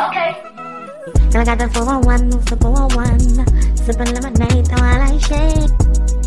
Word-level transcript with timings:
Okay. 0.00 0.30
Girl, 1.30 1.42
I 1.42 1.44
got 1.44 1.58
the 1.58 1.68
411, 1.72 2.30
the 2.30 2.56
411. 2.56 3.76
Sipping 3.76 4.14
lemonade 4.14 4.68
while 4.68 5.02
I 5.02 5.18
shake. 5.18 6.17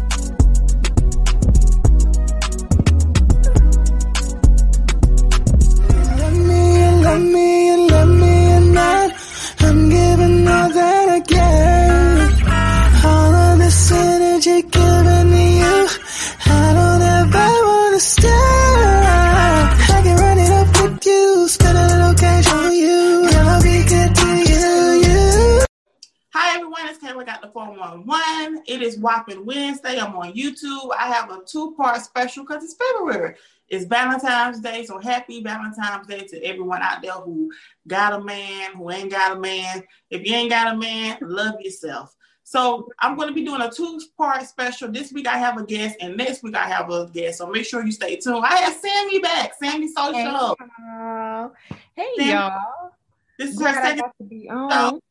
It 28.72 28.82
is 28.82 28.98
Whopping 28.98 29.46
Wednesday. 29.46 30.00
I'm 30.00 30.16
on 30.16 30.32
YouTube. 30.32 30.92
I 30.98 31.08
have 31.08 31.30
a 31.30 31.44
two-part 31.46 32.02
special 32.02 32.46
because 32.46 32.64
it's 32.64 32.76
February. 32.76 33.36
It's 33.68 33.84
Valentine's 33.84 34.62
Day, 34.62 34.86
so 34.86 34.98
happy 34.98 35.44
Valentine's 35.44 36.08
Day 36.08 36.26
to 36.28 36.42
everyone 36.42 36.82
out 36.82 37.02
there 37.02 37.12
who 37.12 37.52
got 37.86 38.14
a 38.14 38.24
man, 38.24 38.74
who 38.76 38.90
ain't 38.90 39.12
got 39.12 39.36
a 39.36 39.40
man. 39.42 39.84
If 40.10 40.26
you 40.26 40.34
ain't 40.34 40.52
got 40.52 40.74
a 40.74 40.78
man, 40.78 41.18
love 41.20 41.60
yourself. 41.60 42.16
So 42.46 42.88
I'm 43.00 43.18
going 43.18 43.28
to 43.28 43.34
be 43.34 43.44
doing 43.44 43.62
a 43.62 43.70
two-part 43.70 44.48
special. 44.48 44.90
This 44.90 45.12
week 45.12 45.28
I 45.28 45.38
have 45.38 45.58
a 45.58 45.66
guest, 45.66 45.98
and 46.00 46.16
next 46.16 46.42
week 46.42 46.56
I 46.56 46.66
have 46.66 46.90
a 46.90 47.10
guest. 47.10 47.40
So 47.40 47.48
make 47.48 47.66
sure 47.66 47.86
you 47.86 47.92
stay 47.92 48.16
tuned. 48.16 48.46
I 48.46 48.56
have 48.56 48.74
Sammy 48.74 49.20
back. 49.20 49.52
Sammy 49.62 49.90
Social. 49.90 50.14
Hey, 50.14 50.24
y'all. 50.24 51.52
Hey, 51.94 52.14
y'all. 52.20 52.92
This 53.38 53.50
is 53.50 53.58
Glad 53.58 53.76
her 53.76 53.82
I 53.82 53.84
second 53.84 54.00
got 54.00 54.18
to 54.18 54.24
be 54.24 54.50
on. 54.50 55.02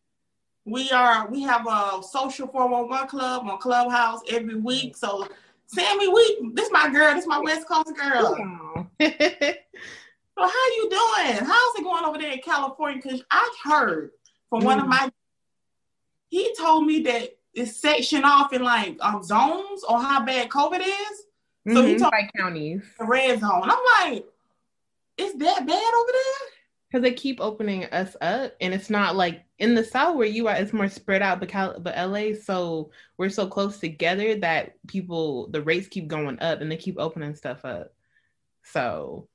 We 0.64 0.90
are 0.90 1.28
we 1.28 1.42
have 1.42 1.66
a 1.66 2.02
social 2.02 2.46
411 2.48 3.08
club 3.08 3.46
on 3.48 3.58
clubhouse 3.58 4.20
every 4.28 4.56
week. 4.56 4.96
So 4.96 5.26
sammy 5.66 6.08
we 6.08 6.52
this 6.54 6.70
my 6.70 6.88
girl 6.90 7.14
this 7.14 7.26
my 7.26 7.38
west 7.38 7.66
coast 7.68 7.92
girl. 7.96 8.88
So 10.38 10.46
how 10.46 10.66
you 10.76 10.88
doing? 10.88 11.44
How's 11.44 11.74
it 11.74 11.82
going 11.84 12.04
over 12.04 12.16
there 12.16 12.32
in 12.32 12.38
california? 12.38 12.98
Because 13.02 13.22
i've 13.30 13.56
heard 13.62 14.12
from 14.48 14.64
one 14.64 14.78
of 14.78 14.86
Mm. 14.86 14.88
my 14.90 15.10
he 16.30 16.54
told 16.56 16.86
me 16.86 17.02
that 17.02 17.36
it's 17.52 17.76
sectioned 17.76 18.24
off 18.24 18.52
in 18.54 18.62
like 18.62 18.96
um 19.00 19.22
zones 19.22 19.82
on 19.84 20.02
how 20.02 20.24
bad 20.24 20.48
covid 20.48 20.80
is. 20.80 21.74
So 21.74 21.84
he 21.84 21.94
Mhm, 21.94 21.98
told- 21.98 22.12
by 22.12 22.30
counties. 22.38 22.82
The 22.98 23.04
red 23.04 23.40
zone. 23.40 23.64
I'm 23.70 23.78
like 24.12 24.24
is 25.18 25.34
that 25.34 25.66
bad 25.66 25.94
over 25.94 26.12
there 26.12 26.48
because 26.90 27.02
they 27.02 27.12
keep 27.12 27.40
opening 27.40 27.84
us 27.86 28.16
up, 28.20 28.54
and 28.60 28.74
it's 28.74 28.90
not 28.90 29.14
like 29.14 29.44
in 29.58 29.74
the 29.74 29.84
south 29.84 30.16
where 30.16 30.26
you 30.26 30.48
are. 30.48 30.56
It's 30.56 30.72
more 30.72 30.88
spread 30.88 31.22
out, 31.22 31.38
but 31.40 31.48
Cal- 31.48 31.78
but 31.78 31.96
LA, 31.96 32.34
so 32.34 32.90
we're 33.16 33.28
so 33.30 33.46
close 33.46 33.78
together 33.78 34.34
that 34.36 34.74
people 34.88 35.48
the 35.48 35.62
rates 35.62 35.88
keep 35.88 36.08
going 36.08 36.40
up, 36.40 36.60
and 36.60 36.70
they 36.70 36.76
keep 36.76 36.96
opening 36.98 37.34
stuff 37.36 37.64
up. 37.64 37.92
So 38.64 39.28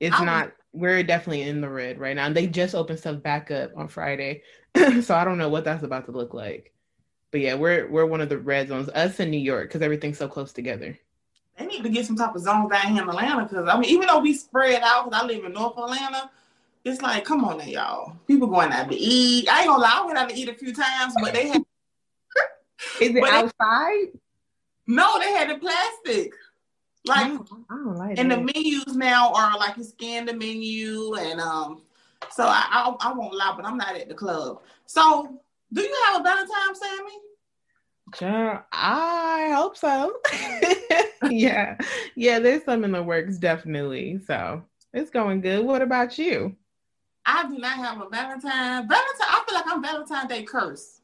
it's 0.00 0.18
I 0.18 0.24
not. 0.24 0.52
We're 0.72 1.02
definitely 1.02 1.42
in 1.42 1.60
the 1.60 1.68
red 1.68 1.98
right 1.98 2.14
now. 2.14 2.26
And 2.26 2.36
they 2.36 2.46
just 2.46 2.74
opened 2.74 2.98
stuff 2.98 3.22
back 3.22 3.50
up 3.50 3.70
on 3.76 3.88
Friday, 3.88 4.42
so 5.02 5.14
I 5.14 5.24
don't 5.24 5.38
know 5.38 5.48
what 5.48 5.64
that's 5.64 5.82
about 5.84 6.06
to 6.06 6.12
look 6.12 6.34
like. 6.34 6.72
But 7.30 7.40
yeah, 7.40 7.54
we're 7.54 7.88
we're 7.90 8.06
one 8.06 8.20
of 8.20 8.28
the 8.28 8.38
red 8.38 8.68
zones. 8.68 8.88
Us 8.90 9.20
in 9.20 9.30
New 9.30 9.38
York 9.38 9.68
because 9.68 9.82
everything's 9.82 10.18
so 10.18 10.28
close 10.28 10.52
together. 10.52 10.98
they 11.58 11.66
need 11.66 11.82
to 11.82 11.88
get 11.88 12.06
some 12.06 12.16
type 12.16 12.34
of 12.34 12.42
zones 12.42 12.70
down 12.70 12.92
here 12.92 13.02
in 13.02 13.08
atlanta 13.08 13.42
because 13.44 13.68
i 13.68 13.78
mean 13.78 13.90
even 13.90 14.06
though 14.06 14.20
we 14.20 14.32
spread 14.32 14.80
out 14.82 15.04
because 15.10 15.22
i 15.22 15.26
live 15.26 15.44
in 15.44 15.52
north 15.52 15.76
atlanta 15.76 16.30
it's 16.84 17.02
like, 17.02 17.24
come 17.24 17.44
on 17.44 17.58
now, 17.58 17.64
y'all. 17.64 18.16
People 18.26 18.48
going 18.48 18.72
out 18.72 18.90
to 18.90 18.96
eat. 18.96 19.48
I 19.48 19.60
ain't 19.60 19.68
gonna 19.68 19.82
lie, 19.82 20.00
I 20.02 20.06
went 20.06 20.18
out 20.18 20.28
to 20.28 20.36
eat 20.36 20.48
a 20.48 20.54
few 20.54 20.72
times, 20.72 21.14
but 21.20 21.34
they 21.34 21.48
had 21.48 21.62
Is 23.00 23.14
it 23.14 23.24
outside? 23.24 24.08
no, 24.86 25.18
they 25.18 25.32
had 25.32 25.50
the 25.50 25.58
plastic. 25.58 26.32
Like 27.06 27.26
I 27.26 27.28
don't, 27.28 27.50
I 27.70 27.74
don't 27.74 27.96
like 27.96 28.18
and 28.18 28.30
the 28.30 28.36
menus 28.36 28.94
now 28.94 29.32
are 29.32 29.58
like 29.58 29.76
you 29.76 29.84
scan 29.84 30.26
the 30.26 30.34
menu 30.34 31.14
and 31.14 31.40
um 31.40 31.80
so 32.30 32.44
I, 32.44 32.66
I 32.70 33.08
I 33.08 33.12
won't 33.12 33.34
lie, 33.34 33.54
but 33.56 33.64
I'm 33.64 33.78
not 33.78 33.96
at 33.96 34.08
the 34.08 34.14
club. 34.14 34.60
So 34.86 35.40
do 35.72 35.82
you 35.82 35.96
have 36.06 36.20
a 36.20 36.24
Valentine, 36.24 36.74
Sammy? 36.74 37.12
Sure, 38.14 38.66
I 38.72 39.52
hope 39.54 39.76
so. 39.76 40.16
yeah, 41.30 41.76
yeah. 42.14 42.38
There's 42.38 42.64
some 42.64 42.84
in 42.84 42.92
the 42.92 43.02
works, 43.02 43.36
definitely. 43.36 44.20
So 44.26 44.62
it's 44.92 45.10
going 45.10 45.40
good. 45.40 45.64
What 45.64 45.82
about 45.82 46.18
you? 46.18 46.56
I 47.28 47.46
do 47.46 47.58
not 47.58 47.76
have 47.76 48.00
a 48.00 48.08
Valentine. 48.08 48.88
Valentine, 48.88 49.28
I 49.28 49.42
feel 49.46 49.54
like 49.54 49.66
I'm 49.68 49.82
Valentine 49.82 50.26
Day 50.28 50.42
cursed. 50.44 51.02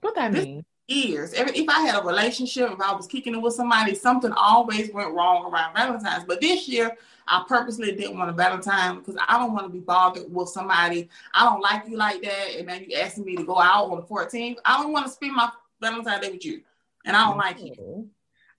What 0.00 0.16
that 0.16 0.32
This- 0.32 0.44
mean? 0.44 0.64
Years. 0.86 1.32
Every, 1.32 1.56
if 1.56 1.66
I 1.66 1.80
had 1.80 1.98
a 1.98 2.04
relationship, 2.04 2.70
if 2.70 2.78
I 2.78 2.94
was 2.94 3.06
kicking 3.06 3.34
it 3.34 3.40
with 3.40 3.54
somebody, 3.54 3.94
something 3.94 4.32
always 4.32 4.92
went 4.92 5.14
wrong 5.14 5.50
around 5.50 5.74
Valentine's. 5.74 6.24
But 6.24 6.42
this 6.42 6.68
year, 6.68 6.94
I 7.26 7.42
purposely 7.48 7.92
didn't 7.92 8.18
want 8.18 8.28
a 8.28 8.34
Valentine 8.34 8.96
because 8.98 9.16
I 9.26 9.38
don't 9.38 9.54
want 9.54 9.64
to 9.66 9.72
be 9.72 9.78
bothered 9.78 10.30
with 10.30 10.50
somebody. 10.50 11.08
I 11.32 11.44
don't 11.44 11.62
like 11.62 11.88
you 11.88 11.96
like 11.96 12.20
that, 12.20 12.56
and 12.58 12.68
then 12.68 12.84
you 12.86 12.96
asking 12.98 13.24
me 13.24 13.34
to 13.36 13.44
go 13.44 13.58
out 13.58 13.90
on 13.90 13.96
the 13.96 14.02
14th. 14.02 14.58
I 14.66 14.82
don't 14.82 14.92
want 14.92 15.06
to 15.06 15.12
spend 15.12 15.34
my 15.34 15.48
Valentine's 15.80 16.20
Day 16.20 16.32
with 16.32 16.44
you, 16.44 16.60
and 17.06 17.16
I 17.16 17.28
don't 17.28 17.38
like 17.38 17.62
you. 17.62 17.74
Oh, 17.80 18.06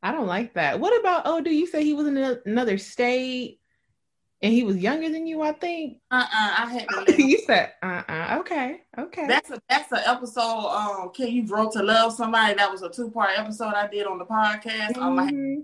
I 0.01 0.11
don't 0.11 0.25
like 0.25 0.55
that. 0.55 0.79
What 0.79 0.99
about? 0.99 1.23
Oh, 1.25 1.41
do 1.41 1.51
you 1.51 1.67
say 1.67 1.83
he 1.83 1.93
was 1.93 2.07
in 2.07 2.17
another 2.17 2.79
state 2.79 3.59
and 4.45 4.53
he 4.53 4.63
was 4.63 4.77
younger 4.77 5.09
than 5.09 5.25
you? 5.25 5.41
I 5.41 5.53
think 5.53 5.97
Uh-uh, 6.11 6.27
I 6.31 6.65
had 6.71 7.07
to 7.07 7.23
you 7.27 7.39
said. 7.39 7.73
Uh, 7.81 8.03
uh 8.07 8.37
Okay, 8.41 8.81
okay. 8.97 9.25
That's 9.27 9.49
a 9.49 9.59
that's 9.67 9.91
an 9.91 10.01
episode. 10.05 10.67
Um, 10.69 11.09
can 11.09 11.29
you 11.29 11.47
grow 11.47 11.67
to 11.71 11.81
love 11.81 12.13
somebody? 12.13 12.53
That 12.53 12.71
was 12.71 12.83
a 12.83 12.89
two 12.89 13.09
part 13.09 13.31
episode 13.35 13.73
I 13.73 13.87
did 13.87 14.05
on 14.05 14.19
the 14.19 14.25
podcast. 14.25 14.97
Um, 14.97 15.17
I 15.17 15.31
Mhm. 15.31 15.63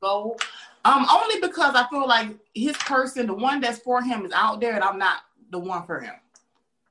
go. 0.00 0.36
Um, 0.84 1.04
only 1.10 1.40
because 1.40 1.74
I 1.74 1.88
feel 1.88 2.06
like 2.06 2.28
his 2.54 2.76
person, 2.76 3.26
the 3.26 3.34
one 3.34 3.60
that's 3.60 3.80
for 3.80 4.00
him, 4.00 4.24
is 4.24 4.30
out 4.30 4.60
there, 4.60 4.74
and 4.74 4.84
I'm 4.84 4.98
not 4.98 5.22
the 5.50 5.58
one 5.58 5.84
for 5.84 5.98
him. 5.98 6.14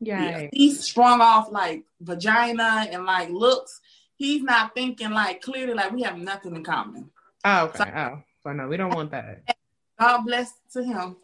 Yeah. 0.01 0.21
Yeah. 0.41 0.49
He's 0.51 0.83
strung 0.83 1.21
off 1.21 1.49
like 1.49 1.85
vagina 2.01 2.87
and 2.91 3.05
like 3.05 3.29
looks. 3.29 3.79
He's 4.17 4.43
not 4.43 4.73
thinking 4.75 5.11
like 5.11 5.41
clearly 5.41 5.73
like 5.73 5.93
we 5.93 6.01
have 6.01 6.17
nothing 6.17 6.57
in 6.57 6.63
common. 6.65 7.09
Oh, 7.45 7.67
okay. 7.67 7.89
Oh, 7.95 8.21
so 8.43 8.51
no, 8.51 8.67
we 8.67 8.75
don't 8.75 8.93
want 8.93 9.11
that. 9.11 9.55
God 9.99 10.21
bless 10.23 10.53
to 10.73 10.83
him. 10.83 11.15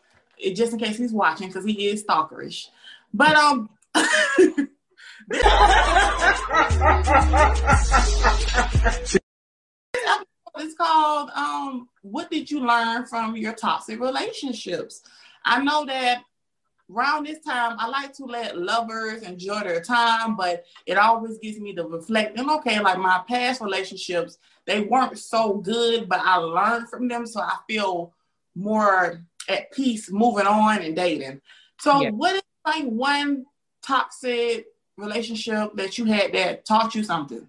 Just 0.54 0.74
in 0.74 0.80
case 0.80 0.98
he's 0.98 1.14
watching 1.14 1.48
because 1.48 1.66
he 1.66 1.88
is 1.88 2.04
stalkerish. 2.04 2.68
But 3.14 3.36
um 3.36 3.70
it's 10.58 10.76
called 10.78 11.30
um 11.36 11.90
what 12.02 12.32
did 12.32 12.50
you 12.50 12.66
learn 12.66 13.06
from 13.06 13.36
your 13.36 13.54
toxic 13.54 14.00
relationships? 14.00 15.04
I 15.46 15.62
know 15.64 15.86
that 15.86 16.24
around 16.90 17.28
this 17.28 17.40
time 17.46 17.76
I 17.78 17.88
like 17.88 18.14
to 18.14 18.26
let 18.26 18.58
lovers 18.58 19.22
enjoy 19.22 19.62
their 19.62 19.82
time, 19.82 20.36
but 20.36 20.64
it 20.88 20.98
always 20.98 21.38
gives 21.38 21.60
me 21.60 21.76
to 21.76 21.84
reflect 21.84 22.40
and 22.40 22.50
okay, 22.50 22.80
like 22.80 22.98
my 22.98 23.22
past 23.28 23.62
relationships, 23.62 24.40
they 24.66 24.82
weren't 24.82 25.20
so 25.20 25.58
good, 25.58 26.10
but 26.10 26.22
I 26.22 26.38
learned 26.38 26.90
from 26.90 27.08
them 27.08 27.28
so 27.28 27.42
I 27.42 27.58
feel 27.68 28.14
more 28.62 29.24
at 29.50 29.72
peace 29.72 30.12
moving 30.12 30.46
on 30.48 30.82
and 30.82 30.96
dating. 30.96 31.42
So 31.80 32.02
Yeah. 32.02 32.10
what 32.12 32.36
is 32.36 32.42
like 32.66 32.86
one 32.86 33.46
toxic 33.82 34.68
relationship 34.98 35.76
that 35.76 35.98
you 35.98 36.06
had 36.06 36.34
that 36.34 36.66
taught 36.66 36.94
you 36.96 37.04
something? 37.04 37.48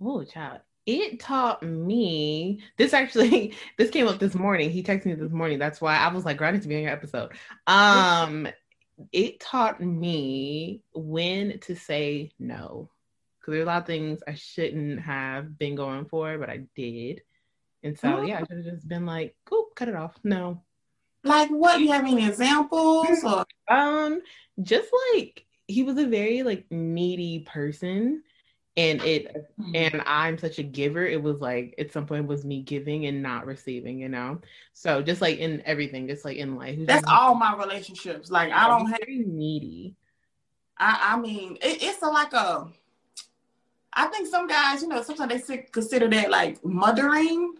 Oh, 0.00 0.24
child. 0.24 0.60
It 0.86 1.18
taught 1.18 1.62
me 1.62 2.60
this 2.78 2.94
actually 2.94 3.54
this 3.78 3.90
came 3.90 4.06
up 4.08 4.18
this 4.18 4.34
morning. 4.34 4.70
He 4.70 4.82
texted 4.82 5.06
me 5.06 5.14
this 5.14 5.32
morning. 5.32 5.58
That's 5.58 5.80
why 5.80 5.96
I 5.96 6.08
was 6.12 6.24
like, 6.24 6.36
"Girl, 6.36 6.48
I 6.48 6.52
need 6.52 6.62
to 6.62 6.68
be 6.68 6.76
on 6.76 6.82
your 6.82 6.92
episode. 6.92 7.32
Um, 7.66 8.48
it 9.12 9.40
taught 9.40 9.80
me 9.80 10.82
when 10.94 11.58
to 11.60 11.74
say 11.76 12.30
no. 12.38 12.90
Because 13.40 13.52
there 13.52 13.60
are 13.60 13.64
a 13.64 13.66
lot 13.66 13.82
of 13.82 13.86
things 13.86 14.20
I 14.26 14.34
shouldn't 14.34 15.00
have 15.00 15.58
been 15.58 15.74
going 15.74 16.06
for, 16.06 16.38
but 16.38 16.50
I 16.50 16.66
did. 16.74 17.22
And 17.82 17.98
so 17.98 18.20
yeah, 18.22 18.36
I 18.36 18.40
should 18.40 18.64
have 18.64 18.74
just 18.74 18.88
been 18.88 19.06
like, 19.06 19.36
cool, 19.44 19.55
cut 19.76 19.88
it 19.88 19.94
off. 19.94 20.14
No. 20.24 20.62
Like 21.22 21.50
what? 21.50 21.80
You 21.80 21.92
have 21.92 22.02
any 22.02 22.26
examples 22.26 23.22
or 23.24 23.44
Um, 23.68 24.20
just 24.62 24.90
like 25.14 25.44
he 25.66 25.82
was 25.82 25.98
a 25.98 26.06
very 26.06 26.42
like 26.42 26.66
needy 26.70 27.40
person. 27.40 28.22
And 28.78 29.00
it 29.02 29.50
and 29.74 30.02
I'm 30.04 30.36
such 30.36 30.58
a 30.58 30.62
giver, 30.62 31.06
it 31.06 31.22
was 31.22 31.40
like 31.40 31.74
at 31.78 31.92
some 31.92 32.04
point 32.04 32.24
it 32.24 32.28
was 32.28 32.44
me 32.44 32.60
giving 32.60 33.06
and 33.06 33.22
not 33.22 33.46
receiving, 33.46 33.98
you 33.98 34.10
know. 34.10 34.40
So 34.74 35.00
just 35.00 35.22
like 35.22 35.38
in 35.38 35.62
everything, 35.64 36.06
just 36.08 36.26
like 36.26 36.36
in 36.36 36.56
life, 36.56 36.78
that's 36.82 37.08
all 37.08 37.34
my 37.34 37.56
relationships. 37.56 38.30
Like 38.30 38.52
I 38.52 38.68
don't 38.68 38.86
have 38.90 39.00
needy. 39.08 39.96
I, 40.78 41.14
I 41.14 41.18
mean, 41.18 41.56
it, 41.62 41.82
it's 41.82 42.02
a, 42.02 42.06
like 42.06 42.34
a. 42.34 42.68
I 43.94 44.08
think 44.08 44.28
some 44.28 44.46
guys, 44.46 44.82
you 44.82 44.88
know, 44.88 45.02
sometimes 45.02 45.46
they 45.46 45.56
consider 45.72 46.08
that 46.08 46.30
like 46.30 46.62
mothering. 46.62 47.54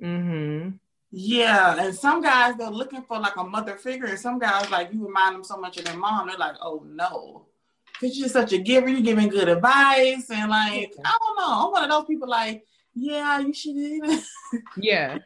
Mm-hmm. 0.00 0.76
Yeah, 1.16 1.76
and 1.78 1.94
some 1.94 2.20
guys 2.22 2.56
they're 2.56 2.68
looking 2.68 3.02
for 3.02 3.20
like 3.20 3.36
a 3.36 3.44
mother 3.44 3.76
figure, 3.76 4.06
and 4.06 4.18
some 4.18 4.40
guys 4.40 4.68
like 4.72 4.92
you 4.92 5.06
remind 5.06 5.36
them 5.36 5.44
so 5.44 5.56
much 5.56 5.76
of 5.76 5.84
their 5.84 5.96
mom. 5.96 6.26
They're 6.26 6.36
like, 6.36 6.56
oh 6.60 6.84
no, 6.88 7.46
because 7.92 8.18
you're 8.18 8.28
such 8.28 8.52
a 8.52 8.58
giver. 8.58 8.88
You're 8.88 9.00
giving 9.00 9.28
good 9.28 9.48
advice, 9.48 10.28
and 10.28 10.50
like 10.50 10.92
I 11.04 11.16
don't 11.20 11.36
know, 11.36 11.66
I'm 11.66 11.70
one 11.70 11.84
of 11.84 11.90
those 11.90 12.06
people 12.06 12.28
like, 12.28 12.64
yeah, 12.94 13.38
you 13.38 13.52
should. 13.52 14.24
yeah, 14.76 15.18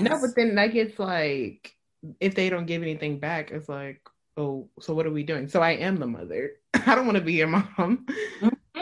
no, 0.00 0.20
but 0.20 0.34
then 0.34 0.56
like 0.56 0.74
it's 0.74 0.98
like 0.98 1.76
if 2.18 2.34
they 2.34 2.50
don't 2.50 2.66
give 2.66 2.82
anything 2.82 3.20
back, 3.20 3.52
it's 3.52 3.68
like, 3.68 4.00
oh, 4.36 4.68
so 4.80 4.94
what 4.94 5.06
are 5.06 5.12
we 5.12 5.22
doing? 5.22 5.46
So 5.46 5.62
I 5.62 5.72
am 5.72 6.00
the 6.00 6.08
mother. 6.08 6.54
I 6.74 6.96
don't 6.96 7.06
want 7.06 7.18
to 7.18 7.24
be 7.24 7.34
your 7.34 7.46
mom. 7.46 7.68
Mm-hmm. 7.78 8.80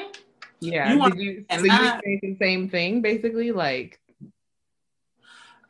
Yeah, 0.60 0.94
you 0.94 1.10
did 1.10 1.18
you? 1.18 1.44
So 1.50 1.64
you 1.64 1.70
say 1.72 2.20
the 2.22 2.36
same 2.40 2.70
thing, 2.70 3.02
basically, 3.02 3.52
like 3.52 4.00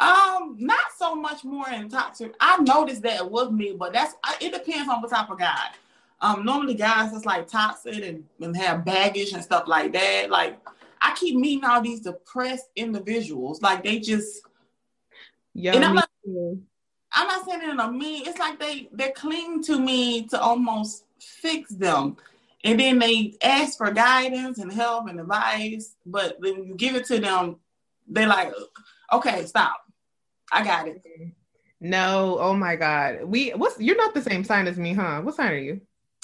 um, 0.01 0.57
not 0.59 0.93
so 0.97 1.15
much 1.15 1.45
more 1.45 1.69
in 1.71 1.89
toxic. 1.89 2.35
I 2.41 2.59
noticed 2.63 3.03
that 3.03 3.31
with 3.31 3.51
me, 3.51 3.75
but 3.77 3.93
that's 3.93 4.15
it 4.41 4.53
depends 4.53 4.89
on 4.89 5.03
the 5.03 5.09
type 5.09 5.31
of 5.31 5.39
guy. 5.39 5.71
Um, 6.21 6.45
normally 6.45 6.75
guys 6.75 7.13
that's 7.13 7.25
like 7.25 7.49
toxic 7.49 8.05
and, 8.05 8.25
and 8.41 8.57
have 8.57 8.85
baggage 8.85 9.33
and 9.33 9.43
stuff 9.43 9.65
like 9.67 9.93
that. 9.93 10.31
Like 10.31 10.59
I 11.01 11.15
keep 11.15 11.37
meeting 11.37 11.65
all 11.65 11.81
these 11.81 12.01
depressed 12.01 12.69
individuals. 12.77 13.61
Like 13.61 13.83
they 13.83 13.99
just 13.99 14.43
yeah. 15.55 15.75
And 15.75 15.85
I'm 15.85 15.95
not, 15.97 16.09
I'm 17.13 17.27
not 17.27 17.45
saying 17.45 17.63
it 17.63 17.69
in 17.71 17.81
a 17.81 17.91
mean. 17.91 18.27
It's 18.27 18.39
like 18.39 18.61
they 18.61 18.89
they 18.93 19.11
cling 19.11 19.65
to 19.65 19.79
me 19.79 20.29
to 20.29 20.41
almost 20.41 21.05
fix 21.19 21.71
them, 21.71 22.17
and 22.63 22.79
then 22.79 23.01
they 23.01 23.35
ask 23.43 23.77
for 23.77 23.91
guidance 23.91 24.59
and 24.59 24.73
help 24.73 25.09
and 25.09 25.19
advice. 25.19 25.97
But 26.07 26.37
when 26.39 26.65
you 26.65 26.77
give 26.77 26.95
it 26.95 27.07
to 27.07 27.19
them, 27.19 27.57
they 28.07 28.27
like, 28.27 28.53
okay, 29.13 29.45
stop. 29.47 29.88
I 30.53 30.65
got 30.65 30.89
it. 30.89 31.03
No, 31.81 32.39
oh 32.41 32.55
my 32.55 32.77
God. 32.77 33.25
We 33.25 33.51
what's 33.51 33.81
you're 33.81 33.97
not 33.97 34.15
the 34.15 34.23
same 34.23 34.45
sign 34.45 34.67
as 34.67 34.79
me, 34.79 34.95
huh? 34.95 35.21
What 35.23 35.37
sign 35.37 35.53
are 35.53 35.57
you? 35.57 35.81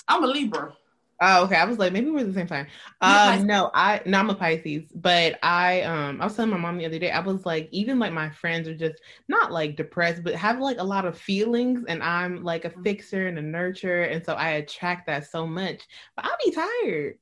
I'm 0.09 0.25
a 0.25 0.27
Libra. 0.27 0.75
Oh, 1.21 1.45
okay. 1.45 1.55
I 1.55 1.65
was 1.65 1.79
like, 1.79 1.93
maybe 1.93 2.11
we're 2.11 2.25
the 2.25 2.35
same 2.35 2.49
sign. 2.49 2.67
Um, 3.01 3.47
no, 3.47 3.71
I 3.73 4.03
no, 4.05 4.19
I'm 4.19 4.31
a 4.31 4.35
Pisces, 4.35 4.91
but 4.95 5.39
I 5.43 5.83
um 5.83 6.21
I 6.21 6.25
was 6.25 6.35
telling 6.35 6.51
my 6.51 6.57
mom 6.57 6.77
the 6.77 6.87
other 6.87 6.99
day, 6.99 7.13
I 7.13 7.21
was 7.21 7.47
like, 7.47 7.69
even 7.71 7.99
like 8.01 8.13
my 8.13 8.31
friends 8.31 8.67
are 8.67 8.75
just 8.75 9.01
not 9.29 9.53
like 9.53 9.77
depressed, 9.77 10.25
but 10.25 10.35
have 10.35 10.59
like 10.59 10.79
a 10.79 10.85
lot 10.85 11.07
of 11.07 11.17
feelings, 11.17 11.85
and 11.87 12.03
I'm 12.03 12.43
like 12.43 12.65
a 12.65 12.71
mm-hmm. 12.71 12.83
fixer 12.83 13.29
and 13.29 13.39
a 13.39 13.43
nurturer, 13.43 14.13
and 14.13 14.25
so 14.25 14.35
I 14.35 14.51
attract 14.51 15.07
that 15.07 15.31
so 15.31 15.47
much. 15.47 15.83
But 16.17 16.25
I'll 16.25 16.37
be 16.45 16.51
tired. 16.51 17.19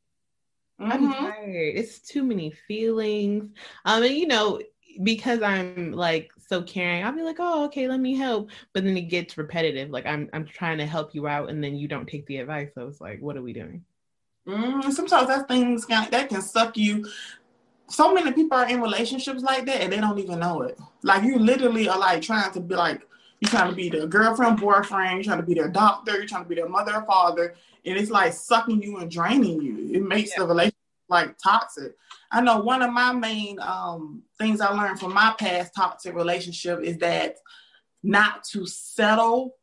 Mm-hmm. 0.80 0.92
I'm 0.92 1.12
tired. 1.12 1.76
It's 1.76 2.00
too 2.00 2.24
many 2.24 2.50
feelings. 2.50 3.52
Um, 3.84 4.02
and 4.02 4.14
you 4.14 4.26
know, 4.26 4.60
because 5.02 5.42
I'm 5.42 5.92
like 5.92 6.30
so 6.52 6.62
caring, 6.62 7.02
I'll 7.02 7.12
be 7.12 7.22
like, 7.22 7.38
oh, 7.38 7.64
okay, 7.64 7.88
let 7.88 7.98
me 7.98 8.14
help. 8.14 8.50
But 8.74 8.84
then 8.84 8.94
it 8.94 9.08
gets 9.08 9.38
repetitive. 9.38 9.88
Like 9.88 10.04
I'm 10.04 10.28
I'm 10.34 10.44
trying 10.44 10.76
to 10.78 10.86
help 10.86 11.14
you 11.14 11.26
out, 11.26 11.48
and 11.48 11.64
then 11.64 11.76
you 11.76 11.88
don't 11.88 12.06
take 12.06 12.26
the 12.26 12.36
advice. 12.36 12.68
So 12.74 12.86
it's 12.88 13.00
like, 13.00 13.22
what 13.22 13.38
are 13.38 13.42
we 13.42 13.54
doing? 13.54 13.82
Mm, 14.46 14.92
sometimes 14.92 15.28
that 15.28 15.48
things 15.48 15.86
can, 15.86 16.10
that 16.10 16.28
can 16.28 16.42
suck 16.42 16.76
you. 16.76 17.06
So 17.88 18.12
many 18.12 18.32
people 18.32 18.58
are 18.58 18.68
in 18.68 18.82
relationships 18.82 19.42
like 19.42 19.64
that, 19.64 19.80
and 19.80 19.90
they 19.90 19.96
don't 19.96 20.18
even 20.18 20.40
know 20.40 20.60
it. 20.60 20.78
Like 21.02 21.22
you 21.22 21.38
literally 21.38 21.88
are 21.88 21.98
like 21.98 22.20
trying 22.20 22.52
to 22.52 22.60
be 22.60 22.74
like 22.74 23.00
you're 23.40 23.50
trying 23.50 23.70
to 23.70 23.74
be 23.74 23.88
their 23.88 24.06
girlfriend, 24.06 24.60
boyfriend. 24.60 25.14
You're 25.14 25.24
trying 25.24 25.40
to 25.40 25.46
be 25.46 25.54
their 25.54 25.68
doctor. 25.68 26.16
You're 26.16 26.26
trying 26.26 26.42
to 26.42 26.48
be 26.50 26.56
their 26.56 26.68
mother 26.68 26.94
or 26.94 27.06
father, 27.06 27.54
and 27.86 27.96
it's 27.96 28.10
like 28.10 28.34
sucking 28.34 28.82
you 28.82 28.98
and 28.98 29.10
draining 29.10 29.62
you. 29.62 29.90
It 29.94 30.02
makes 30.02 30.32
yeah. 30.32 30.40
the 30.40 30.48
relationship 30.48 30.76
like 31.08 31.38
toxic. 31.38 31.96
I 32.32 32.40
know 32.40 32.60
one 32.60 32.80
of 32.80 32.90
my 32.90 33.12
main 33.12 33.58
um, 33.60 34.22
things 34.38 34.62
I 34.62 34.72
learned 34.72 34.98
from 34.98 35.12
my 35.12 35.34
past 35.38 35.74
toxic 35.76 36.14
relationship 36.14 36.80
is 36.82 36.96
that 36.98 37.36
not 38.02 38.44
to 38.52 38.66
settle 38.66 39.56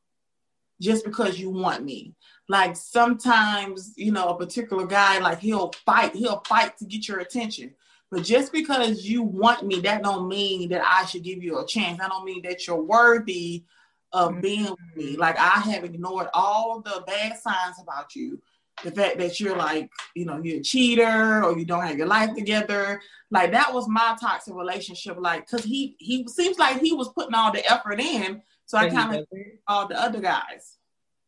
just 0.79 1.03
because 1.03 1.39
you 1.39 1.49
want 1.49 1.83
me. 1.83 2.13
Like 2.47 2.75
sometimes, 2.75 3.93
you 3.97 4.11
know, 4.11 4.29
a 4.29 4.37
particular 4.37 4.85
guy, 4.85 5.17
like 5.17 5.39
he'll 5.39 5.71
fight, 5.85 6.15
he'll 6.15 6.43
fight 6.47 6.77
to 6.77 6.85
get 6.85 7.07
your 7.07 7.19
attention. 7.19 7.73
But 8.11 8.23
just 8.23 8.51
because 8.51 9.03
you 9.05 9.23
want 9.23 9.65
me, 9.65 9.81
that 9.81 10.03
don't 10.03 10.27
mean 10.27 10.69
that 10.69 10.81
I 10.85 11.05
should 11.05 11.23
give 11.23 11.43
you 11.43 11.59
a 11.59 11.65
chance. 11.65 11.99
I 11.99 12.07
don't 12.07 12.25
mean 12.25 12.41
that 12.43 12.67
you're 12.67 12.81
worthy 12.81 13.65
of 14.11 14.41
being 14.41 14.65
with 14.65 14.95
me. 14.95 15.15
Like 15.17 15.37
I 15.39 15.59
have 15.59 15.83
ignored 15.83 16.27
all 16.33 16.81
the 16.81 17.03
bad 17.05 17.37
signs 17.37 17.75
about 17.81 18.15
you 18.15 18.41
the 18.83 18.91
fact 18.91 19.17
that 19.17 19.39
you're 19.39 19.55
like, 19.55 19.89
you 20.15 20.25
know, 20.25 20.41
you're 20.41 20.59
a 20.59 20.63
cheater 20.63 21.43
or 21.43 21.57
you 21.57 21.65
don't 21.65 21.85
have 21.85 21.97
your 21.97 22.07
life 22.07 22.35
together. 22.35 23.01
Like 23.31 23.51
that 23.51 23.73
was 23.73 23.87
my 23.87 24.17
toxic 24.19 24.53
relationship. 24.53 25.17
Like, 25.19 25.47
cause 25.47 25.63
he 25.63 25.95
he 25.99 26.27
seems 26.27 26.57
like 26.57 26.81
he 26.81 26.93
was 26.93 27.09
putting 27.09 27.33
all 27.33 27.51
the 27.51 27.65
effort 27.71 27.99
in. 27.99 28.41
So 28.65 28.77
but 28.77 28.87
I 28.87 28.89
kind 28.89 29.15
of 29.15 29.27
all 29.67 29.87
the 29.87 29.99
other 29.99 30.19
guys. 30.19 30.77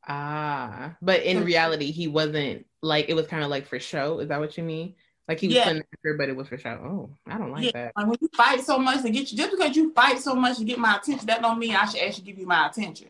Ah, 0.08 0.96
but 1.02 1.24
in 1.24 1.44
reality, 1.44 1.92
he 1.92 2.08
wasn't 2.08 2.66
like 2.82 3.10
it 3.10 3.14
was 3.14 3.28
kind 3.28 3.44
of 3.44 3.50
like 3.50 3.68
for 3.68 3.80
show. 3.80 4.20
Is 4.20 4.30
that 4.30 4.40
what 4.40 4.58
you 4.58 4.64
mean? 4.64 4.96
Like 5.28 5.40
he 5.40 5.48
was 5.48 5.56
yeah. 5.56 5.66
putting 5.66 5.84
effort, 5.94 6.18
but 6.18 6.30
it 6.30 6.36
was 6.36 6.48
for 6.48 6.58
show. 6.58 6.80
Oh, 6.84 7.10
I 7.28 7.38
don't 7.38 7.52
like 7.52 7.66
yeah. 7.66 7.72
that. 7.74 7.94
Like 7.96 8.08
when 8.08 8.18
you 8.20 8.30
fight 8.36 8.62
so 8.62 8.80
much 8.80 9.04
to 9.04 9.10
get 9.10 9.32
you, 9.32 9.38
just 9.38 9.52
because 9.52 9.76
you 9.76 9.94
fight 9.94 10.20
so 10.20 10.36
much 10.36 10.58
to 10.58 10.66
get 10.66 10.80
my 10.80 10.98
attention, 10.98 11.26
that 11.28 11.42
don't 11.42 11.60
mean 11.60 11.76
I 11.76 11.86
should 11.86 12.02
actually 12.02 12.24
give 12.26 12.40
you 12.40 12.48
my 12.48 12.68
attention 12.68 13.08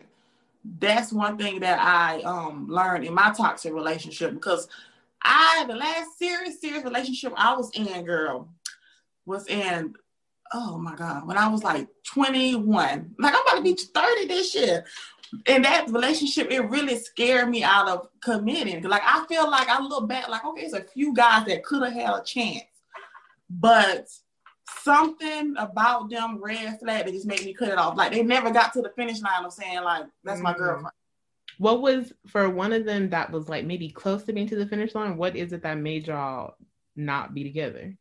that's 0.64 1.12
one 1.12 1.38
thing 1.38 1.60
that 1.62 1.80
I 1.80 2.22
um 2.22 2.68
learned 2.70 3.06
in 3.06 3.14
my 3.14 3.34
toxic 3.36 3.74
relationship 3.74 4.34
because 4.34 4.68
I 5.24 5.66
the 5.68 5.76
last 5.76 6.18
serious 6.18 6.62
serious 6.62 6.84
relationship 6.84 7.34
I 7.36 7.56
was 7.56 7.72
in, 7.74 8.06
girl, 8.06 8.50
was 9.26 9.48
in 9.48 9.96
oh 10.54 10.78
my 10.78 10.96
god 10.96 11.28
when 11.28 11.38
I 11.38 11.48
was 11.48 11.64
like 11.64 11.88
21. 12.06 13.16
Like 13.20 13.34
I'm 13.34 13.42
about 13.42 13.58
to 13.58 13.64
be 13.64 13.74
30 13.74 14.28
this 14.28 14.56
year. 14.56 14.86
And 15.48 15.64
that 15.64 15.90
relationship, 15.90 16.52
it 16.52 16.60
really 16.60 16.98
scared 16.98 17.50
me 17.50 17.64
out 17.64 17.88
of 17.88 18.10
committing. 18.22 18.84
Like 18.84 19.04
I 19.06 19.26
feel 19.28 19.50
like 19.50 19.70
I 19.70 19.82
look 19.82 20.10
back, 20.10 20.28
like 20.28 20.44
okay, 20.44 20.64
it's 20.64 20.74
a 20.74 20.84
few 20.84 21.14
guys 21.14 21.46
that 21.46 21.64
could 21.64 21.84
have 21.84 21.94
had 21.94 22.10
a 22.10 22.24
chance, 22.24 22.66
but 23.50 24.10
something 24.80 25.56
about 25.58 26.10
them 26.10 26.42
red 26.42 26.80
flag 26.80 27.06
that 27.06 27.12
just 27.12 27.26
made 27.26 27.44
me 27.44 27.54
cut 27.54 27.70
it 27.70 27.78
off. 27.78 27.98
Like 27.98 28.12
they 28.12 28.24
never 28.24 28.52
got 28.52 28.74
to 28.74 28.82
the 28.82 28.92
finish 28.96 29.22
line 29.22 29.46
of 29.46 29.54
saying 29.54 29.84
like 29.84 30.06
that's 30.24 30.38
mm-hmm. 30.38 30.44
my 30.44 30.54
girlfriend. 30.54 30.94
What 31.58 31.82
was 31.82 32.12
for 32.28 32.50
one 32.50 32.74
of 32.74 32.86
them 32.86 33.10
that 33.12 33.32
was 33.32 33.48
like 33.48 33.66
maybe 33.66 33.90
close 33.90 34.24
to 34.24 34.34
being 34.34 34.48
to 34.48 34.56
the 34.56 34.66
finish 34.66 34.96
line? 34.96 35.18
What 35.18 35.36
is 35.36 35.54
it 35.54 35.64
that 35.64 35.78
made 35.78 36.08
y'all 36.08 36.56
not 36.96 37.34
be 37.34 37.44
together? 37.44 37.96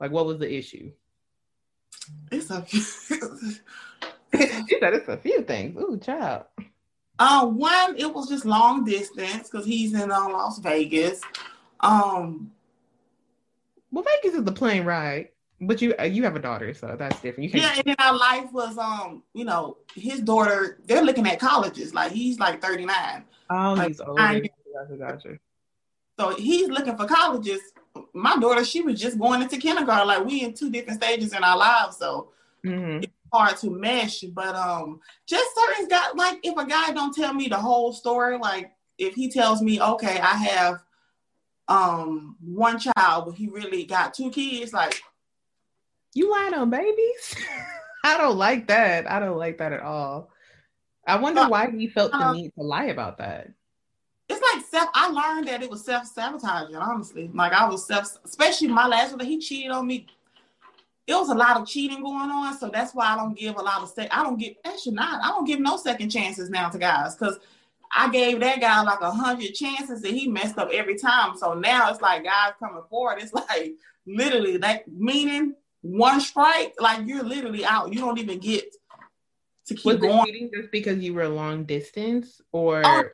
Like 0.00 0.10
what 0.10 0.26
was 0.26 0.38
the 0.38 0.52
issue? 0.52 0.92
It's 2.30 2.50
a 2.50 2.62
few. 2.62 2.80
said 4.84 4.94
it's 4.94 5.08
a 5.08 5.16
few 5.16 5.42
things. 5.42 5.78
Ooh, 5.80 5.98
child. 5.98 6.44
Uh, 7.18 7.46
one, 7.46 7.96
it 7.96 8.12
was 8.12 8.28
just 8.28 8.44
long 8.44 8.84
distance 8.84 9.48
because 9.48 9.64
he's 9.64 9.94
in 9.94 10.10
uh, 10.10 10.28
Las 10.28 10.58
Vegas. 10.58 11.20
Um, 11.80 12.50
well, 13.90 14.04
Vegas 14.04 14.38
is 14.38 14.44
the 14.44 14.52
plane 14.52 14.84
ride. 14.84 15.28
But 15.60 15.80
you 15.80 15.94
uh, 15.98 16.04
you 16.04 16.24
have 16.24 16.36
a 16.36 16.40
daughter, 16.40 16.74
so 16.74 16.96
that's 16.98 17.20
different. 17.20 17.54
You 17.54 17.60
yeah, 17.60 17.74
and 17.76 17.84
then 17.84 17.96
our 17.98 18.16
life 18.16 18.52
was 18.52 18.76
um, 18.76 19.22
you 19.34 19.44
know, 19.44 19.78
his 19.94 20.20
daughter. 20.20 20.78
They're 20.84 21.02
looking 21.02 21.26
at 21.26 21.38
colleges. 21.38 21.94
Like 21.94 22.12
he's 22.12 22.38
like 22.38 22.60
thirty 22.60 22.84
nine. 22.84 23.24
Oh, 23.50 23.74
like, 23.74 23.88
he's 23.88 24.00
older. 24.00 24.42
Gotcha, 24.74 24.96
gotcha. 24.98 25.38
So 26.18 26.34
he's 26.36 26.68
looking 26.68 26.96
for 26.96 27.06
colleges. 27.06 27.60
My 28.12 28.36
daughter, 28.36 28.64
she 28.64 28.82
was 28.82 29.00
just 29.00 29.18
going 29.18 29.42
into 29.42 29.56
kindergarten. 29.56 30.08
Like 30.08 30.24
we 30.24 30.42
in 30.42 30.54
two 30.54 30.70
different 30.70 31.02
stages 31.02 31.32
in 31.32 31.44
our 31.44 31.56
lives, 31.56 31.98
so 31.98 32.30
mm-hmm. 32.64 33.04
it's 33.04 33.12
hard 33.32 33.56
to 33.58 33.70
mesh. 33.70 34.22
But 34.22 34.56
um, 34.56 35.00
just 35.26 35.54
certain 35.54 35.88
guys. 35.88 36.10
Like 36.16 36.40
if 36.42 36.56
a 36.56 36.66
guy 36.66 36.92
don't 36.92 37.14
tell 37.14 37.32
me 37.32 37.48
the 37.48 37.56
whole 37.56 37.92
story, 37.92 38.38
like 38.38 38.72
if 38.98 39.14
he 39.14 39.30
tells 39.30 39.62
me, 39.62 39.80
okay, 39.80 40.18
I 40.18 40.34
have 40.34 40.82
um 41.68 42.36
one 42.40 42.78
child, 42.78 43.26
but 43.26 43.34
he 43.34 43.46
really 43.46 43.84
got 43.84 44.14
two 44.14 44.30
kids, 44.30 44.72
like 44.72 45.00
you 46.14 46.30
lying 46.30 46.54
on 46.54 46.70
babies? 46.70 47.36
I 48.04 48.16
don't 48.18 48.36
like 48.36 48.68
that. 48.68 49.10
I 49.10 49.18
don't 49.18 49.38
like 49.38 49.58
that 49.58 49.72
at 49.72 49.80
all. 49.80 50.30
I 51.06 51.16
wonder 51.16 51.42
uh, 51.42 51.48
why 51.48 51.70
he 51.70 51.88
felt 51.88 52.12
the 52.12 52.18
uh, 52.18 52.32
need 52.32 52.52
to 52.54 52.62
lie 52.62 52.86
about 52.86 53.18
that. 53.18 53.50
It's 54.28 54.40
like 54.40 54.64
self. 54.66 54.88
I 54.94 55.08
learned 55.08 55.48
that 55.48 55.62
it 55.62 55.70
was 55.70 55.84
self 55.84 56.06
sabotaging. 56.06 56.76
Honestly, 56.76 57.30
like 57.34 57.52
I 57.52 57.68
was 57.68 57.86
self, 57.86 58.18
especially 58.24 58.68
my 58.68 58.86
last 58.86 59.16
one. 59.16 59.24
He 59.24 59.38
cheated 59.38 59.70
on 59.70 59.86
me. 59.86 60.06
It 61.06 61.14
was 61.14 61.28
a 61.28 61.34
lot 61.34 61.58
of 61.58 61.66
cheating 61.66 62.02
going 62.02 62.30
on, 62.30 62.56
so 62.56 62.70
that's 62.72 62.94
why 62.94 63.06
I 63.06 63.16
don't 63.16 63.38
give 63.38 63.56
a 63.56 63.62
lot 63.62 63.82
of 63.82 63.90
sec. 63.90 64.08
I 64.10 64.22
don't 64.22 64.38
give 64.38 64.54
actually 64.64 64.94
not. 64.94 65.22
I 65.22 65.28
don't 65.28 65.46
give 65.46 65.60
no 65.60 65.76
second 65.76 66.10
chances 66.10 66.48
now 66.48 66.70
to 66.70 66.78
guys 66.78 67.14
because 67.14 67.38
I 67.94 68.10
gave 68.10 68.40
that 68.40 68.60
guy 68.60 68.82
like 68.82 69.00
a 69.00 69.10
hundred 69.10 69.52
chances 69.54 70.02
and 70.02 70.16
he 70.16 70.26
messed 70.26 70.58
up 70.58 70.70
every 70.72 70.96
time. 70.96 71.36
So 71.36 71.54
now 71.54 71.90
it's 71.90 72.00
like 72.00 72.24
guys 72.24 72.52
coming 72.58 72.82
forward. 72.88 73.18
It's 73.20 73.32
like 73.34 73.74
literally 74.06 74.58
like 74.58 74.88
meaning 74.88 75.54
one 75.84 76.18
strike, 76.20 76.74
like 76.80 77.06
you're 77.06 77.22
literally 77.22 77.64
out. 77.64 77.92
You 77.92 78.00
don't 78.00 78.18
even 78.18 78.38
get 78.38 78.74
to 79.66 79.74
keep 79.74 79.84
was 79.84 79.96
going. 79.96 80.50
just 80.52 80.70
because 80.72 80.98
you 80.98 81.12
were 81.12 81.28
long 81.28 81.64
distance, 81.64 82.40
or 82.52 82.82
oh, 82.84 83.04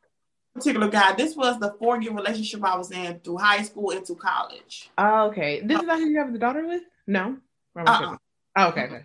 particular 0.55 0.89
guy? 0.89 1.13
This 1.15 1.35
was 1.35 1.59
the 1.59 1.75
four 1.81 2.01
year 2.01 2.13
relationship 2.13 2.65
I 2.65 2.79
was 2.79 2.93
in 2.93 3.19
through 3.21 3.39
high 3.39 3.63
school 3.63 3.91
into 3.91 4.15
college. 4.15 4.89
Oh, 4.97 5.27
okay. 5.29 5.61
This 5.63 5.81
is 5.81 5.87
not 5.87 5.99
who 5.99 6.07
you 6.07 6.19
have 6.19 6.33
the 6.33 6.39
daughter 6.39 6.65
with? 6.65 6.83
No. 7.09 7.39
Oh, 7.77 7.83
uh-uh. 7.83 8.17
Oh, 8.57 8.69
okay. 8.69 8.85
Okay. 8.85 9.05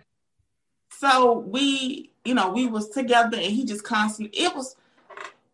So 0.90 1.40
we, 1.40 2.12
you 2.24 2.34
know, 2.34 2.50
we 2.50 2.68
was 2.68 2.88
together 2.90 3.36
and 3.36 3.52
he 3.52 3.64
just 3.64 3.82
constantly 3.82 4.38
it 4.38 4.54
was 4.54 4.76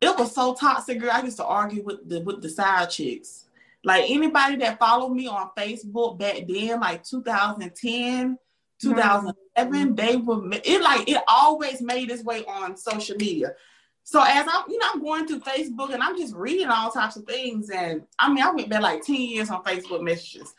it 0.02 0.19
was 0.19 0.35
so 0.35 0.54
toxic, 0.54 1.00
girl. 1.00 1.11
I 1.12 1.23
used 1.23 1.38
to 1.38 1.47
argue 1.47 1.83
with 1.83 2.07
the 2.07 2.21
with 2.21 2.42
the 2.42 2.50
side 2.50 2.90
chicks. 2.90 3.47
Like 3.85 4.11
anybody 4.11 4.57
that 4.57 4.79
followed 4.79 5.11
me 5.11 5.27
on 5.27 5.51
Facebook 5.59 6.19
back 6.19 6.45
then, 6.47 6.81
like 6.81 7.05
2010, 7.05 8.39
2011, 8.81 9.35
mm-hmm. 9.57 9.95
they 9.95 10.17
were 10.17 10.49
it 10.65 10.83
like 10.83 11.09
it 11.09 11.23
always 11.27 11.83
made 11.83 12.11
its 12.11 12.23
way 12.23 12.45
on 12.45 12.77
social 12.77 13.17
media. 13.17 13.55
So 14.05 14.23
as 14.23 14.47
I'm, 14.49 14.65
you 14.69 14.79
know, 14.79 14.87
I'm 14.93 15.03
going 15.03 15.27
through 15.27 15.41
Facebook 15.41 15.93
and 15.93 16.03
I'm 16.03 16.17
just 16.17 16.35
reading 16.35 16.69
all 16.69 16.91
types 16.91 17.17
of 17.17 17.25
things. 17.25 17.71
And 17.71 18.03
I 18.19 18.33
mean, 18.33 18.43
I 18.43 18.51
went 18.51 18.69
back 18.69 18.83
like 18.83 19.05
10 19.05 19.17
years 19.17 19.51
on 19.51 19.62
Facebook 19.62 20.03
messages. 20.03 20.55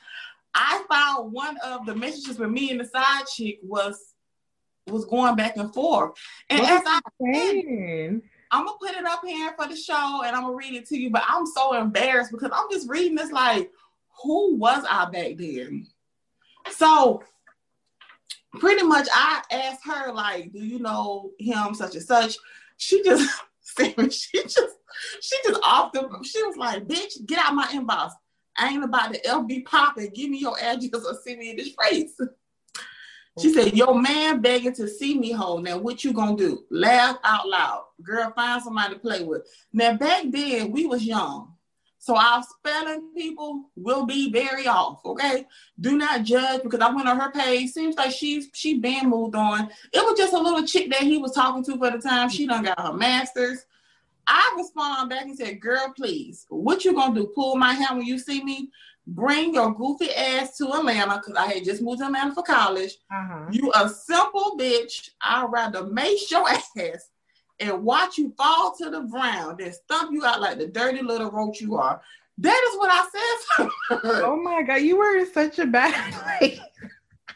I 0.55 0.83
found 0.89 1.33
one 1.33 1.57
of 1.57 1.85
the 1.85 1.95
messages 1.95 2.37
with 2.37 2.49
me 2.49 2.71
and 2.71 2.79
the 2.79 2.85
side 2.85 3.25
chick 3.33 3.59
was 3.63 4.13
was 4.87 5.05
going 5.05 5.35
back 5.35 5.55
and 5.55 5.73
forth. 5.73 6.11
And 6.49 6.61
as 6.61 6.81
I 6.85 6.99
said, 7.21 8.21
I'm 8.53 8.65
gonna 8.65 8.77
put 8.79 8.91
it 8.91 9.05
up 9.05 9.21
here 9.25 9.51
for 9.57 9.67
the 9.67 9.75
show 9.75 10.21
and 10.23 10.35
I'm 10.35 10.43
gonna 10.43 10.55
read 10.55 10.75
it 10.75 10.85
to 10.89 10.97
you, 10.97 11.09
but 11.09 11.23
I'm 11.27 11.47
so 11.47 11.73
embarrassed 11.73 12.31
because 12.31 12.51
I'm 12.53 12.69
just 12.69 12.87
reading 12.87 13.15
this 13.15 13.31
like, 13.31 13.71
who 14.21 14.55
was 14.55 14.85
I 14.87 15.05
back 15.05 15.37
then? 15.37 15.87
So 16.69 17.23
pretty 18.59 18.83
much 18.83 19.07
I 19.11 19.41
asked 19.49 19.81
her, 19.85 20.13
like, 20.13 20.53
do 20.53 20.59
you 20.59 20.77
know 20.77 21.31
him 21.39 21.73
such 21.73 21.95
and 21.95 22.03
such? 22.03 22.35
She 22.77 23.01
just 23.01 23.27
she 23.79 24.43
just 24.43 24.59
she 25.19 25.35
just 25.43 25.59
off 25.63 25.91
the 25.91 26.07
she 26.23 26.43
was 26.43 26.55
like, 26.55 26.87
bitch, 26.87 27.25
get 27.25 27.39
out 27.39 27.55
my 27.55 27.65
inbox. 27.67 28.11
I 28.55 28.69
ain't 28.69 28.83
about 28.83 29.15
to 29.15 29.21
LB 29.21 29.65
pop 29.65 29.97
and 29.97 30.13
give 30.13 30.29
me 30.29 30.37
your 30.37 30.59
address 30.61 31.05
or 31.05 31.15
send 31.23 31.39
me 31.39 31.49
in 31.49 31.57
this 31.57 31.73
face. 31.81 32.15
She 33.41 33.51
said, 33.51 33.73
Your 33.73 33.99
man 33.99 34.41
begging 34.41 34.73
to 34.75 34.87
see 34.87 35.17
me 35.17 35.31
home. 35.31 35.63
Now, 35.63 35.77
what 35.77 36.03
you 36.03 36.13
gonna 36.13 36.37
do? 36.37 36.65
Laugh 36.69 37.17
out 37.23 37.47
loud. 37.47 37.85
Girl, 38.01 38.31
find 38.35 38.61
somebody 38.61 38.93
to 38.93 38.99
play 38.99 39.23
with. 39.23 39.47
Now, 39.71 39.95
back 39.97 40.25
then, 40.29 40.71
we 40.71 40.85
was 40.85 41.03
young. 41.03 41.53
So 41.97 42.17
our 42.17 42.43
spelling 42.43 43.11
people 43.15 43.69
will 43.77 44.05
be 44.05 44.29
very 44.29 44.67
off, 44.67 44.99
okay? 45.05 45.47
Do 45.79 45.97
not 45.97 46.23
judge 46.23 46.61
because 46.61 46.81
I 46.81 46.93
went 46.93 47.07
on 47.07 47.17
her 47.17 47.31
page. 47.31 47.69
Seems 47.71 47.95
like 47.95 48.11
she's 48.11 48.49
she 48.53 48.77
been 48.77 49.09
moved 49.09 49.35
on. 49.35 49.69
It 49.93 50.03
was 50.03 50.17
just 50.17 50.33
a 50.33 50.37
little 50.37 50.67
chick 50.67 50.91
that 50.91 51.03
he 51.03 51.17
was 51.17 51.31
talking 51.31 51.63
to 51.63 51.77
for 51.77 51.91
the 51.91 51.99
time. 51.99 52.27
She 52.29 52.45
done 52.45 52.65
got 52.65 52.77
her 52.77 52.91
master's. 52.91 53.65
I 54.27 54.53
respond 54.57 55.11
back 55.11 55.23
and 55.23 55.37
said, 55.37 55.61
girl, 55.61 55.93
please, 55.95 56.45
what 56.49 56.83
you 56.83 56.93
gonna 56.93 57.15
do? 57.15 57.31
Pull 57.33 57.55
my 57.55 57.73
hair 57.73 57.95
when 57.95 58.05
you 58.05 58.19
see 58.19 58.43
me? 58.43 58.69
Bring 59.07 59.53
your 59.53 59.73
goofy 59.73 60.13
ass 60.13 60.57
to 60.57 60.71
Atlanta 60.71 61.17
because 61.17 61.35
I 61.35 61.53
had 61.53 61.63
just 61.63 61.81
moved 61.81 61.99
to 61.99 62.05
Atlanta 62.05 62.33
for 62.33 62.43
college. 62.43 62.97
Uh-huh. 63.11 63.45
You 63.51 63.71
a 63.75 63.89
simple 63.89 64.55
bitch. 64.59 65.09
I'd 65.21 65.47
rather 65.51 65.85
mace 65.85 66.31
your 66.31 66.47
ass 66.49 67.09
and 67.59 67.83
watch 67.83 68.17
you 68.17 68.33
fall 68.37 68.75
to 68.77 68.89
the 68.89 69.01
ground 69.01 69.59
than 69.59 69.73
stump 69.73 70.11
you 70.11 70.25
out 70.25 70.41
like 70.41 70.57
the 70.57 70.67
dirty 70.67 71.01
little 71.01 71.31
roach 71.31 71.61
you 71.61 71.75
are. 71.75 72.01
That 72.39 72.69
is 72.71 72.77
what 72.77 72.89
I 72.91 73.07
said. 73.57 73.69
oh 74.23 74.41
my 74.41 74.63
god, 74.63 74.77
you 74.77 74.97
were 74.97 75.17
in 75.17 75.31
such 75.31 75.59
a 75.59 75.67
bad 75.67 76.13
place. 76.39 76.59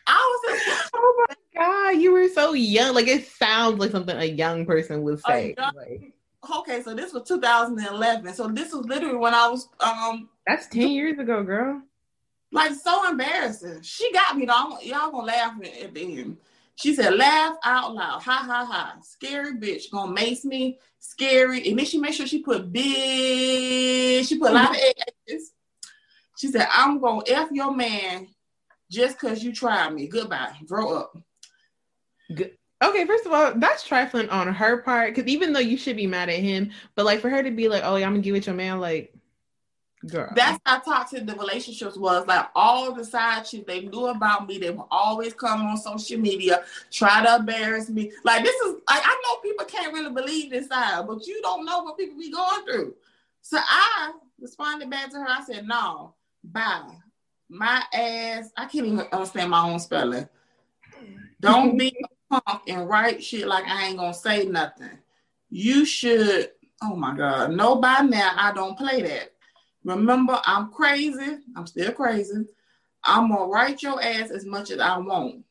I 0.07 0.39
was. 0.45 0.62
In- 0.67 0.89
oh 0.95 1.25
my 1.27 1.36
god, 1.55 2.01
you 2.01 2.12
were 2.13 2.27
so 2.29 2.53
young. 2.53 2.95
Like 2.95 3.07
it 3.07 3.27
sounds 3.27 3.77
like 3.79 3.91
something 3.91 4.17
a 4.17 4.25
young 4.25 4.65
person 4.65 5.03
would 5.03 5.19
say. 5.19 5.53
Young- 5.57 5.75
like 5.75 6.13
okay, 6.60 6.82
so 6.82 6.94
this 6.94 7.13
was 7.13 7.27
2011. 7.27 8.34
So 8.34 8.48
this 8.48 8.74
was 8.74 8.86
literally 8.86 9.17
when 9.17 9.34
I 9.34 9.48
was 9.48 9.67
um 9.79 10.29
That's 10.46 10.67
10 10.67 10.89
years 10.89 11.20
ago, 11.20 11.44
girl. 11.44 11.82
Like 12.51 12.74
so 12.74 13.10
embarrassing. 13.10 13.82
She 13.82 14.12
got 14.13 14.38
me 14.38 14.46
though. 14.46 14.79
Y'all 14.82 15.12
gonna 15.12 15.25
laugh 15.25 15.53
at 15.84 15.94
the 15.94 16.20
end. 16.20 16.38
She 16.75 16.94
said, 16.94 17.15
laugh 17.15 17.56
out 17.65 17.96
loud. 17.96 18.22
Ha 18.22 18.44
ha 18.46 18.65
ha. 18.65 18.96
Scary 19.01 19.53
bitch. 19.56 19.91
Gonna 19.91 20.12
mace 20.12 20.46
me. 20.46 20.77
Scary. 21.00 21.67
And 21.67 21.77
then 21.77 21.86
she 21.86 21.98
made 21.98 22.13
sure 22.13 22.27
she 22.27 22.39
put 22.39 22.72
big, 22.72 24.25
she 24.25 24.38
put 24.38 24.51
a 24.51 24.53
lot 24.53 24.72
of 24.72 24.77
eggs. 25.27 25.51
She 26.38 26.48
said, 26.48 26.67
I'm 26.72 27.00
gonna 27.00 27.24
F 27.27 27.50
your 27.51 27.75
man 27.75 28.27
just 28.91 29.20
cause 29.20 29.44
you 29.44 29.51
tried 29.53 29.94
me. 29.94 30.08
Goodbye. 30.08 30.53
Grow 30.65 30.98
up. 30.98 31.17
Good. 32.34 32.56
Okay, 32.84 33.05
first 33.05 33.25
of 33.25 33.34
all, 33.34 33.53
that's 33.55 33.84
trifling 33.84 34.29
on 34.29 34.53
her 34.53 34.77
part 34.84 35.15
because 35.15 35.29
even 35.29 35.51
though 35.51 35.60
you 35.60 35.77
should 35.77 35.96
be 35.96 36.05
mad 36.05 36.29
at 36.29 36.39
him, 36.39 36.72
but 36.96 37.05
like 37.05 37.22
for 37.22 37.29
her 37.29 37.41
to 37.41 37.50
be 37.50 37.67
like, 37.67 37.81
"Oh, 37.84 37.96
yeah, 37.96 38.05
I'm 38.05 38.13
gonna 38.13 38.22
give 38.22 38.36
it 38.36 38.46
your 38.46 38.55
man," 38.55 38.79
like, 38.79 39.13
girl. 40.05 40.31
That's 40.36 40.60
how 40.63 40.79
toxic 40.79 41.25
the 41.25 41.36
relationships 41.36 41.98
was. 41.98 42.27
Like 42.27 42.48
all 42.53 42.93
the 42.93 43.03
side 43.03 43.46
chicks 43.46 43.65
they 43.65 43.81
knew 43.81 44.07
about 44.07 44.48
me. 44.48 44.60
They 44.60 44.69
would 44.69 44.86
always 44.91 45.34
come 45.34 45.65
on 45.65 45.77
social 45.77 46.19
media, 46.19 46.63
try 46.91 47.25
to 47.25 47.38
embarrass 47.38 47.89
me. 47.89 48.12
Like 48.24 48.43
this 48.43 48.55
is, 48.62 48.75
like, 48.88 49.01
I 49.03 49.22
know 49.24 49.38
people 49.38 49.65
can't 49.65 49.93
really 49.93 50.13
believe 50.13 50.51
this 50.51 50.67
side, 50.67 51.05
but 51.07 51.25
you 51.25 51.41
don't 51.41 51.65
know 51.65 51.81
what 51.81 51.98
people 51.98 52.19
be 52.19 52.31
going 52.31 52.63
through. 52.65 52.96
So 53.41 53.57
I 53.60 54.12
responded 54.39 54.89
back 54.91 55.10
to 55.12 55.17
her. 55.17 55.27
I 55.27 55.43
said, 55.43 55.67
"No, 55.67 56.13
bye." 56.43 56.96
My 57.50 57.81
ass, 57.93 58.51
I 58.57 58.65
can't 58.65 58.86
even 58.86 59.00
understand 59.12 59.50
my 59.50 59.67
own 59.67 59.79
spelling. 59.79 60.27
Don't 61.39 61.77
be 61.77 61.96
punk 62.29 62.62
and 62.67 62.89
write 62.89 63.24
shit 63.24 63.48
like 63.48 63.65
I 63.65 63.88
ain't 63.88 63.98
gonna 63.98 64.13
say 64.13 64.46
nothing. 64.46 64.98
You 65.50 65.86
should, 65.86 66.51
oh 66.84 66.96
my 66.96 67.15
God, 67.15 67.51
no, 67.51 67.75
by 67.75 68.00
now 68.01 68.34
I 68.36 68.53
don't 68.53 68.77
play 68.77 69.01
that. 69.01 69.34
Remember, 69.84 70.39
I'm 70.46 70.72
crazy. 70.72 71.38
I'm 71.55 71.67
still 71.67 71.91
crazy. 71.93 72.46
I'm 73.03 73.29
gonna 73.29 73.46
write 73.46 73.81
your 73.81 74.03
ass 74.03 74.31
as 74.31 74.46
much 74.46 74.72
as 74.72 74.79
I 74.79 74.98
want. 74.98 75.43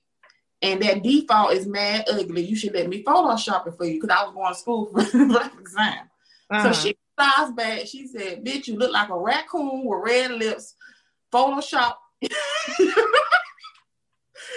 And 0.63 0.83
that 0.83 1.03
default 1.03 1.53
is 1.53 1.67
mad 1.67 2.07
ugly. 2.11 2.43
You 2.43 2.57
should 2.57 2.75
let 2.75 2.89
me 2.89 3.03
Photoshop 3.03 3.67
it 3.67 3.75
for 3.77 3.85
you 3.85 4.01
because 4.01 4.17
I 4.17 4.25
was 4.25 4.35
going 4.35 4.53
to 4.53 4.59
school 4.59 4.87
for 4.87 5.03
the 5.19 5.51
exam. 5.61 6.11
Uh-huh. 6.51 6.73
So 6.73 6.89
she 6.89 6.97
size 7.19 7.53
back. 7.53 7.87
She 7.87 8.07
said, 8.07 8.45
"Bitch, 8.45 8.67
you 8.67 8.77
look 8.77 8.93
like 8.93 9.11
a 9.11 9.19
raccoon 9.19 9.85
with 9.85 10.03
red 10.03 10.33
lips." 10.33 10.75
Photoshop 11.33 11.95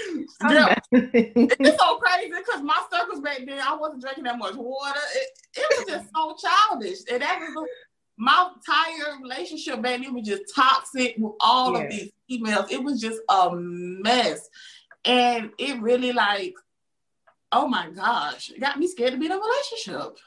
yeah. 0.50 0.76
it's 0.92 1.82
so 1.82 1.98
crazy 1.98 2.32
because 2.32 2.62
my 2.64 2.82
circles 2.92 3.22
back 3.22 3.42
then, 3.46 3.60
I 3.60 3.76
wasn't 3.76 4.02
drinking 4.02 4.26
that 4.26 4.38
much 4.38 4.56
water. 4.56 5.00
It, 5.16 5.30
it 5.58 5.78
was 5.78 5.96
just 5.96 6.10
so 6.16 6.36
childish. 6.36 7.00
And 7.12 7.22
that 7.22 7.40
was 7.40 7.68
my 8.18 8.50
entire 8.56 9.22
relationship 9.22 9.82
back 9.82 10.02
then 10.02 10.14
was 10.14 10.28
just 10.28 10.54
toxic 10.54 11.16
with 11.18 11.34
all 11.40 11.74
yeah. 11.74 11.84
of 11.84 11.92
these 11.92 12.12
emails. 12.32 12.72
It 12.72 12.84
was 12.84 13.02
just 13.02 13.20
a 13.30 13.50
mess. 13.54 14.48
And 15.06 15.52
it 15.58 15.82
really 15.82 16.12
like, 16.12 16.54
oh 17.52 17.68
my 17.68 17.90
gosh, 17.90 18.50
it 18.50 18.60
got 18.60 18.78
me 18.78 18.88
scared 18.88 19.14
to 19.14 19.18
be 19.18 19.26
in 19.26 19.32
a 19.32 19.40
relationship. 19.40 20.18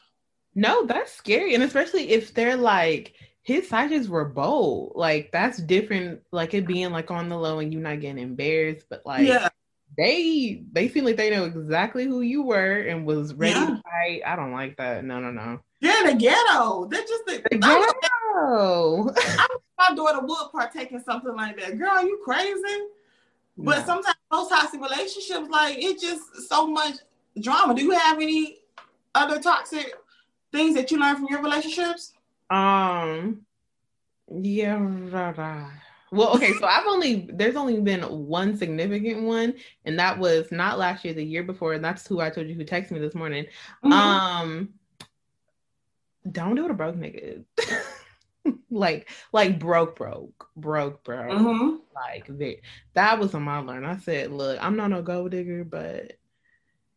No, 0.54 0.86
that's 0.86 1.12
scary. 1.12 1.54
And 1.54 1.62
especially 1.62 2.10
if 2.10 2.34
they're 2.34 2.56
like, 2.56 3.14
his 3.42 3.68
sizes 3.68 4.08
were 4.08 4.24
bold. 4.24 4.92
Like 4.94 5.30
that's 5.32 5.58
different. 5.58 6.22
Like 6.30 6.54
it 6.54 6.66
being 6.66 6.92
like 6.92 7.10
on 7.10 7.28
the 7.28 7.36
low 7.36 7.58
and 7.58 7.72
you 7.72 7.80
not 7.80 8.00
getting 8.00 8.22
embarrassed, 8.22 8.86
but 8.88 9.04
like 9.04 9.26
yeah 9.26 9.48
they 9.96 10.62
they 10.72 10.88
seem 10.88 11.04
like 11.04 11.16
they 11.16 11.30
know 11.30 11.44
exactly 11.44 12.04
who 12.04 12.22
you 12.22 12.42
were 12.42 12.80
and 12.82 13.06
was 13.06 13.34
ready 13.34 13.58
yeah. 13.58 13.66
to 13.66 13.82
fight. 13.82 14.22
I 14.26 14.36
don't 14.36 14.52
like 14.52 14.76
that. 14.76 15.04
No, 15.04 15.20
no, 15.20 15.30
no. 15.30 15.60
Yeah, 15.80 16.02
the 16.06 16.14
ghetto. 16.14 16.86
They're 16.86 17.02
just 17.02 17.26
the, 17.26 17.42
the 17.50 17.58
ghetto. 17.58 19.12
I, 19.16 19.46
my 19.78 19.94
daughter 19.94 20.20
would 20.24 20.52
partake 20.52 20.92
in 20.92 21.02
something 21.02 21.34
like 21.34 21.58
that. 21.60 21.78
Girl, 21.78 22.02
you 22.02 22.20
crazy? 22.24 22.86
But 23.58 23.84
sometimes 23.84 24.16
those 24.30 24.48
toxic 24.48 24.80
relationships, 24.80 25.48
like 25.50 25.76
it's 25.78 26.02
just 26.02 26.48
so 26.48 26.66
much 26.66 26.94
drama. 27.40 27.74
Do 27.74 27.82
you 27.82 27.90
have 27.90 28.16
any 28.16 28.60
other 29.14 29.40
toxic 29.40 29.94
things 30.52 30.74
that 30.74 30.90
you 30.90 30.98
learned 30.98 31.18
from 31.18 31.26
your 31.28 31.42
relationships? 31.42 32.14
Um, 32.48 33.42
yeah. 34.30 35.68
Well, 36.12 36.36
okay, 36.36 36.52
so 36.52 36.66
I've 36.66 36.86
only 36.86 37.26
there's 37.32 37.56
only 37.56 37.80
been 37.80 38.02
one 38.02 38.58
significant 38.58 39.22
one, 39.22 39.54
and 39.86 39.98
that 39.98 40.18
was 40.18 40.52
not 40.52 40.78
last 40.78 41.06
year, 41.06 41.14
the 41.14 41.24
year 41.24 41.42
before, 41.42 41.72
and 41.72 41.82
that's 41.82 42.06
who 42.06 42.20
I 42.20 42.28
told 42.28 42.48
you 42.48 42.54
who 42.54 42.66
texted 42.66 42.90
me 42.90 43.00
this 43.00 43.14
morning. 43.14 43.46
Mm-hmm. 43.82 43.92
Um, 43.92 44.68
don't 46.30 46.54
do 46.54 46.66
it 46.66 46.70
a 46.70 46.74
broke 46.74 46.96
nigga. 46.96 47.44
like 48.70 49.08
like 49.32 49.58
broke 49.58 49.96
broke 49.96 50.48
broke 50.56 51.04
bro 51.04 51.28
mm-hmm. 51.28 51.76
like 51.94 52.60
that 52.94 53.18
was 53.20 53.34
on 53.34 53.42
my 53.42 53.58
learn 53.58 53.84
i 53.84 53.96
said 53.98 54.32
look 54.32 54.58
i'm 54.60 54.76
not 54.76 54.90
no 54.90 55.00
gold 55.00 55.30
digger 55.30 55.62
but 55.62 56.14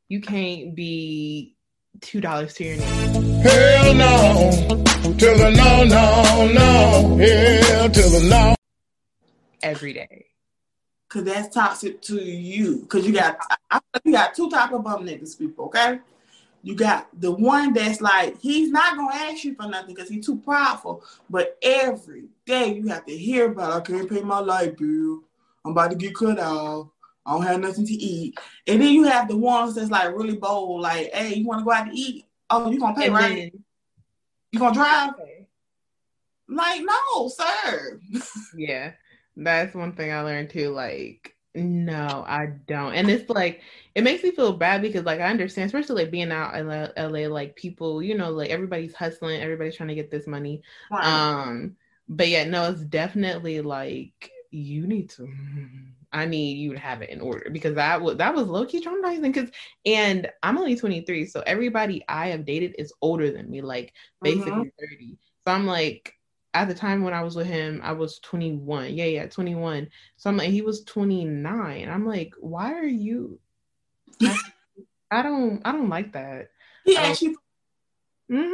you 0.08 0.22
can't 0.22 0.74
be 0.74 1.56
two 2.02 2.20
dollars 2.20 2.54
to 2.56 2.64
your 2.64 2.78
name 2.78 3.42
hell 3.42 3.94
no 3.94 4.52
till 5.18 5.38
the 5.38 5.52
no 5.56 5.84
no 5.84 6.52
no 6.52 7.18
hell 7.18 7.90
till 7.92 8.10
the 8.10 8.28
no 8.28 8.55
every 9.66 9.94
day. 9.94 10.26
Cause 11.10 11.24
that's 11.24 11.54
toxic 11.54 12.02
to 12.04 12.16
you. 12.16 12.86
Cause 12.88 13.06
you 13.06 13.14
got 13.14 13.38
I, 13.70 13.80
you 14.04 14.12
got 14.12 14.34
two 14.36 14.50
type 14.50 14.72
of 14.72 14.84
bum 14.84 15.06
niggas 15.06 15.38
people, 15.38 15.66
okay? 15.66 16.00
You 16.64 16.76
got 16.76 17.08
the 17.22 17.32
one 17.32 17.74
that's 17.74 18.02
like 18.02 18.40
he's 18.40 18.70
not 18.72 18.98
gonna 18.98 19.16
ask 19.16 19.44
you 19.44 19.56
for 19.56 19.68
nothing 19.68 19.94
because 19.94 20.10
he's 20.10 20.26
too 20.26 20.38
prideful. 20.38 21.04
But 21.30 21.58
every 21.62 22.26
day 22.46 22.74
you 22.74 22.88
have 22.88 23.06
to 23.06 23.16
hear 23.16 23.52
about 23.52 23.74
I 23.74 23.80
can't 23.86 24.10
pay 24.10 24.22
my 24.22 24.40
light 24.40 24.78
bill. 24.78 25.22
I'm 25.64 25.72
about 25.72 25.92
to 25.92 25.96
get 25.96 26.16
cut 26.16 26.40
off. 26.40 26.88
I 27.26 27.34
don't 27.34 27.44
have 27.44 27.60
nothing 27.60 27.86
to 27.86 27.94
eat. 27.94 28.38
And 28.68 28.82
then 28.82 28.92
you 28.94 29.04
have 29.04 29.28
the 29.28 29.38
ones 29.38 29.76
that's 29.76 29.90
like 29.92 30.16
really 30.16 30.36
bold, 30.38 30.82
like, 30.82 31.12
hey, 31.14 31.36
you 31.36 31.46
want 31.46 31.60
to 31.62 31.66
go 31.66 31.72
out 31.72 31.86
to 31.86 31.92
eat? 31.96 32.26
Oh, 32.50 32.70
you 32.70 32.80
gonna 32.80 32.96
pay, 32.96 33.06
And 33.06 33.14
right? 33.16 33.36
then- 33.36 33.64
you 34.52 34.60
gonna 34.60 34.74
drive? 34.74 35.12
Okay. 35.12 35.48
Like, 36.48 36.82
no, 36.84 37.28
sir. 37.30 38.00
Yeah, 38.58 38.92
that's 39.36 39.76
one 39.76 39.94
thing 39.94 40.12
I 40.12 40.22
learned 40.22 40.50
too. 40.50 40.70
Like, 40.70 41.36
no, 41.56 42.24
I 42.28 42.48
don't. 42.68 42.94
And 42.94 43.10
it's 43.10 43.30
like, 43.30 43.62
it 43.96 44.04
makes 44.04 44.24
me 44.24 44.32
feel 44.32 44.54
bad 44.54 44.82
because, 44.82 45.06
like, 45.06 45.20
I 45.22 45.30
understand, 45.30 45.68
especially 45.68 46.04
like 46.04 46.12
being 46.12 46.32
out 46.32 46.56
in 46.56 46.70
LA, 46.98 47.28
like, 47.28 47.56
people, 47.56 48.02
you 48.04 48.16
know, 48.16 48.32
like 48.32 48.50
everybody's 48.50 48.96
hustling, 48.96 49.42
everybody's 49.42 49.76
trying 49.76 49.90
to 49.90 49.96
get 49.96 50.12
this 50.12 50.28
money. 50.28 50.62
Right. 50.90 51.28
Um, 51.34 51.76
but 52.10 52.30
yeah, 52.30 52.46
no, 52.46 52.70
it's 52.72 52.84
definitely 52.84 53.62
like, 53.62 54.32
you 54.52 54.88
need 54.88 55.10
to. 55.12 55.28
I 56.14 56.26
need 56.26 56.58
you 56.58 56.74
to 56.74 56.80
have 56.80 57.02
it 57.02 57.10
in 57.10 57.20
order 57.20 57.50
because 57.52 57.76
that 57.76 58.02
was 58.02 58.18
that 58.18 58.34
was 58.34 58.48
low 58.48 58.66
key 58.66 58.82
traumatizing. 58.82 59.34
Because 59.34 59.50
and 59.86 60.30
I'm 60.44 60.58
only 60.58 60.76
23, 60.78 61.26
so 61.26 61.42
everybody 61.46 62.06
I 62.08 62.28
have 62.30 62.46
dated 62.46 62.76
is 62.80 62.94
older 63.02 63.32
than 63.32 63.50
me, 63.50 63.62
like 63.62 63.94
basically 64.24 64.64
Mhm. 64.64 64.72
30. 64.80 65.18
So 65.48 65.54
I'm 65.54 65.66
like, 65.68 66.15
at 66.56 66.68
the 66.70 66.74
time 66.74 67.04
when 67.04 67.14
I 67.14 67.22
was 67.22 67.36
with 67.36 67.48
him, 67.48 67.82
I 67.84 67.92
was 67.92 68.20
21. 68.20 68.94
Yeah, 68.96 69.06
yeah, 69.06 69.28
21. 69.28 69.88
So 70.16 70.30
I'm 70.30 70.38
like, 70.38 70.50
he 70.50 70.62
was 70.62 70.84
29. 70.86 71.90
I'm 71.90 72.08
like, 72.08 72.34
why 72.40 72.74
are 72.74 72.86
you? 72.88 73.40
I, 74.22 74.36
I 75.12 75.22
don't, 75.22 75.62
I 75.66 75.72
don't 75.74 75.90
like 75.90 76.14
that. 76.14 76.50
he 76.86 76.98
actually, 76.98 77.36
hmm 78.30 78.54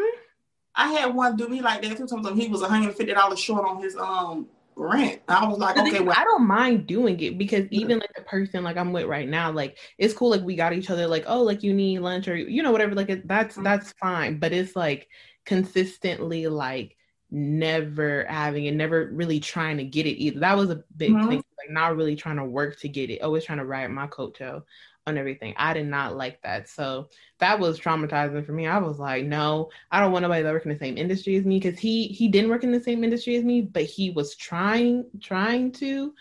I 0.74 0.88
had 0.94 1.14
one 1.14 1.36
do 1.36 1.48
me 1.48 1.62
like 1.62 1.82
that 1.82 1.98
two 1.98 2.08
times. 2.08 2.28
He 2.42 2.48
was 2.48 2.62
150 2.62 3.14
dollars 3.14 3.40
short 3.40 3.66
on 3.68 3.82
his 3.82 3.96
um 3.98 4.48
rent. 4.76 5.22
I 5.28 5.46
was 5.46 5.60
like, 5.60 5.78
okay, 5.78 6.00
well, 6.00 6.16
I 6.18 6.24
don't 6.24 6.48
mind 6.48 6.88
doing 6.88 7.20
it 7.20 7.38
because 7.38 7.66
even 7.72 8.00
like 8.00 8.14
the 8.16 8.24
person 8.24 8.64
like 8.64 8.78
I'm 8.78 8.94
with 8.94 9.06
right 9.06 9.28
now, 9.28 9.52
like 9.52 9.78
it's 9.98 10.14
cool. 10.14 10.30
Like 10.32 10.44
we 10.44 10.56
got 10.56 10.74
each 10.74 10.90
other. 10.90 11.08
Like 11.08 11.26
oh, 11.28 11.44
like 11.44 11.62
you 11.62 11.74
need 11.74 12.00
lunch 12.00 12.28
or 12.28 12.36
you 12.36 12.64
know 12.64 12.72
whatever. 12.72 12.96
Like 12.96 13.10
it, 13.10 13.28
that's 13.28 13.58
Mhm. 13.58 13.64
that's 13.64 13.92
fine. 14.00 14.40
But 14.40 14.54
it's 14.54 14.76
like 14.76 15.08
consistently 15.46 16.48
like 16.48 16.96
never 17.32 18.26
having 18.30 18.68
and 18.68 18.78
never 18.78 19.10
really 19.14 19.40
trying 19.40 19.78
to 19.78 19.84
get 19.84 20.06
it 20.06 20.18
either. 20.22 20.40
That 20.40 20.58
was 20.58 20.70
a 20.70 20.84
big 20.98 21.12
Mhm. 21.14 21.28
thing. 21.28 21.44
Like 21.58 21.70
not 21.72 21.96
really 21.96 22.16
trying 22.16 22.38
to 22.38 22.46
work 22.46 22.80
to 22.82 22.90
get 22.90 23.10
it. 23.10 23.22
Always 23.22 23.46
trying 23.46 23.60
to 23.60 23.66
ride 23.66 23.90
my 23.92 24.08
coattail 24.08 24.64
on 25.08 25.18
everything. 25.18 25.54
I 25.58 25.74
did 25.74 25.88
not 25.88 26.16
like 26.16 26.42
that. 26.44 26.70
So 26.70 27.10
that 27.40 27.60
was 27.60 27.80
traumatizing 27.80 28.46
for 28.46 28.52
me. 28.52 28.68
I 28.68 28.78
was 28.80 29.00
like, 29.00 29.26
no, 29.26 29.70
I 29.92 30.00
don't 30.00 30.12
want 30.12 30.24
nobody 30.24 30.44
that 30.44 30.54
work 30.54 30.66
in 30.66 30.72
the 30.72 30.78
same 30.78 30.98
industry 30.98 31.36
as 31.38 31.46
me 31.46 31.60
because 31.60 31.80
he 31.80 32.08
he 32.08 32.28
didn't 32.28 32.50
work 32.50 32.64
in 32.64 32.72
the 32.72 32.80
same 32.80 33.04
industry 33.04 33.36
as 33.36 33.44
me, 33.44 33.62
but 33.62 33.84
he 33.84 34.12
was 34.12 34.36
trying 34.36 35.06
trying 35.22 35.72
to. 35.74 36.14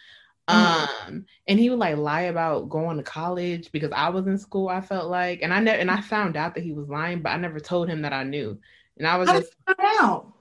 Mhm. 0.51 0.89
Um, 1.09 1.27
and 1.47 1.59
he 1.61 1.71
would 1.71 1.79
like 1.79 1.97
lie 1.97 2.23
about 2.23 2.69
going 2.71 2.97
to 2.97 3.03
college 3.05 3.71
because 3.73 3.93
I 3.93 4.09
was 4.11 4.27
in 4.27 4.39
school. 4.39 4.69
I 4.69 4.81
felt 4.81 5.09
like, 5.11 5.43
and 5.43 5.53
I 5.55 5.61
never 5.61 5.79
and 5.79 5.91
I 5.91 6.01
found 6.01 6.37
out 6.37 6.55
that 6.55 6.65
he 6.65 6.73
was 6.73 6.89
lying, 6.89 7.23
but 7.23 7.31
I 7.31 7.37
never 7.37 7.61
told 7.61 7.89
him 7.89 8.03
that 8.03 8.13
I 8.13 8.25
knew. 8.25 8.59
And 8.99 9.07
I 9.07 9.17
was 9.17 9.31
how 9.31 9.39
just, 9.39 9.53
out? 9.79 10.35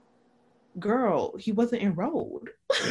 Girl, 0.80 1.36
he 1.36 1.52
wasn't 1.52 1.82
enrolled. 1.82 2.48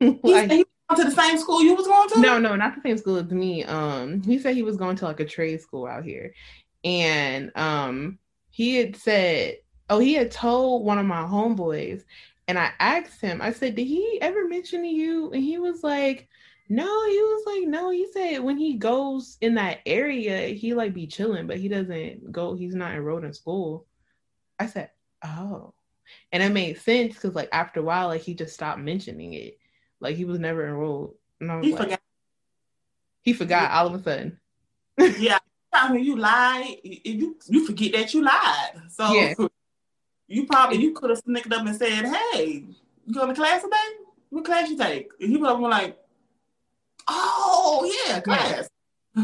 He 0.00 0.18
Like- 0.22 0.50
he 0.50 0.64
went 0.88 0.96
to 0.96 1.04
the 1.04 1.10
same 1.10 1.36
school 1.38 1.62
you 1.62 1.74
was 1.74 1.86
going 1.86 2.08
to? 2.08 2.20
no, 2.20 2.38
no, 2.38 2.56
not 2.56 2.74
the 2.74 2.80
same 2.80 2.96
school 2.96 3.16
as 3.16 3.30
me. 3.30 3.64
Um, 3.64 4.22
he 4.22 4.38
said 4.38 4.54
he 4.54 4.62
was 4.62 4.76
going 4.78 4.96
to 4.96 5.04
like 5.04 5.20
a 5.20 5.26
trade 5.26 5.60
school 5.60 5.86
out 5.86 6.04
here, 6.04 6.32
and 6.84 7.52
um, 7.54 8.18
he 8.48 8.76
had 8.76 8.96
said, 8.96 9.58
oh, 9.90 9.98
he 9.98 10.14
had 10.14 10.30
told 10.30 10.86
one 10.86 10.98
of 10.98 11.04
my 11.04 11.22
homeboys, 11.22 12.02
and 12.48 12.58
I 12.58 12.72
asked 12.80 13.20
him, 13.20 13.42
I 13.42 13.52
said, 13.52 13.74
did 13.74 13.86
he 13.86 14.18
ever 14.22 14.48
mention 14.48 14.82
to 14.82 14.88
you? 14.88 15.30
And 15.32 15.42
he 15.42 15.58
was 15.58 15.84
like, 15.84 16.28
no. 16.70 16.86
He 17.06 17.18
was 17.18 17.42
like, 17.46 17.68
no. 17.68 17.90
He 17.90 18.06
said 18.12 18.38
when 18.40 18.56
he 18.56 18.74
goes 18.74 19.36
in 19.40 19.54
that 19.56 19.80
area, 19.86 20.48
he 20.48 20.72
like 20.72 20.94
be 20.94 21.06
chilling, 21.06 21.46
but 21.46 21.58
he 21.58 21.68
doesn't 21.68 22.32
go. 22.32 22.54
He's 22.54 22.74
not 22.74 22.92
enrolled 22.94 23.24
in 23.24 23.34
school. 23.34 23.86
I 24.58 24.66
said, 24.66 24.90
oh, 25.24 25.74
and 26.32 26.42
it 26.42 26.50
made 26.52 26.78
sense 26.80 27.14
because 27.14 27.34
like 27.34 27.48
after 27.52 27.80
a 27.80 27.82
while, 27.82 28.08
like 28.08 28.22
he 28.22 28.34
just 28.34 28.54
stopped 28.54 28.80
mentioning 28.80 29.34
it. 29.34 29.58
Like 30.00 30.16
he 30.16 30.24
was 30.24 30.38
never 30.38 30.66
enrolled. 30.66 31.14
And 31.40 31.50
I 31.52 31.56
was 31.56 31.66
He 31.66 31.72
like, 31.72 31.82
forgot. 31.82 32.00
he 33.22 33.32
forgot 33.32 33.70
all 33.72 33.86
of 33.88 33.94
a 33.94 34.02
sudden. 34.02 34.40
Yeah. 35.18 35.38
When 35.88 36.02
you 36.02 36.16
lie, 36.16 36.78
you 36.82 37.36
you 37.46 37.66
forget 37.66 37.92
that 37.92 38.12
you 38.14 38.22
lied. 38.22 38.82
So 38.88 39.12
Yeah. 39.12 39.34
you 40.28 40.46
probably 40.46 40.78
you 40.78 40.92
could 40.92 41.10
have 41.10 41.18
snicked 41.20 41.52
up 41.52 41.66
and 41.66 41.76
said, 41.76 42.06
"Hey, 42.06 42.64
you 43.06 43.14
going 43.14 43.28
to 43.28 43.34
class 43.34 43.62
today? 43.62 43.76
What 44.30 44.44
class 44.44 44.70
you 44.70 44.76
take?" 44.78 45.08
And 45.20 45.30
he 45.30 45.36
would 45.36 45.48
have 45.48 45.58
been 45.58 45.70
like, 45.70 45.98
"Oh 47.08 47.90
yeah, 48.06 48.20
class." 48.20 48.69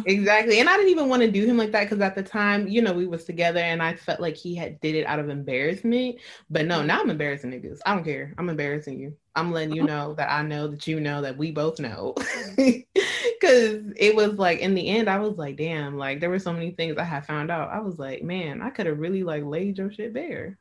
Exactly. 0.04 0.58
And 0.58 0.68
I 0.68 0.76
didn't 0.76 0.90
even 0.90 1.08
want 1.08 1.22
to 1.22 1.30
do 1.30 1.46
him 1.46 1.56
like 1.56 1.70
that 1.72 1.84
because 1.84 2.00
at 2.00 2.16
the 2.16 2.22
time, 2.22 2.66
you 2.66 2.82
know, 2.82 2.92
we 2.92 3.06
was 3.06 3.24
together 3.24 3.60
and 3.60 3.82
I 3.82 3.94
felt 3.94 4.20
like 4.20 4.36
he 4.36 4.54
had 4.54 4.80
did 4.80 4.96
it 4.96 5.06
out 5.06 5.20
of 5.20 5.28
embarrassment. 5.28 6.16
But 6.50 6.66
no, 6.66 6.78
mm-hmm. 6.78 6.88
now 6.88 7.00
I'm 7.00 7.10
embarrassing 7.10 7.52
niggas. 7.52 7.78
I 7.86 7.94
don't 7.94 8.04
care. 8.04 8.34
I'm 8.36 8.48
embarrassing 8.48 8.98
you. 8.98 9.16
I'm 9.36 9.52
letting 9.52 9.74
you 9.74 9.84
uh-huh. 9.84 9.94
know 9.94 10.14
that 10.14 10.30
I 10.30 10.42
know 10.42 10.68
that 10.68 10.86
you 10.86 10.98
know 10.98 11.22
that 11.22 11.36
we 11.36 11.50
both 11.50 11.78
know. 11.80 12.14
Mm-hmm. 12.56 13.02
Cause 13.42 13.92
it 13.96 14.16
was 14.16 14.32
like 14.34 14.60
in 14.60 14.74
the 14.74 14.88
end, 14.88 15.10
I 15.10 15.18
was 15.18 15.36
like, 15.36 15.56
damn, 15.58 15.98
like 15.98 16.20
there 16.20 16.30
were 16.30 16.38
so 16.38 16.54
many 16.54 16.70
things 16.70 16.96
I 16.96 17.04
had 17.04 17.26
found 17.26 17.50
out. 17.50 17.70
I 17.70 17.80
was 17.80 17.98
like, 17.98 18.22
man, 18.22 18.62
I 18.62 18.70
could 18.70 18.86
have 18.86 18.98
really 18.98 19.24
like 19.24 19.44
laid 19.44 19.76
your 19.76 19.92
shit 19.92 20.14
bare. 20.14 20.56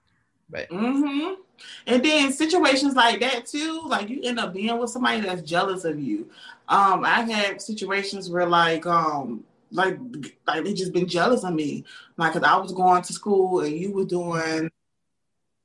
But 0.50 0.68
hmm 0.70 1.36
And 1.88 2.04
then 2.04 2.32
situations 2.32 2.96
like 2.96 3.20
that 3.20 3.46
too, 3.46 3.82
like 3.86 4.10
you 4.10 4.22
end 4.24 4.40
up 4.40 4.54
being 4.54 4.78
with 4.78 4.90
somebody 4.90 5.22
that's 5.22 5.42
jealous 5.42 5.86
of 5.86 6.00
you. 6.00 6.30
Um, 6.68 7.04
I've 7.06 7.30
had 7.30 7.62
situations 7.62 8.30
where 8.30 8.48
like 8.48 8.86
um 8.86 9.44
like 9.72 10.00
like 10.48 10.64
they 10.64 10.74
just 10.74 10.94
been 10.94 11.08
jealous 11.08 11.44
of 11.44 11.54
me. 11.54 11.84
Like 12.18 12.34
cause 12.34 12.44
I 12.44 12.58
was 12.58 12.72
going 12.72 13.02
to 13.04 13.14
school 13.14 13.62
and 13.62 13.76
you 13.76 13.92
were 13.92 14.06
doing, 14.06 14.70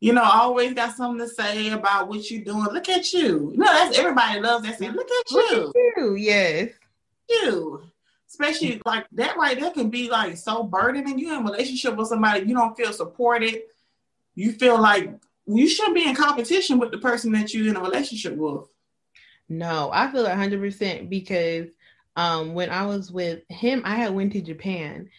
you 0.00 0.12
know, 0.12 0.22
always 0.22 0.74
got 0.74 0.94
something 0.94 1.26
to 1.26 1.32
say 1.32 1.70
about 1.70 2.08
what 2.08 2.30
you're 2.30 2.44
doing. 2.44 2.64
Look 2.64 2.88
at 2.88 3.12
you. 3.12 3.52
You 3.52 3.58
know, 3.58 3.66
that's 3.66 3.98
everybody 3.98 4.40
loves 4.40 4.66
that 4.66 4.78
saying, 4.78 4.92
look 4.92 5.08
at 5.10 5.32
look 5.32 5.50
you. 5.50 5.68
at 5.68 6.02
you. 6.02 6.14
Yes. 6.16 6.70
you. 7.28 7.82
Especially 8.28 8.80
like 8.86 9.06
that 9.12 9.36
right 9.36 9.58
there 9.58 9.70
can 9.70 9.90
be 9.90 10.08
like 10.08 10.36
so 10.36 10.62
burdening. 10.62 11.18
You 11.18 11.34
in 11.34 11.40
a 11.40 11.50
relationship 11.50 11.96
with 11.96 12.08
somebody, 12.08 12.46
you 12.46 12.54
don't 12.54 12.76
feel 12.76 12.92
supported. 12.92 13.62
You 14.34 14.52
feel 14.52 14.80
like 14.80 15.10
you 15.56 15.68
shouldn't 15.68 15.94
be 15.94 16.08
in 16.08 16.14
competition 16.14 16.78
with 16.78 16.90
the 16.90 16.98
person 16.98 17.32
that 17.32 17.52
you're 17.52 17.68
in 17.68 17.76
a 17.76 17.80
relationship 17.80 18.36
with. 18.36 18.64
No, 19.48 19.90
I 19.92 20.10
feel 20.10 20.28
hundred 20.28 20.60
percent 20.60 21.10
because 21.10 21.68
um 22.16 22.54
when 22.54 22.70
I 22.70 22.86
was 22.86 23.10
with 23.10 23.42
him, 23.48 23.82
I 23.84 23.96
had 23.96 24.14
went 24.14 24.32
to 24.32 24.40
Japan 24.40 25.10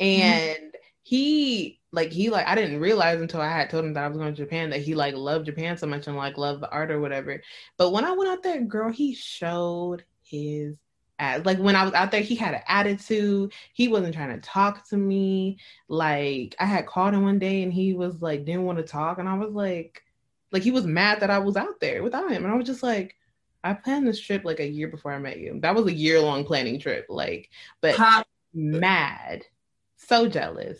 and 0.00 0.74
he 1.02 1.80
like 1.92 2.10
he 2.12 2.28
like 2.30 2.46
I 2.46 2.54
didn't 2.54 2.80
realize 2.80 3.20
until 3.20 3.40
I 3.40 3.48
had 3.48 3.70
told 3.70 3.84
him 3.84 3.94
that 3.94 4.04
I 4.04 4.08
was 4.08 4.18
going 4.18 4.34
to 4.34 4.42
Japan 4.42 4.70
that 4.70 4.82
he 4.82 4.94
like 4.94 5.14
loved 5.14 5.46
Japan 5.46 5.76
so 5.78 5.86
much 5.86 6.06
and 6.06 6.16
like 6.16 6.36
loved 6.36 6.62
the 6.62 6.70
art 6.70 6.90
or 6.90 7.00
whatever. 7.00 7.42
But 7.76 7.92
when 7.92 8.04
I 8.04 8.12
went 8.12 8.30
out 8.30 8.42
there, 8.42 8.60
girl, 8.60 8.90
he 8.92 9.14
showed 9.14 10.04
his 10.22 10.76
Like 11.20 11.58
when 11.58 11.76
I 11.76 11.84
was 11.84 11.94
out 11.94 12.10
there, 12.10 12.20
he 12.20 12.34
had 12.34 12.54
an 12.54 12.62
attitude. 12.68 13.52
He 13.72 13.88
wasn't 13.88 14.14
trying 14.14 14.34
to 14.34 14.40
talk 14.40 14.88
to 14.90 14.96
me. 14.96 15.58
Like 15.88 16.54
I 16.58 16.64
had 16.64 16.86
called 16.86 17.14
him 17.14 17.24
one 17.24 17.38
day 17.38 17.62
and 17.62 17.72
he 17.72 17.92
was 17.94 18.22
like 18.22 18.44
didn't 18.44 18.64
want 18.64 18.78
to 18.78 18.84
talk, 18.84 19.18
and 19.18 19.28
I 19.28 19.34
was 19.34 19.52
like, 19.52 20.02
like 20.52 20.62
he 20.62 20.70
was 20.70 20.86
mad 20.86 21.20
that 21.20 21.30
I 21.30 21.38
was 21.38 21.56
out 21.56 21.80
there 21.80 22.02
without 22.02 22.30
him, 22.30 22.44
and 22.44 22.52
I 22.52 22.56
was 22.56 22.66
just 22.66 22.82
like. 22.82 23.14
I 23.64 23.74
planned 23.74 24.06
this 24.06 24.20
trip 24.20 24.44
like 24.44 24.60
a 24.60 24.66
year 24.68 24.86
before 24.86 25.12
I 25.12 25.18
met 25.18 25.40
you. 25.40 25.58
That 25.60 25.74
was 25.74 25.84
a 25.86 25.92
year 25.92 26.20
long 26.20 26.44
planning 26.44 26.78
trip. 26.78 27.06
Like, 27.08 27.50
but 27.80 27.96
How- 27.96 28.22
mad, 28.54 29.44
so 29.96 30.28
jealous. 30.28 30.78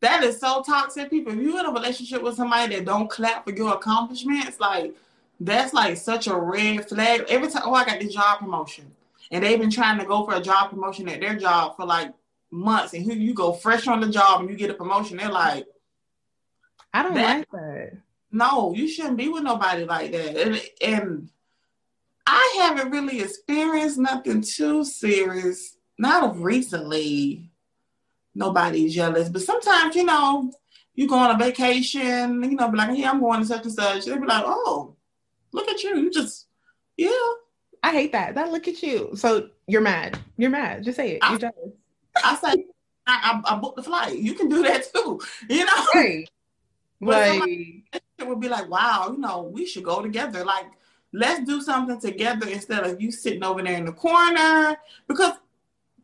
that 0.00 0.24
is 0.24 0.40
so 0.40 0.62
toxic, 0.66 1.10
people. 1.10 1.32
If 1.32 1.38
you're 1.38 1.60
in 1.60 1.64
a 1.66 1.70
relationship 1.70 2.20
with 2.20 2.34
somebody 2.34 2.74
that 2.74 2.84
don't 2.84 3.08
clap 3.08 3.44
for 3.44 3.52
your 3.52 3.74
accomplishments, 3.74 4.58
like 4.58 4.96
that's 5.38 5.72
like 5.72 5.96
such 5.96 6.26
a 6.26 6.36
red 6.36 6.88
flag. 6.88 7.24
Every 7.28 7.48
time, 7.48 7.62
oh, 7.66 7.74
I 7.74 7.84
got 7.84 8.00
this 8.00 8.12
job 8.12 8.40
promotion, 8.40 8.90
and 9.32 9.42
they've 9.42 9.58
been 9.58 9.70
trying 9.70 9.98
to 9.98 10.04
go 10.04 10.24
for 10.24 10.34
a 10.34 10.40
job 10.40 10.70
promotion 10.70 11.08
at 11.08 11.20
their 11.20 11.34
job 11.36 11.74
for 11.76 11.84
like 11.86 12.12
months, 12.50 12.92
and 12.94 13.02
here 13.02 13.14
you 13.16 13.34
go 13.34 13.52
fresh 13.52 13.88
on 13.88 14.00
the 14.00 14.08
job 14.08 14.40
and 14.42 14.50
you 14.50 14.56
get 14.56 14.70
a 14.70 14.74
promotion. 14.74 15.16
They're 15.16 15.28
like, 15.30 15.66
I 16.94 17.02
don't 17.02 17.14
That- 17.14 17.38
like 17.38 17.50
that. 17.50 17.92
no, 18.30 18.72
you 18.74 18.86
shouldn't 18.86 19.16
be 19.16 19.28
with 19.28 19.42
nobody 19.42 19.84
like 19.84 20.12
that. 20.12 20.36
And, 20.36 20.62
and 20.82 21.28
I 22.26 22.56
haven't 22.60 22.90
really 22.90 23.20
experienced 23.20 23.98
nothing 23.98 24.42
too 24.42 24.84
serious, 24.84 25.76
not 25.98 26.22
of 26.24 26.42
recently. 26.42 27.48
Nobody 28.34 28.88
jealous, 28.88 29.28
but 29.28 29.42
sometimes 29.42 29.94
you 29.94 30.04
know, 30.04 30.50
you 30.94 31.06
go 31.06 31.16
on 31.16 31.34
a 31.34 31.38
vacation, 31.44 32.42
you 32.42 32.56
know, 32.56 32.68
be 32.70 32.78
like, 32.78 32.96
"Yeah, 32.96 33.10
I'm 33.10 33.20
going 33.20 33.40
to 33.40 33.46
such 33.46 33.64
and 33.64 33.72
such." 33.72 34.04
They'd 34.06 34.18
be 34.20 34.26
like, 34.26 34.44
"Oh, 34.46 34.96
look 35.52 35.68
at 35.68 35.82
you! 35.82 35.96
You 35.98 36.10
just, 36.10 36.46
yeah." 36.96 37.10
I 37.82 37.90
hate 37.90 38.12
that. 38.12 38.34
That 38.34 38.52
look 38.52 38.68
at 38.68 38.82
you. 38.82 39.10
So 39.14 39.48
you're 39.66 39.80
mad. 39.80 40.18
You're 40.36 40.50
mad. 40.50 40.84
Just 40.84 40.96
say 40.96 41.12
it. 41.12 41.22
You're 41.28 41.38
jealous. 41.38 41.72
I 42.22 42.36
say, 42.36 42.64
I, 43.06 43.42
I, 43.46 43.54
I 43.54 43.56
booked 43.58 43.76
the 43.76 43.82
flight. 43.82 44.18
You 44.18 44.34
can 44.34 44.48
do 44.48 44.62
that 44.62 44.92
too, 44.92 45.20
you 45.48 45.64
know. 45.64 45.86
Right. 47.00 47.40
Like, 47.40 48.02
it 48.18 48.28
would 48.28 48.40
be 48.40 48.48
like, 48.48 48.70
wow, 48.70 49.10
you 49.10 49.18
know, 49.18 49.42
we 49.42 49.66
should 49.66 49.82
go 49.82 50.00
together. 50.02 50.44
Like, 50.44 50.66
let's 51.12 51.44
do 51.44 51.60
something 51.60 52.00
together 52.00 52.48
instead 52.48 52.84
of 52.84 53.00
you 53.00 53.10
sitting 53.10 53.42
over 53.42 53.62
there 53.62 53.76
in 53.76 53.86
the 53.86 53.92
corner. 53.92 54.76
Because 55.08 55.34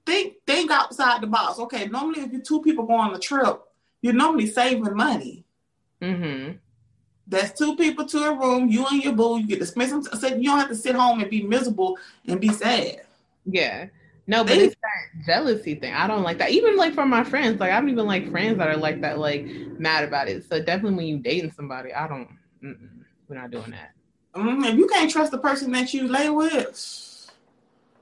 think 0.04 0.34
think 0.46 0.70
outside 0.70 1.20
the 1.20 1.26
box. 1.26 1.58
Okay, 1.60 1.86
normally 1.86 2.22
if 2.22 2.32
you 2.32 2.42
two 2.42 2.62
people 2.62 2.84
go 2.84 2.94
on 2.94 3.14
a 3.14 3.18
trip, 3.18 3.60
you're 4.02 4.12
normally 4.12 4.46
saving 4.46 4.96
money. 4.96 5.44
Mm-hmm. 6.02 6.56
That's 7.28 7.56
two 7.58 7.76
people 7.76 8.06
to 8.06 8.18
a 8.24 8.32
room. 8.34 8.68
You 8.68 8.86
and 8.86 9.02
your 9.04 9.12
boo. 9.12 9.38
You 9.38 9.46
get 9.46 9.58
to 9.60 9.66
spend 9.66 9.90
some. 9.90 10.02
So 10.18 10.28
you 10.28 10.44
don't 10.44 10.58
have 10.58 10.68
to 10.68 10.74
sit 10.74 10.94
home 10.94 11.20
and 11.20 11.30
be 11.30 11.42
miserable 11.42 11.98
and 12.26 12.40
be 12.40 12.48
sad. 12.48 13.02
Yeah. 13.44 13.86
No, 14.26 14.44
but 14.44 14.54
They- 14.56 14.64
it's 14.66 14.76
that 14.82 15.24
jealousy 15.26 15.74
thing. 15.74 15.94
I 15.94 16.06
don't 16.06 16.22
like 16.22 16.38
that. 16.38 16.50
Even 16.50 16.76
like 16.76 16.94
from 16.94 17.08
my 17.10 17.24
friends, 17.24 17.60
like 17.60 17.70
I 17.72 17.80
don't 17.80 17.88
even 17.90 18.06
like 18.06 18.30
friends 18.30 18.58
that 18.58 18.68
are 18.68 18.76
like 18.76 19.00
that, 19.02 19.18
like 19.18 19.46
mad 19.78 20.04
about 20.04 20.28
it. 20.28 20.44
So 20.48 20.62
definitely 20.62 20.96
when 20.96 21.06
you 21.06 21.18
dating 21.18 21.52
somebody, 21.52 21.92
I 21.92 22.06
don't. 22.08 22.28
We're 22.62 23.36
not 23.36 23.50
doing 23.50 23.70
that. 23.70 23.92
Mm, 24.34 24.64
if 24.66 24.76
you 24.76 24.86
can't 24.86 25.10
trust 25.10 25.30
the 25.32 25.38
person 25.38 25.72
that 25.72 25.92
you 25.94 26.08
lay 26.08 26.30
with, 26.30 27.30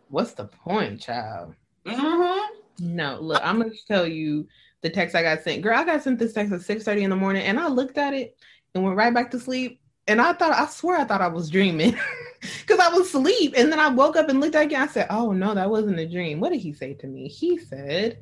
What's 0.08 0.32
the 0.34 0.44
point, 0.44 1.00
child? 1.00 1.54
mm-hmm. 1.84 2.54
No, 2.80 3.18
look, 3.20 3.40
I'm 3.44 3.58
gonna 3.60 3.72
tell 3.88 4.06
you 4.06 4.46
the 4.82 4.90
text 4.90 5.14
I 5.16 5.22
got 5.22 5.42
sent. 5.42 5.62
Girl, 5.62 5.76
I 5.76 5.84
got 5.84 6.02
sent 6.02 6.18
this 6.18 6.32
text 6.32 6.52
at 6.52 6.60
6:30 6.60 7.02
in 7.04 7.10
the 7.10 7.16
morning, 7.16 7.42
and 7.42 7.58
I 7.58 7.68
looked 7.68 7.98
at 7.98 8.14
it 8.14 8.36
and 8.76 8.84
went 8.84 8.96
right 8.96 9.12
back 9.12 9.30
to 9.32 9.40
sleep. 9.40 9.80
And 10.06 10.20
I 10.20 10.32
thought, 10.34 10.52
I 10.52 10.66
swear, 10.66 10.98
I 10.98 11.04
thought 11.04 11.20
I 11.20 11.28
was 11.28 11.50
dreaming 11.50 11.98
because 12.60 12.78
I 12.78 12.88
was 12.88 13.08
asleep. 13.08 13.54
And 13.56 13.72
then 13.72 13.80
I 13.80 13.88
woke 13.88 14.16
up 14.16 14.28
and 14.28 14.40
looked 14.40 14.54
at 14.54 14.62
it 14.62 14.66
again. 14.66 14.82
I 14.82 14.86
said, 14.86 15.08
"Oh 15.10 15.32
no, 15.32 15.54
that 15.54 15.68
wasn't 15.68 15.98
a 15.98 16.06
dream." 16.06 16.38
What 16.38 16.52
did 16.52 16.60
he 16.60 16.72
say 16.72 16.94
to 16.94 17.06
me? 17.08 17.26
He 17.28 17.58
said, 17.58 18.18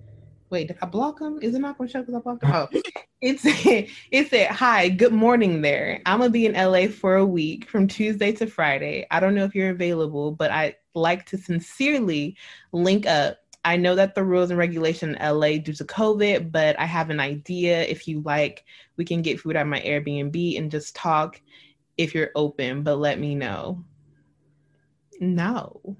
"Wait, 0.48 0.68
did 0.68 0.78
I 0.80 0.86
block 0.86 1.20
him? 1.20 1.38
Is 1.42 1.54
it 1.54 1.58
not 1.58 1.76
gonna 1.76 1.90
show 1.90 2.00
because 2.00 2.14
I 2.14 2.20
blocked 2.20 2.44
him?" 2.44 2.52
Oh, 2.54 2.68
it 3.20 3.40
said, 3.40 3.88
"It 4.10 4.30
said, 4.30 4.48
hi, 4.48 4.88
good 4.88 5.12
morning 5.12 5.60
there. 5.60 6.00
I'm 6.06 6.20
gonna 6.20 6.30
be 6.30 6.46
in 6.46 6.54
LA 6.54 6.88
for 6.88 7.16
a 7.16 7.26
week 7.26 7.68
from 7.68 7.86
Tuesday 7.86 8.32
to 8.32 8.46
Friday. 8.46 9.06
I 9.10 9.20
don't 9.20 9.34
know 9.34 9.44
if 9.44 9.54
you're 9.54 9.70
available, 9.70 10.32
but 10.32 10.50
I'd 10.50 10.76
like 10.94 11.26
to 11.26 11.38
sincerely 11.38 12.36
link 12.72 13.06
up." 13.06 13.38
I 13.64 13.76
know 13.76 13.94
that 13.94 14.14
the 14.14 14.24
rules 14.24 14.50
and 14.50 14.58
regulation 14.58 15.14
in 15.14 15.38
LA 15.38 15.58
due 15.58 15.72
to 15.72 15.84
COVID, 15.84 16.52
but 16.52 16.78
I 16.78 16.84
have 16.84 17.10
an 17.10 17.20
idea. 17.20 17.82
If 17.82 18.06
you 18.06 18.20
like, 18.20 18.64
we 18.96 19.04
can 19.04 19.22
get 19.22 19.40
food 19.40 19.56
at 19.56 19.66
my 19.66 19.80
Airbnb 19.80 20.58
and 20.58 20.70
just 20.70 20.94
talk 20.94 21.40
if 21.96 22.14
you're 22.14 22.30
open, 22.34 22.82
but 22.82 22.96
let 22.96 23.18
me 23.18 23.34
know. 23.34 23.82
No. 25.20 25.96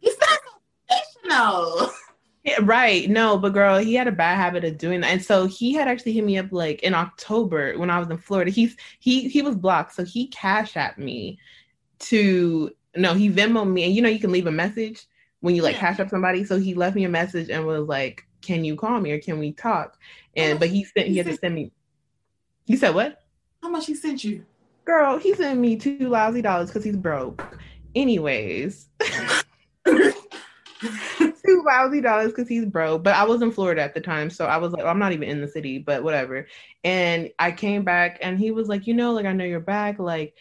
He's 0.00 0.16
not 0.18 0.40
professional. 0.88 1.90
Yeah, 2.46 2.58
right. 2.60 3.08
No, 3.08 3.38
but 3.38 3.54
girl, 3.54 3.78
he 3.78 3.94
had 3.94 4.06
a 4.06 4.12
bad 4.12 4.36
habit 4.36 4.64
of 4.64 4.76
doing 4.76 5.00
that. 5.00 5.10
And 5.10 5.24
so 5.24 5.46
he 5.46 5.72
had 5.72 5.88
actually 5.88 6.12
hit 6.12 6.24
me 6.24 6.36
up 6.36 6.52
like 6.52 6.82
in 6.82 6.92
October 6.92 7.72
when 7.78 7.88
I 7.88 7.98
was 7.98 8.10
in 8.10 8.18
Florida. 8.18 8.50
He's 8.50 8.76
he 9.00 9.30
he 9.30 9.40
was 9.40 9.56
blocked. 9.56 9.94
So 9.94 10.04
he 10.04 10.26
Cash 10.26 10.76
App 10.76 10.98
me 10.98 11.38
to 12.00 12.70
no, 12.96 13.14
he 13.14 13.30
Venmo 13.30 13.66
me. 13.66 13.84
And 13.84 13.94
you 13.94 14.02
know 14.02 14.10
you 14.10 14.18
can 14.18 14.30
leave 14.30 14.46
a 14.46 14.50
message 14.50 15.06
when 15.44 15.54
you 15.54 15.60
like 15.60 15.76
Cash 15.76 16.00
App 16.00 16.08
somebody. 16.08 16.42
So 16.42 16.58
he 16.58 16.72
left 16.72 16.96
me 16.96 17.04
a 17.04 17.08
message 17.10 17.50
and 17.50 17.66
was 17.66 17.86
like, 17.86 18.26
Can 18.40 18.64
you 18.64 18.76
call 18.76 18.98
me 18.98 19.12
or 19.12 19.20
can 19.20 19.38
we 19.38 19.52
talk? 19.52 19.98
And 20.34 20.58
but 20.58 20.70
he 20.70 20.84
sent 20.84 21.08
he 21.08 21.18
had 21.18 21.26
to 21.26 21.36
send 21.36 21.54
me 21.54 21.70
he 22.64 22.76
said 22.76 22.94
what? 22.94 23.22
How 23.62 23.68
much 23.68 23.84
he 23.86 23.94
sent 23.94 24.24
you? 24.24 24.46
Girl, 24.86 25.18
he 25.18 25.34
sent 25.34 25.60
me 25.60 25.76
two 25.76 26.08
lousy 26.08 26.40
dollars 26.40 26.70
because 26.70 26.82
he's 26.82 26.96
broke. 26.96 27.46
Anyways. 27.94 28.88
two 29.86 30.14
lousy 31.66 32.00
dollars 32.00 32.28
because 32.28 32.48
he's 32.48 32.64
broke. 32.64 33.02
But 33.02 33.14
I 33.14 33.24
was 33.24 33.42
in 33.42 33.50
Florida 33.50 33.82
at 33.82 33.92
the 33.92 34.00
time, 34.00 34.30
so 34.30 34.46
I 34.46 34.56
was 34.56 34.72
like, 34.72 34.86
I'm 34.86 34.98
not 34.98 35.12
even 35.12 35.28
in 35.28 35.42
the 35.42 35.48
city, 35.48 35.76
but 35.78 36.02
whatever. 36.02 36.46
And 36.84 37.30
I 37.38 37.52
came 37.52 37.84
back, 37.84 38.18
and 38.22 38.38
he 38.38 38.50
was 38.50 38.68
like, 38.68 38.86
you 38.86 38.94
know, 38.94 39.12
like 39.12 39.26
I 39.26 39.32
know 39.34 39.44
you're 39.44 39.60
back, 39.60 39.98
like. 39.98 40.34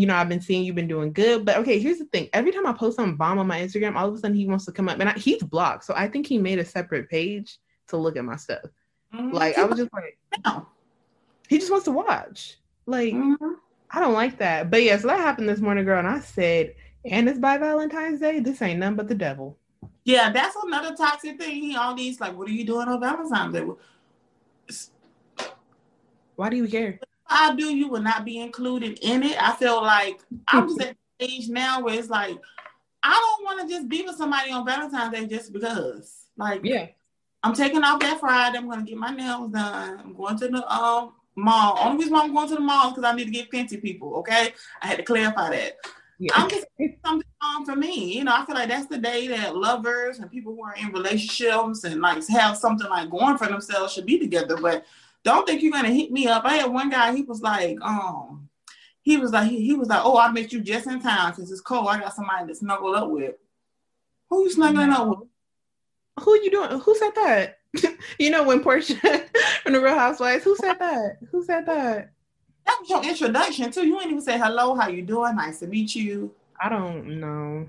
You 0.00 0.06
know, 0.06 0.14
I've 0.14 0.28
been 0.28 0.40
seeing 0.40 0.64
you've 0.64 0.74
been 0.76 0.88
doing 0.88 1.12
good, 1.12 1.44
but 1.44 1.56
okay. 1.58 1.78
Here's 1.78 1.98
the 1.98 2.04
thing: 2.06 2.28
every 2.32 2.52
time 2.52 2.66
I 2.66 2.72
post 2.72 2.96
some 2.96 3.16
bomb 3.16 3.38
on 3.38 3.46
my 3.46 3.60
Instagram, 3.60 3.96
all 3.96 4.08
of 4.08 4.14
a 4.14 4.18
sudden 4.18 4.36
he 4.36 4.46
wants 4.46 4.64
to 4.66 4.72
come 4.72 4.88
up, 4.88 4.98
and 5.00 5.08
I, 5.08 5.12
he's 5.12 5.42
blocked. 5.42 5.84
So 5.84 5.94
I 5.96 6.08
think 6.08 6.26
he 6.26 6.38
made 6.38 6.58
a 6.58 6.64
separate 6.64 7.08
page 7.08 7.58
to 7.88 7.96
look 7.96 8.16
at 8.16 8.24
my 8.24 8.36
stuff. 8.36 8.64
Mhm. 9.14 9.32
Like 9.32 9.56
I 9.56 9.64
was 9.64 9.78
just 9.78 9.92
like, 9.92 10.18
No. 10.44 10.66
he 11.48 11.58
just 11.58 11.70
wants 11.70 11.84
to 11.86 11.92
watch. 11.92 12.58
Like 12.86 13.14
Mhm. 13.14 13.54
I 13.90 14.00
don't 14.00 14.14
like 14.14 14.38
that. 14.38 14.70
But 14.70 14.82
yeah, 14.82 14.98
so 14.98 15.06
that 15.08 15.20
happened 15.20 15.48
this 15.48 15.60
morning, 15.60 15.84
girl, 15.84 15.98
and 16.00 16.08
I 16.08 16.20
said, 16.20 16.74
and 17.04 17.28
it's 17.28 17.38
by 17.38 17.56
Valentine's 17.56 18.20
Day. 18.20 18.40
This 18.40 18.60
ain't 18.60 18.80
nothing 18.80 18.96
but 18.96 19.08
the 19.08 19.14
devil. 19.14 19.56
Yeah, 20.04 20.30
that's 20.30 20.56
another 20.62 20.94
toxic 20.96 21.38
thing. 21.38 21.62
He 21.62 21.76
all 21.76 21.94
these 21.94 22.20
like, 22.20 22.36
what 22.36 22.48
are 22.48 22.52
you 22.52 22.64
doing 22.64 22.88
on 22.88 23.00
Valentine's 23.00 23.54
Day? 23.54 23.64
Why 26.34 26.50
do 26.50 26.56
you 26.56 26.68
care? 26.68 27.00
I 27.28 27.54
do 27.54 27.74
you 27.74 27.88
will 27.88 28.02
not 28.02 28.24
be 28.24 28.38
included 28.38 28.98
in 29.02 29.22
it. 29.22 29.40
I 29.40 29.54
feel 29.56 29.82
like 29.82 30.20
I'm 30.48 30.68
just 30.68 30.80
at 30.80 30.96
the 31.18 31.24
age 31.24 31.48
now 31.48 31.82
where 31.82 31.98
it's 31.98 32.08
like 32.08 32.36
I 33.02 33.12
don't 33.12 33.44
want 33.44 33.68
to 33.68 33.74
just 33.74 33.88
be 33.88 34.02
with 34.02 34.16
somebody 34.16 34.50
on 34.50 34.66
Valentine's 34.66 35.12
Day 35.12 35.26
just 35.26 35.52
because. 35.52 36.24
Like 36.36 36.60
Yeah. 36.64 36.88
I'm 37.42 37.54
taking 37.54 37.82
off 37.82 38.00
that 38.00 38.20
Friday. 38.20 38.58
I'm 38.58 38.68
gonna 38.68 38.82
get 38.82 38.96
my 38.96 39.10
nails 39.10 39.52
done. 39.52 40.00
I'm 40.00 40.14
going 40.14 40.38
to 40.38 40.48
the 40.48 40.68
um 40.72 41.12
mall. 41.36 41.78
Only 41.80 41.98
reason 41.98 42.14
why 42.14 42.22
I'm 42.22 42.34
going 42.34 42.48
to 42.48 42.54
the 42.54 42.60
mall 42.60 42.88
is 42.88 42.94
because 42.94 43.10
I 43.10 43.14
need 43.14 43.26
to 43.26 43.30
get 43.30 43.50
fancy 43.50 43.76
people. 43.76 44.16
Okay, 44.16 44.52
I 44.82 44.86
had 44.86 44.98
to 44.98 45.04
clarify 45.04 45.50
that. 45.50 45.76
Yeah. 46.18 46.32
I'm 46.34 46.48
just 46.48 46.66
something 47.04 47.28
on 47.42 47.66
for 47.66 47.76
me. 47.76 48.16
You 48.16 48.24
know, 48.24 48.34
I 48.34 48.44
feel 48.46 48.54
like 48.54 48.70
that's 48.70 48.86
the 48.86 48.98
day 48.98 49.28
that 49.28 49.54
lovers 49.54 50.18
and 50.18 50.30
people 50.30 50.54
who 50.54 50.64
are 50.64 50.74
in 50.74 50.92
relationships 50.92 51.84
and 51.84 52.00
like 52.00 52.26
have 52.28 52.56
something 52.56 52.88
like 52.88 53.10
going 53.10 53.36
for 53.36 53.46
themselves 53.46 53.92
should 53.92 54.06
be 54.06 54.18
together. 54.18 54.56
But 54.56 54.84
don't 55.26 55.44
think 55.44 55.60
you're 55.60 55.72
gonna 55.72 55.92
hit 55.92 56.12
me 56.12 56.28
up. 56.28 56.44
I 56.44 56.54
had 56.54 56.72
one 56.72 56.88
guy. 56.88 57.14
He 57.14 57.22
was 57.22 57.42
like, 57.42 57.76
um, 57.82 58.48
he 59.02 59.16
was 59.16 59.32
like, 59.32 59.50
he, 59.50 59.60
he 59.60 59.74
was 59.74 59.88
like, 59.88 60.02
oh, 60.04 60.18
I 60.18 60.30
met 60.30 60.52
you 60.52 60.60
just 60.60 60.86
in 60.86 61.02
time 61.02 61.32
because 61.32 61.50
it's 61.50 61.60
cold. 61.60 61.88
I 61.88 61.98
got 61.98 62.14
somebody 62.14 62.46
to 62.46 62.54
snuggle 62.54 62.94
up 62.94 63.10
with. 63.10 63.34
Who 64.30 64.44
you 64.44 64.50
snuggling 64.50 64.90
up 64.90 65.08
with? 65.08 65.28
Who 66.20 66.34
you 66.42 66.50
doing? 66.52 66.78
Who 66.78 66.94
said 66.96 67.10
that? 67.16 67.58
you 68.20 68.30
know 68.30 68.44
when 68.44 68.62
Porsha 68.62 68.96
from 69.62 69.72
the 69.72 69.80
Real 69.80 69.98
Housewives, 69.98 70.44
who 70.44 70.54
said 70.56 70.78
that? 70.78 71.18
Who 71.32 71.44
said 71.44 71.66
that? 71.66 72.12
That 72.64 72.78
was 72.80 72.88
your 72.88 73.04
introduction 73.04 73.72
too. 73.72 73.84
You 73.84 74.00
ain't 74.00 74.10
even 74.10 74.22
say 74.22 74.38
hello. 74.38 74.76
How 74.76 74.88
you 74.88 75.02
doing? 75.02 75.34
Nice 75.34 75.58
to 75.58 75.66
meet 75.66 75.94
you. 75.96 76.32
I 76.60 76.68
don't 76.68 77.20
know. 77.20 77.66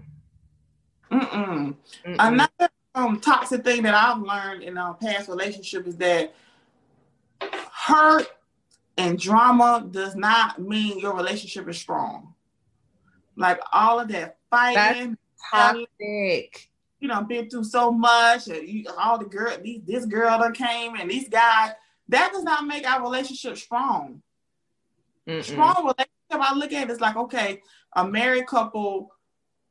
Mm-mm. 1.11 1.75
Mm-mm. 2.05 2.15
Another 2.19 2.69
um, 2.93 3.19
toxic 3.19 3.63
thing 3.63 3.81
that 3.83 3.95
I've 3.95 4.21
learned 4.21 4.61
in 4.61 4.77
our 4.77 4.93
past 4.93 5.27
relationship 5.27 5.87
is 5.87 5.97
that 5.97 6.35
hurt 7.87 8.27
and 8.97 9.17
drama 9.17 9.87
does 9.89 10.15
not 10.15 10.59
mean 10.59 10.99
your 10.99 11.15
relationship 11.15 11.67
is 11.69 11.77
strong. 11.77 12.33
Like 13.37 13.59
all 13.71 13.99
of 13.99 14.09
that 14.09 14.37
fighting, 14.49 15.17
Toxic. 15.51 16.69
you 16.99 17.07
know, 17.07 17.23
been 17.23 17.49
through 17.49 17.63
so 17.63 17.91
much, 17.91 18.47
and 18.47 18.67
you, 18.67 18.85
all 18.97 19.19
the 19.19 19.25
girl, 19.25 19.55
these, 19.63 19.81
this 19.85 20.05
girl 20.05 20.39
that 20.39 20.53
came 20.55 20.95
and 20.95 21.09
these 21.09 21.29
guys, 21.29 21.71
that 22.09 22.31
does 22.33 22.43
not 22.43 22.65
make 22.65 22.85
our 22.85 23.01
relationship 23.01 23.57
strong. 23.57 24.21
Mm-mm. 25.27 25.43
strong 25.43 25.75
relationship 25.75 26.07
I 26.31 26.55
look 26.55 26.73
at 26.73 26.89
it 26.89 27.01
like, 27.01 27.15
okay, 27.15 27.61
a 27.95 28.07
married 28.07 28.47
couple, 28.47 29.11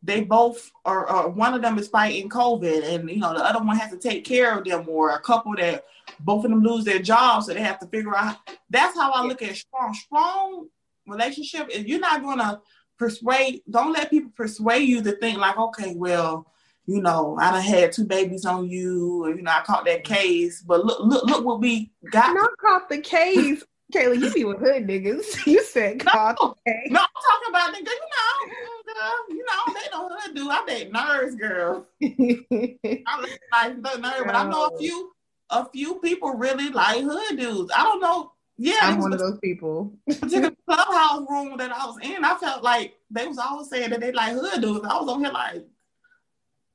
they 0.06 0.22
both 0.22 0.70
are, 0.84 1.10
or 1.10 1.28
one 1.28 1.52
of 1.52 1.62
them 1.62 1.78
is 1.78 1.88
fighting 1.88 2.28
COVID, 2.28 2.94
and 2.94 3.10
you 3.10 3.18
know 3.18 3.34
the 3.34 3.44
other 3.44 3.58
one 3.58 3.76
has 3.76 3.90
to 3.90 3.98
take 3.98 4.24
care 4.24 4.56
of 4.56 4.64
them, 4.64 4.86
or 4.88 5.10
a 5.10 5.20
couple 5.20 5.54
that 5.56 5.84
both 6.20 6.44
of 6.44 6.50
them 6.50 6.62
lose 6.62 6.84
their 6.84 7.00
jobs, 7.00 7.46
so 7.46 7.54
they 7.54 7.60
have 7.60 7.80
to 7.80 7.86
figure 7.88 8.16
out. 8.16 8.36
That's 8.70 8.96
how 8.96 9.10
I 9.10 9.24
look 9.24 9.42
at 9.42 9.56
strong. 9.56 9.92
Strong 9.94 10.68
relationship 11.06 11.68
is 11.70 11.86
you're 11.86 12.00
not 12.00 12.22
gonna 12.22 12.60
persuade. 12.98 13.62
Don't 13.68 13.92
let 13.92 14.10
people 14.10 14.30
persuade 14.34 14.88
you 14.88 15.02
to 15.02 15.12
think 15.12 15.38
like, 15.38 15.58
okay, 15.58 15.94
well, 15.96 16.46
you 16.86 17.02
know, 17.02 17.36
I 17.40 17.50
done 17.50 17.62
had 17.62 17.90
two 17.90 18.04
babies 18.04 18.46
on 18.46 18.68
you, 18.68 19.24
or 19.24 19.34
you 19.34 19.42
know, 19.42 19.50
I 19.50 19.62
caught 19.62 19.84
that 19.86 20.04
mm-hmm. 20.04 20.14
case, 20.14 20.62
but 20.62 20.84
look, 20.84 21.00
look, 21.00 21.24
look 21.24 21.44
what 21.44 21.60
we 21.60 21.90
got. 22.12 22.32
Not 22.32 22.56
caught 22.58 22.88
the 22.88 22.98
case. 22.98 23.64
Kayla, 23.94 24.20
you 24.20 24.32
be 24.32 24.44
with 24.44 24.58
hood 24.58 24.86
niggas. 24.86 25.46
You 25.46 25.62
said 25.62 26.00
the 26.00 26.54
case. 26.66 26.90
No, 26.90 27.00
I'm 27.00 27.06
talking 27.22 27.48
about 27.50 27.74
nigga, 27.74 27.90
you 27.90 28.08
know, 28.14 29.12
you 29.28 29.44
know, 29.44 29.74
they 29.74 29.90
know 29.92 30.08
hood 30.10 30.34
do. 30.34 30.50
I 30.50 30.64
date 30.66 30.92
nerds, 30.92 31.38
girl. 31.38 31.86
I 32.02 33.20
look 33.20 33.40
like 33.52 33.82
the 33.82 33.88
nerd, 34.02 34.26
but 34.26 34.34
I 34.34 34.48
know 34.48 34.66
a 34.66 34.78
few, 34.78 35.12
a 35.50 35.68
few 35.70 36.00
people 36.00 36.34
really 36.34 36.70
like 36.70 37.02
hood 37.02 37.38
dudes. 37.38 37.70
I 37.74 37.84
don't 37.84 38.00
know. 38.00 38.32
Yeah, 38.58 38.78
I'm 38.82 38.98
one 38.98 39.12
of 39.12 39.18
those 39.18 39.38
people. 39.38 39.92
particular 40.08 40.50
clubhouse 40.66 41.26
room 41.28 41.56
that 41.58 41.70
I 41.70 41.86
was 41.86 41.98
in. 42.02 42.24
I 42.24 42.36
felt 42.38 42.62
like 42.62 42.94
they 43.10 43.26
was 43.26 43.38
always 43.38 43.68
saying 43.68 43.90
that 43.90 44.00
they 44.00 44.12
like 44.12 44.32
hood 44.32 44.62
dudes. 44.62 44.84
I 44.84 44.98
was 44.98 45.08
on 45.08 45.22
here 45.22 45.32
like, 45.32 45.64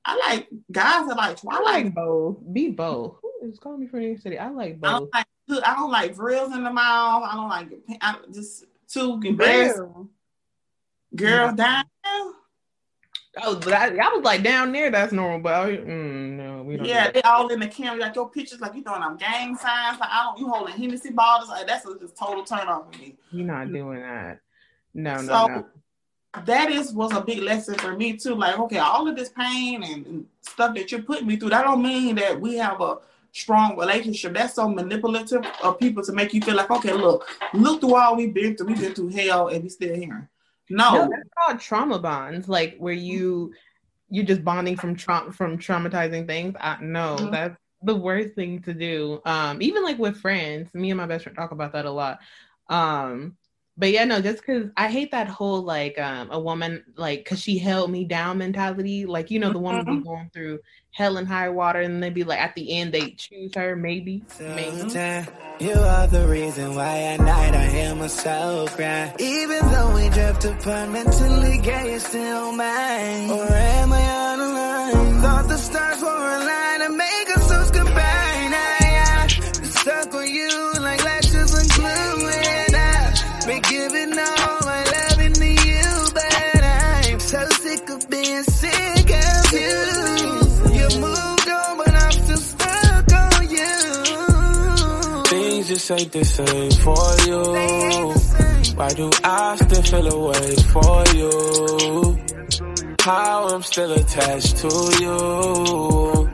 I 0.05 0.17
like 0.17 0.47
guys 0.71 1.07
that 1.07 1.17
like 1.17 1.39
I 1.49 1.61
like 1.61 1.93
both. 1.93 2.37
Be 2.53 2.69
both. 2.69 3.17
Who 3.21 3.49
is 3.49 3.59
calling 3.59 3.81
me 3.81 3.87
from 3.87 3.99
New 3.99 4.09
York 4.09 4.21
City? 4.21 4.37
I 4.37 4.49
like 4.49 4.73
I 4.73 4.77
both. 4.77 4.91
don't 4.91 5.13
like. 5.13 5.25
Hood- 5.47 5.63
I 5.63 5.75
don't 5.75 5.91
like 5.91 6.15
drills 6.15 6.53
in 6.53 6.63
the 6.63 6.71
mouth. 6.71 7.23
I 7.23 7.35
don't 7.35 7.49
like. 7.49 7.99
I 8.01 8.15
just 8.31 8.65
too 8.87 9.19
embarrassed. 9.23 9.79
Real. 9.79 10.09
Girl 11.15 11.53
down. 11.53 11.83
Oh, 13.43 13.55
but 13.55 13.73
I, 13.73 13.87
I 13.87 14.09
was 14.09 14.23
like 14.23 14.43
down 14.43 14.73
there. 14.73 14.91
That's 14.91 15.13
normal, 15.13 15.39
but 15.39 15.53
I, 15.53 15.77
mm, 15.77 16.31
no, 16.31 16.63
we 16.63 16.75
don't. 16.75 16.85
Yeah, 16.85 17.07
do 17.07 17.13
they 17.13 17.21
all 17.21 17.47
in 17.47 17.61
the 17.61 17.67
camera. 17.67 18.01
Like 18.01 18.15
your 18.15 18.29
pictures, 18.29 18.59
like 18.59 18.75
you 18.75 18.83
throwing 18.83 19.01
them 19.01 19.15
gang 19.15 19.55
signs. 19.55 19.99
Like 19.99 20.09
I 20.11 20.23
don't, 20.25 20.39
you 20.39 20.49
holding 20.49 20.75
Hennessy 20.75 21.11
bottles. 21.11 21.49
Like 21.49 21.65
that's 21.65 21.85
a 21.85 21.97
just 21.97 22.17
total 22.17 22.43
turn 22.43 22.67
off 22.67 22.91
for 22.91 22.99
me. 22.99 23.15
You're 23.31 23.47
not 23.47 23.71
doing 23.71 24.01
that. 24.01 24.41
No, 24.93 25.15
no, 25.15 25.21
so 25.21 25.47
no. 25.47 25.65
that 26.45 26.71
is 26.71 26.91
was 26.91 27.13
a 27.13 27.21
big 27.21 27.39
lesson 27.39 27.75
for 27.75 27.95
me 27.95 28.17
too. 28.17 28.35
Like, 28.35 28.59
okay, 28.59 28.79
all 28.79 29.07
of 29.07 29.15
this 29.15 29.29
pain 29.29 29.81
and, 29.83 30.05
and 30.05 30.25
stuff 30.41 30.75
that 30.75 30.91
you're 30.91 31.01
putting 31.01 31.27
me 31.27 31.37
through, 31.37 31.49
that 31.51 31.63
don't 31.63 31.81
mean 31.81 32.15
that 32.15 32.39
we 32.39 32.57
have 32.57 32.81
a 32.81 32.97
strong 33.31 33.77
relationship. 33.77 34.33
That's 34.33 34.55
so 34.55 34.67
manipulative 34.67 35.45
of 35.63 35.79
people 35.79 36.03
to 36.03 36.11
make 36.11 36.33
you 36.33 36.41
feel 36.41 36.55
like, 36.55 36.69
okay, 36.69 36.93
look, 36.93 37.27
look 37.53 37.79
through 37.81 37.95
all 37.95 38.15
we've 38.15 38.33
been 38.33 38.55
through. 38.55 38.67
We've 38.67 38.79
been 38.79 38.93
through 38.93 39.09
hell 39.09 39.47
and 39.47 39.63
we 39.63 39.69
still 39.69 39.95
here. 39.95 40.29
No, 40.69 40.93
No, 40.93 41.09
that's 41.09 41.29
called 41.37 41.59
trauma 41.59 41.99
bonds, 41.99 42.47
like 42.47 42.77
where 42.77 42.93
you 42.93 43.53
you're 44.13 44.25
just 44.25 44.43
bonding 44.43 44.75
from 44.75 44.95
trauma 44.95 45.31
from 45.31 45.57
traumatizing 45.57 46.27
things. 46.27 46.55
I, 46.59 46.77
no, 46.81 47.15
Mhm. 47.17 47.31
that's 47.31 47.57
the 47.81 47.95
worst 47.95 48.35
thing 48.35 48.61
to 48.63 48.73
do. 48.73 49.21
Um, 49.25 49.61
even 49.61 49.83
like 49.83 49.97
with 49.97 50.17
friends, 50.17 50.73
me 50.73 50.91
and 50.91 50.97
my 50.97 51.05
best 51.05 51.23
friend 51.23 51.37
talk 51.37 51.51
about 51.51 51.71
that 51.73 51.85
a 51.85 51.91
lot. 51.91 52.19
Um, 52.69 53.37
but 53.81 53.89
yeah, 53.91 54.05
no, 54.05 54.21
just 54.21 54.45
because 54.45 54.69
I 54.77 54.89
hate 54.91 55.09
that 55.09 55.27
whole 55.27 55.63
like 55.63 55.97
um 55.97 56.29
a 56.29 56.39
woman 56.39 56.83
like 56.95 57.23
because 57.23 57.41
she 57.41 57.57
held 57.57 57.89
me 57.89 58.05
down 58.05 58.37
mentality. 58.37 59.07
Like 59.07 59.31
you 59.31 59.39
know, 59.39 59.51
the 59.51 59.57
woman 59.57 59.83
be 59.85 60.03
going 60.03 60.29
through 60.31 60.59
hell 60.91 61.17
and 61.17 61.27
high 61.27 61.49
water, 61.49 61.81
and 61.81 62.01
they 62.01 62.11
be 62.11 62.23
like 62.23 62.39
at 62.39 62.53
the 62.53 62.77
end 62.77 62.93
they 62.93 63.09
choose 63.17 63.55
her, 63.55 63.75
maybe, 63.75 64.23
maybe. 64.39 64.77
You 65.59 65.73
are 65.73 66.05
the 66.05 66.27
reason 66.27 66.75
why 66.75 66.95
at 67.13 67.21
night 67.21 67.55
I 67.55 67.65
hear 67.69 67.95
myself 67.95 68.75
cry. 68.75 69.15
Even 69.17 69.67
though 69.71 69.95
we 69.95 70.09
drift 70.09 70.45
apart 70.45 70.89
mentally, 70.91 71.57
girl, 71.57 71.85
you're 71.87 71.99
still 71.99 72.51
mine. 72.51 73.31
Or 73.31 73.47
am 73.49 73.93
I 73.93 74.09
on 74.29 74.37
the 74.37 74.47
line? 74.47 75.21
Thought 75.23 75.47
the 75.47 75.57
stars 75.57 76.01
were 76.03 76.35
aligned 76.37 76.83
and 76.83 76.97
make 76.97 77.29
us 77.35 77.40
Just 95.81 95.91
ain't 95.99 96.11
the 96.11 96.23
same 96.23 96.71
for 96.85 97.09
you. 97.25 97.41
Why 98.77 98.89
do 98.89 99.09
I 99.23 99.55
still 99.55 99.81
feel 99.81 100.07
a 100.13 100.19
way 100.29 100.55
for 100.69 101.03
you? 101.17 102.95
How 102.99 103.47
I'm 103.47 103.63
still 103.63 103.91
attached 103.93 104.57
to 104.57 104.67
you. 105.01 106.29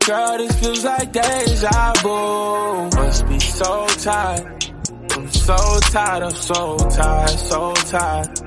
Girl, 0.00 0.38
this 0.38 0.60
feels 0.60 0.82
like 0.82 1.12
deja 1.12 1.92
vu. 2.00 2.88
Must 2.96 3.28
be 3.28 3.38
so 3.38 3.86
tired. 4.00 4.72
I'm 5.10 5.30
so 5.30 5.56
tired, 5.92 6.22
I'm 6.22 6.34
so 6.34 6.76
tired, 6.78 7.28
so 7.28 7.74
tired. 7.74 8.40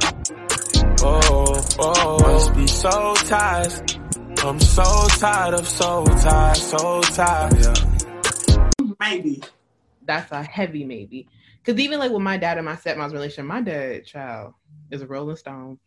Oh, 1.04 1.62
oh, 1.78 2.20
must 2.22 2.56
be 2.56 2.66
so 2.66 3.14
tired. 3.28 4.02
I'm 4.44 4.60
so 4.60 5.08
tired, 5.20 5.54
I'm 5.54 5.66
so 5.66 6.06
tired, 6.06 6.58
so 6.58 7.02
tired. 7.02 7.80
maybe. 9.00 9.44
That's 10.10 10.32
a 10.32 10.42
heavy 10.42 10.84
maybe. 10.84 11.28
Because 11.64 11.80
even 11.80 12.00
like 12.00 12.12
with 12.12 12.22
my 12.22 12.36
dad 12.36 12.58
and 12.58 12.66
my 12.66 12.76
stepmom's 12.76 13.14
relationship, 13.14 13.46
my 13.46 13.62
dad, 13.62 14.06
child, 14.06 14.54
is 14.90 15.04
a 15.04 15.08
Rolling 15.08 15.36
Stone. 15.36 15.78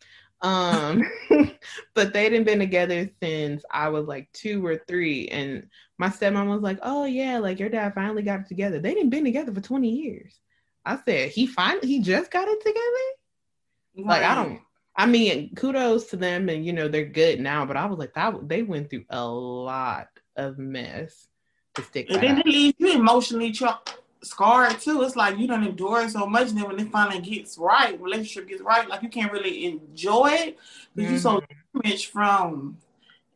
Um, 0.41 1.03
but 1.93 2.13
they 2.13 2.29
didn't 2.29 2.45
been 2.45 2.59
together 2.59 3.09
since 3.21 3.63
I 3.69 3.89
was 3.89 4.07
like 4.07 4.31
two 4.31 4.65
or 4.65 4.77
three, 4.87 5.27
and 5.27 5.67
my 5.97 6.07
stepmom 6.07 6.49
was 6.49 6.61
like, 6.61 6.79
"Oh 6.81 7.05
yeah, 7.05 7.39
like 7.39 7.59
your 7.59 7.69
dad 7.69 7.93
finally 7.95 8.23
got 8.23 8.41
it 8.41 8.47
together." 8.47 8.79
They 8.79 8.93
didn't 8.93 9.09
been 9.09 9.25
together 9.25 9.53
for 9.53 9.61
twenty 9.61 9.89
years. 9.89 10.39
I 10.85 10.97
said 11.03 11.29
he 11.29 11.47
finally 11.47 11.87
he 11.87 11.99
just 11.99 12.31
got 12.31 12.47
it 12.47 12.61
together. 12.61 14.07
Like 14.09 14.23
I 14.23 14.35
don't. 14.35 14.61
I 14.95 15.05
mean, 15.05 15.53
kudos 15.55 16.07
to 16.07 16.17
them, 16.17 16.49
and 16.49 16.65
you 16.65 16.71
know 16.71 16.87
they're 16.87 17.05
good 17.05 17.39
now. 17.39 17.65
But 17.65 17.77
I 17.77 17.85
was 17.85 17.99
like, 17.99 18.13
that 18.13 18.47
they 18.47 18.63
went 18.63 18.89
through 18.89 19.05
a 19.09 19.25
lot 19.25 20.07
of 20.35 20.57
mess 20.57 21.27
to 21.75 21.83
stick. 21.83 22.09
And 22.09 22.21
then 22.21 22.37
out. 22.37 22.45
it 22.45 22.45
leaves 22.45 22.75
you 22.77 22.93
emotionally 22.93 23.51
tra- 23.51 23.79
scarred 24.23 24.79
too. 24.79 25.01
It's 25.03 25.15
like 25.15 25.37
you 25.37 25.47
don't 25.47 25.63
endure 25.63 26.07
so 26.09 26.25
much. 26.25 26.49
And 26.49 26.57
then 26.57 26.67
when 26.67 26.79
it 26.79 26.91
finally 26.91 27.21
gets 27.21 27.57
right, 27.57 27.99
relationship 28.01 28.47
gets 28.47 28.61
right, 28.61 28.87
like 28.87 29.03
you 29.03 29.09
can't 29.09 29.31
really 29.31 29.65
enjoy 29.65 30.29
it 30.31 30.57
because 30.95 31.11
you're 31.11 31.19
so 31.19 31.41
damaged 31.73 32.07
from 32.07 32.77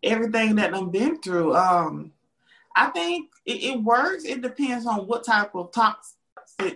everything 0.04 0.56
that 0.56 0.73
I've 0.73 0.91
been 0.91 1.19
through. 1.19 1.56
Um, 1.56 2.13
I 2.76 2.88
think 2.88 3.30
it, 3.45 3.63
it 3.63 3.84
works. 3.84 4.23
It 4.26 4.41
depends 4.41 4.86
on 4.86 5.08
what 5.08 5.26
type 5.26 5.56
of 5.56 5.71
toxic 5.71 6.13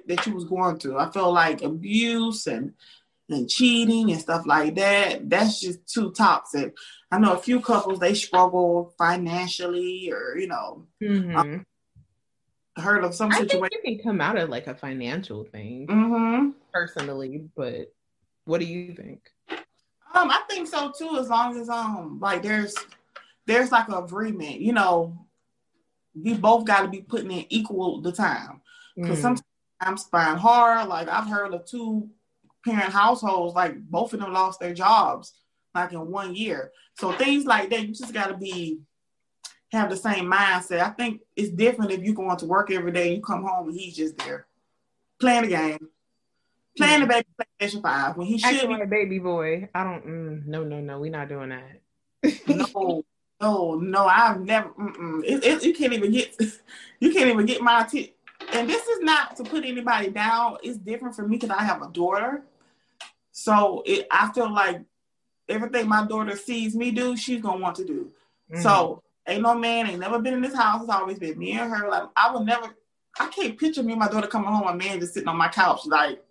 that 0.08 0.26
you 0.26 0.34
was 0.34 0.46
going 0.46 0.80
through. 0.80 0.98
I 0.98 1.12
feel 1.12 1.32
like 1.32 1.62
abuse 1.62 2.48
and 2.48 2.74
and 3.30 3.50
cheating 3.50 4.12
and 4.12 4.20
stuff 4.20 4.46
like 4.46 4.76
that. 4.76 5.30
That's 5.30 5.62
just 5.62 5.88
too 5.88 6.12
toxic. 6.12 6.76
I 7.12 7.18
know 7.18 7.34
a 7.34 7.38
few 7.38 7.62
couples 7.62 8.00
they 8.00 8.14
struggle 8.14 8.94
financially 8.98 10.12
or 10.12 10.38
you 10.38 10.48
know 10.48 10.86
Mhm. 11.02 11.66
Heard 12.78 13.04
of 13.04 13.14
some 13.14 13.32
I 13.32 13.38
think 13.38 13.52
situation. 13.52 13.70
you 13.84 13.98
can 13.98 14.04
come 14.04 14.22
out 14.22 14.38
of 14.38 14.50
like 14.50 14.68
a 14.68 14.76
financial 14.76 15.44
thing 15.46 15.88
Mm-hmm. 15.88 16.50
personally, 16.74 17.50
but 17.56 17.94
what 18.46 18.60
do 18.60 18.66
you 18.66 18.94
think? 18.94 19.22
Um, 20.14 20.30
I 20.30 20.42
think 20.50 20.68
so 20.68 20.92
too. 20.98 21.18
As 21.20 21.30
long 21.30 21.60
as 21.60 21.70
um, 21.70 22.20
like 22.22 22.42
there's 22.44 22.76
there's 23.46 23.72
like 23.72 23.88
an 23.88 23.96
agreement. 23.96 24.60
You 24.60 24.74
know, 24.74 25.26
we 26.14 26.34
both 26.34 26.66
got 26.66 26.82
to 26.82 26.88
be 26.88 27.02
putting 27.02 27.32
in 27.32 27.46
equal 27.50 28.02
the 28.02 28.12
time. 28.12 28.62
Because 28.96 29.20
Mm. 29.22 29.42
sometimes 29.82 30.04
find 30.12 30.38
hard. 30.40 30.88
Like 30.90 31.08
I've 31.08 31.28
heard 31.30 31.54
of 31.54 31.66
two 31.66 32.10
parent 32.66 32.92
households, 32.92 33.56
like 33.56 33.80
both 33.90 34.14
of 34.14 34.20
them 34.20 34.34
lost 34.34 34.60
their 34.60 34.74
jobs 34.74 35.34
like 35.74 35.94
in 35.94 36.12
one 36.12 36.36
year. 36.36 36.72
So 37.00 37.14
things 37.14 37.46
like 37.46 37.70
that, 37.70 37.88
you 37.88 37.94
just 37.94 38.14
got 38.14 38.28
to 38.28 38.38
be 38.38 38.82
have 39.72 39.90
the 39.90 39.98
same 39.98 40.26
mindset. 40.26 40.82
I 40.82 40.90
think 40.90 41.22
it's 41.36 41.50
different 41.50 41.92
if 41.92 42.04
you 42.04 42.14
going 42.14 42.38
to 42.38 42.46
work 42.46 42.72
every 42.72 42.92
day, 42.92 43.08
and 43.08 43.16
you 43.18 43.22
come 43.22 43.44
home 43.44 43.70
and 43.70 43.80
he's 43.80 43.96
just 43.96 44.18
there 44.18 44.48
playing 45.22 45.44
the 45.44 45.48
game, 45.48 45.88
playing 46.78 47.02
the 47.02 47.08
baby 47.08 47.28
PlayStation 47.40 47.82
Five 47.82 48.18
when 48.18 48.28
he 48.28 48.38
should 48.38 48.56
Acting 48.56 48.70
be 48.70 48.74
like 48.74 48.84
a 48.84 48.88
baby 48.88 49.20
boy. 49.20 49.70
I 49.74 49.84
don't. 49.84 50.06
Mm, 50.06 50.46
no, 50.48 50.64
no, 50.64 50.82
no. 50.82 51.00
We're 51.00 51.12
not 51.12 51.30
doing 51.30 51.50
that. 51.50 52.48
no, 52.48 53.04
no, 53.40 53.76
no. 53.76 54.06
I've 54.06 54.42
never. 54.42 54.72
It, 55.24 55.44
it, 55.44 55.64
you 55.64 55.74
can't 55.74 55.94
even 55.94 56.12
get. 56.12 56.36
You 57.00 57.12
can't 57.12 57.32
even 57.32 57.48
get 57.48 57.64
my 57.64 57.82
attention. 57.82 58.14
And 58.54 58.70
this 58.70 58.86
is 58.86 59.00
not 59.02 59.36
to 59.38 59.44
put 59.44 59.66
anybody 59.66 60.12
down. 60.12 60.58
It's 60.62 60.78
different 60.78 61.16
for 61.16 61.28
me 61.28 61.38
because 61.38 61.50
I 61.50 61.64
have 61.64 61.82
a 61.82 61.88
daughter. 61.88 62.44
So 63.32 63.82
it, 63.88 64.06
I 64.12 64.32
feel 64.34 64.54
like 64.54 64.82
everything 65.50 65.88
my 65.88 66.06
daughter 66.06 66.36
sees 66.36 66.76
me 66.76 66.92
do, 66.92 67.18
she's 67.18 67.42
gonna 67.42 67.60
want 67.60 67.78
to 67.78 67.86
do. 67.86 68.12
Mm-hmm. 68.52 68.62
So 68.62 69.02
ain't 69.28 69.42
no 69.42 69.56
man 69.56 69.88
ain't 69.88 70.00
never 70.00 70.20
been 70.20 70.36
in 70.36 70.42
this 70.42 70.56
house. 70.56 70.82
It's 70.82 70.92
always 70.92 71.20
been 71.20 71.38
me 71.38 71.54
and 71.54 71.72
her. 71.72 71.90
Like 71.90 72.10
I 72.16 72.34
would 72.34 72.46
never. 72.46 72.76
I 73.20 73.28
can't 73.28 73.60
picture 73.60 73.84
me 73.84 73.94
and 73.94 74.00
my 74.00 74.08
daughter 74.08 74.28
coming 74.28 74.50
home. 74.50 74.68
A 74.68 74.76
man 74.76 75.00
just 75.00 75.14
sitting 75.14 75.28
on 75.28 75.38
my 75.38 75.50
couch, 75.50 75.82
like, 75.86 76.24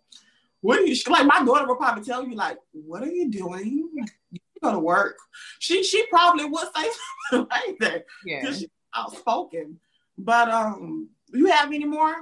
what 0.62 0.78
are 0.78 0.86
you? 0.86 0.96
Like 1.08 1.26
my 1.26 1.44
daughter 1.44 1.66
will 1.66 1.76
probably 1.76 2.04
tell 2.04 2.26
you, 2.26 2.34
like, 2.34 2.58
what 2.72 3.02
are 3.02 3.10
you 3.10 3.30
doing? 3.30 3.88
You 4.30 4.40
go 4.62 4.72
to 4.72 4.78
work. 4.78 5.18
She 5.58 5.82
she 5.82 6.06
probably 6.06 6.46
would 6.46 6.68
say 6.74 6.88
something 7.30 7.48
like 7.50 7.78
that 7.80 8.04
yeah. 8.24 8.44
she's 8.52 8.66
outspoken. 8.94 9.78
But 10.18 10.50
um, 10.50 11.08
you 11.32 11.46
have 11.46 11.72
any 11.72 11.84
more? 11.84 12.14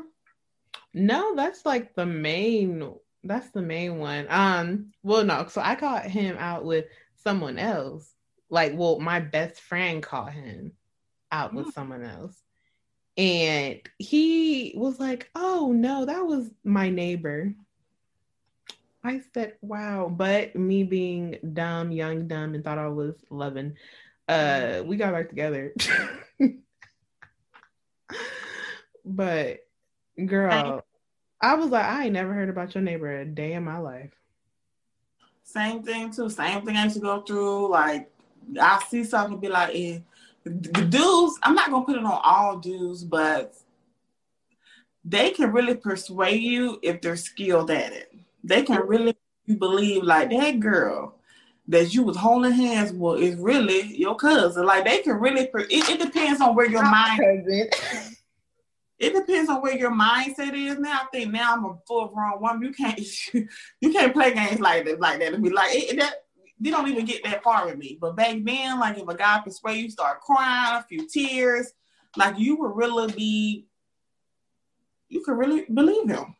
No, 0.94 1.35
that's 1.35 1.66
like 1.66 1.94
the 1.94 2.07
main. 2.07 2.94
That's 3.24 3.50
the 3.50 3.62
main 3.62 3.98
one. 3.98 4.26
Um. 4.28 4.92
Well, 5.02 5.24
no. 5.24 5.46
So 5.48 5.61
I 5.61 5.74
caught 5.74 6.04
him 6.04 6.37
out 6.38 6.64
with 6.64 6.87
someone 7.16 7.59
else. 7.59 8.14
Like, 8.50 8.72
well, 8.76 8.98
my 8.98 9.20
best 9.20 9.61
friend 9.61 10.02
caught 10.02 10.32
him 10.32 10.72
out 11.30 11.54
with 11.54 11.68
Mm. 11.68 11.72
someone 11.72 12.04
else, 12.04 12.42
and 13.16 13.80
he 13.98 14.74
was 14.76 14.98
like, 14.98 15.30
"Oh 15.34 15.72
no, 15.74 16.04
that 16.06 16.26
was 16.26 16.50
my 16.64 16.90
neighbor." 16.90 17.54
I 19.04 19.20
said, 19.32 19.56
"Wow," 19.61 20.08
but 20.08 20.56
me 20.56 20.84
being 20.84 21.38
dumb, 21.54 21.92
young, 21.92 22.26
dumb, 22.28 22.54
and 22.54 22.64
thought 22.64 22.78
I 22.78 22.88
was 22.88 23.14
loving. 23.30 23.76
Uh, 24.28 24.82
we 24.84 24.96
got 24.96 25.12
back 25.12 25.28
together. 25.28 25.72
but 29.04 29.61
girl, 30.24 30.84
I 31.40 31.54
was 31.54 31.70
like, 31.70 31.84
I 31.84 32.04
ain't 32.04 32.12
never 32.14 32.32
heard 32.34 32.48
about 32.48 32.74
your 32.74 32.82
neighbor 32.82 33.20
a 33.20 33.24
day 33.24 33.54
in 33.54 33.64
my 33.64 33.78
life. 33.78 34.12
Same 35.42 35.82
thing 35.82 36.11
too. 36.11 36.28
Same 36.28 36.64
thing 36.64 36.76
I 36.76 36.84
used 36.84 36.96
to 36.96 37.02
go 37.02 37.22
through. 37.22 37.70
Like 37.70 38.11
I 38.61 38.82
see 38.88 39.04
something 39.04 39.34
and 39.34 39.42
be 39.42 39.48
like, 39.48 39.74
eh. 39.74 39.98
the 40.44 40.84
dudes. 40.84 41.38
I'm 41.42 41.54
not 41.54 41.70
gonna 41.70 41.84
put 41.84 41.96
it 41.96 42.04
on 42.04 42.20
all 42.22 42.58
dudes, 42.58 43.04
but 43.04 43.54
they 45.04 45.30
can 45.30 45.52
really 45.52 45.74
persuade 45.74 46.42
you 46.42 46.78
if 46.82 47.00
they're 47.00 47.16
skilled 47.16 47.70
at 47.70 47.92
it. 47.92 48.12
They 48.44 48.62
can 48.62 48.87
really 48.87 49.16
you 49.46 49.56
believe 49.56 50.02
like 50.02 50.30
that 50.30 50.61
girl 50.61 51.14
that 51.68 51.94
you 51.94 52.02
was 52.02 52.16
holding 52.16 52.52
hands 52.52 52.92
with 52.92 53.20
is 53.20 53.37
really 53.37 53.96
your 53.96 54.16
cousin. 54.16 54.64
Like 54.64 54.84
they 54.84 54.98
can 54.98 55.14
really. 55.14 55.46
Per- 55.46 55.61
it, 55.61 55.88
it 55.88 56.00
depends 56.00 56.40
on 56.40 56.54
where 56.54 56.68
your 56.68 56.84
mind. 56.84 57.20
It 58.98 59.14
depends 59.14 59.48
on 59.48 59.62
where 59.62 59.76
your 59.76 59.92
mindset 59.92 60.54
is 60.54 60.78
now. 60.78 61.00
I 61.02 61.06
think 61.12 61.32
now 61.32 61.54
I'm 61.54 61.64
a 61.64 61.78
full 61.87 62.08
grown 62.08 62.40
woman. 62.40 62.62
You 62.62 62.72
can't 62.72 63.00
you 63.80 63.92
can't 63.92 64.12
play 64.12 64.34
games 64.34 64.61
like 64.61 64.87
that 64.87 65.00
like 65.00 65.20
that 65.20 65.34
and 65.34 65.42
be 65.42 65.50
like 65.50 65.70
it, 65.72 65.98
that 65.98 66.24
they 66.61 66.71
don't 66.71 66.88
even 66.88 67.05
get 67.05 67.25
that 67.25 67.42
far 67.42 67.66
with 67.66 67.79
me. 67.79 67.99
But 68.01 68.16
back 68.16 68.37
then, 68.42 68.81
like 68.81 68.99
if 68.99 69.09
a 69.09 69.14
guy 69.14 69.40
persuade 69.44 69.83
you, 69.83 69.90
start 69.90 70.21
crying, 70.21 70.77
a 70.77 70.83
few 70.83 71.07
tears, 71.09 71.73
like 72.16 72.38
you 72.38 72.57
would 72.57 72.77
really 72.77 73.12
be, 73.12 73.66
you 75.09 75.23
could 75.25 75.38
really 75.38 75.64
believe 75.73 76.09
him. 76.09 76.35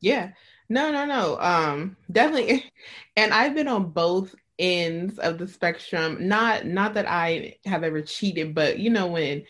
Yeah. 0.00 0.30
No, 0.68 0.90
no, 0.92 1.04
no. 1.04 1.38
Um, 1.40 1.96
definitely. 2.10 2.64
And 3.16 3.32
I've 3.32 3.54
been 3.54 3.68
on 3.68 3.90
both 3.90 4.34
ends 4.58 5.20
of 5.20 5.38
the 5.38 5.46
spectrum. 5.46 6.26
Not 6.26 6.66
not 6.66 6.94
that 6.94 7.06
I 7.08 7.58
have 7.64 7.84
ever 7.84 8.02
cheated, 8.02 8.56
but 8.56 8.80
you 8.80 8.90
know, 8.90 9.06
when 9.06 9.44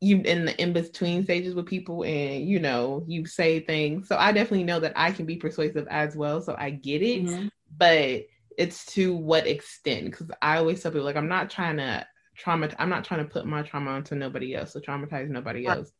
you 0.00 0.18
in 0.18 0.44
the 0.44 0.60
in 0.60 0.74
between 0.74 1.24
stages 1.24 1.54
with 1.54 1.64
people 1.64 2.04
and 2.04 2.46
you 2.46 2.58
know, 2.58 3.02
you 3.06 3.24
say 3.24 3.60
things. 3.60 4.08
So 4.08 4.16
I 4.16 4.32
definitely 4.32 4.64
know 4.64 4.80
that 4.80 4.92
I 4.94 5.10
can 5.10 5.24
be 5.24 5.36
persuasive 5.36 5.86
as 5.88 6.14
well. 6.14 6.42
So 6.42 6.54
I 6.58 6.68
get 6.68 7.00
it. 7.00 7.24
Mm-hmm. 7.24 7.48
But 7.78 8.26
it's 8.58 8.86
to 8.94 9.14
what 9.14 9.46
extent? 9.46 10.06
Because 10.06 10.30
I 10.40 10.58
always 10.58 10.82
tell 10.82 10.92
people 10.92 11.04
like 11.04 11.16
I'm 11.16 11.28
not 11.28 11.50
trying 11.50 11.76
to 11.78 12.06
trauma 12.36 12.70
I'm 12.78 12.88
not 12.88 13.04
trying 13.04 13.24
to 13.24 13.30
put 13.30 13.46
my 13.46 13.62
trauma 13.62 13.90
onto 13.92 14.14
nobody 14.14 14.54
else, 14.54 14.72
so 14.72 14.80
traumatize 14.80 15.28
nobody 15.28 15.66
else 15.66 15.92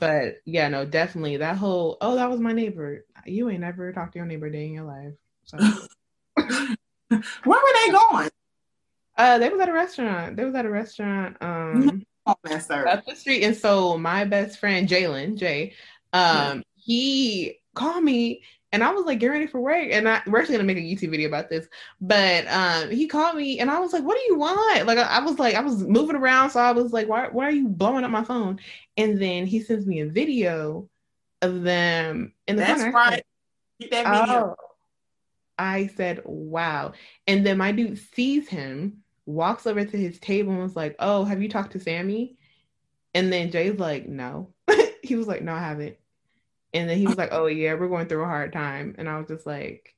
but 0.00 0.36
yeah, 0.44 0.68
no, 0.68 0.84
definitely 0.84 1.36
that 1.38 1.56
whole 1.56 1.96
oh 2.00 2.16
that 2.16 2.30
was 2.30 2.40
my 2.40 2.52
neighbor. 2.52 3.04
You 3.24 3.50
ain't 3.50 3.60
never 3.60 3.92
talked 3.92 4.12
to 4.12 4.18
your 4.18 4.26
neighbor 4.26 4.50
day 4.50 4.66
in 4.66 4.72
your 4.72 4.84
life. 4.84 5.12
So. 5.44 5.58
Where 7.08 7.20
were 7.44 7.72
they 7.86 7.92
going? 7.92 8.30
Uh, 9.16 9.38
they 9.38 9.48
was 9.48 9.60
at 9.60 9.68
a 9.68 9.72
restaurant. 9.72 10.36
They 10.36 10.44
was 10.44 10.54
at 10.54 10.66
a 10.66 10.70
restaurant. 10.70 11.36
Um, 11.40 12.04
oh, 12.26 12.34
up 12.44 13.06
the 13.06 13.14
street, 13.14 13.44
and 13.44 13.56
so 13.56 13.96
my 13.96 14.24
best 14.24 14.58
friend 14.58 14.88
Jalen 14.88 15.36
Jay, 15.36 15.74
um, 16.12 16.62
he 16.74 17.60
called 17.74 18.02
me 18.02 18.42
and 18.76 18.84
I 18.84 18.90
was 18.90 19.06
like, 19.06 19.20
get 19.20 19.28
ready 19.28 19.46
for 19.46 19.58
work. 19.58 19.88
And 19.90 20.06
I, 20.06 20.20
we're 20.26 20.38
actually 20.38 20.56
gonna 20.56 20.66
make 20.66 20.76
a 20.76 20.80
YouTube 20.80 21.10
video 21.10 21.28
about 21.28 21.48
this. 21.48 21.66
But 21.98 22.46
um, 22.46 22.90
he 22.90 23.06
called 23.06 23.34
me 23.34 23.58
and 23.58 23.70
I 23.70 23.78
was 23.78 23.94
like, 23.94 24.04
what 24.04 24.18
do 24.18 24.24
you 24.26 24.36
want? 24.36 24.86
Like 24.86 24.98
I, 24.98 25.16
I, 25.16 25.20
was 25.20 25.38
like, 25.38 25.54
I 25.54 25.62
was 25.62 25.82
moving 25.82 26.14
around, 26.14 26.50
so 26.50 26.60
I 26.60 26.72
was 26.72 26.92
like, 26.92 27.08
why, 27.08 27.28
why 27.28 27.46
are 27.46 27.52
you 27.52 27.68
blowing 27.68 28.04
up 28.04 28.10
my 28.10 28.22
phone? 28.22 28.60
And 28.98 29.20
then 29.20 29.46
he 29.46 29.62
sends 29.62 29.86
me 29.86 30.00
a 30.00 30.06
video 30.06 30.90
of 31.40 31.62
them 31.62 32.34
in 32.46 32.56
the 32.56 32.64
That's 32.64 32.82
corner. 32.82 32.94
right. 32.94 33.24
Get 33.80 33.90
that 33.92 34.26
video. 34.26 34.34
Oh. 34.34 34.56
I 35.58 35.86
said, 35.96 36.20
wow. 36.26 36.92
And 37.26 37.46
then 37.46 37.56
my 37.56 37.72
dude 37.72 37.98
sees 37.98 38.46
him, 38.46 38.98
walks 39.24 39.66
over 39.66 39.86
to 39.86 39.96
his 39.96 40.18
table 40.18 40.52
and 40.52 40.62
was 40.62 40.76
like, 40.76 40.96
oh, 40.98 41.24
have 41.24 41.40
you 41.40 41.48
talked 41.48 41.72
to 41.72 41.80
Sammy? 41.80 42.36
And 43.14 43.32
then 43.32 43.50
Jay's 43.50 43.78
like, 43.78 44.06
no. 44.06 44.52
he 45.02 45.16
was 45.16 45.26
like, 45.26 45.40
no, 45.40 45.54
I 45.54 45.60
haven't. 45.60 45.96
And 46.76 46.88
then 46.88 46.98
he 46.98 47.06
was 47.06 47.16
like, 47.16 47.30
"Oh 47.32 47.46
yeah, 47.46 47.74
we're 47.74 47.88
going 47.88 48.06
through 48.06 48.22
a 48.22 48.26
hard 48.26 48.52
time." 48.52 48.94
And 48.98 49.08
I 49.08 49.18
was 49.18 49.28
just 49.28 49.46
like, 49.46 49.94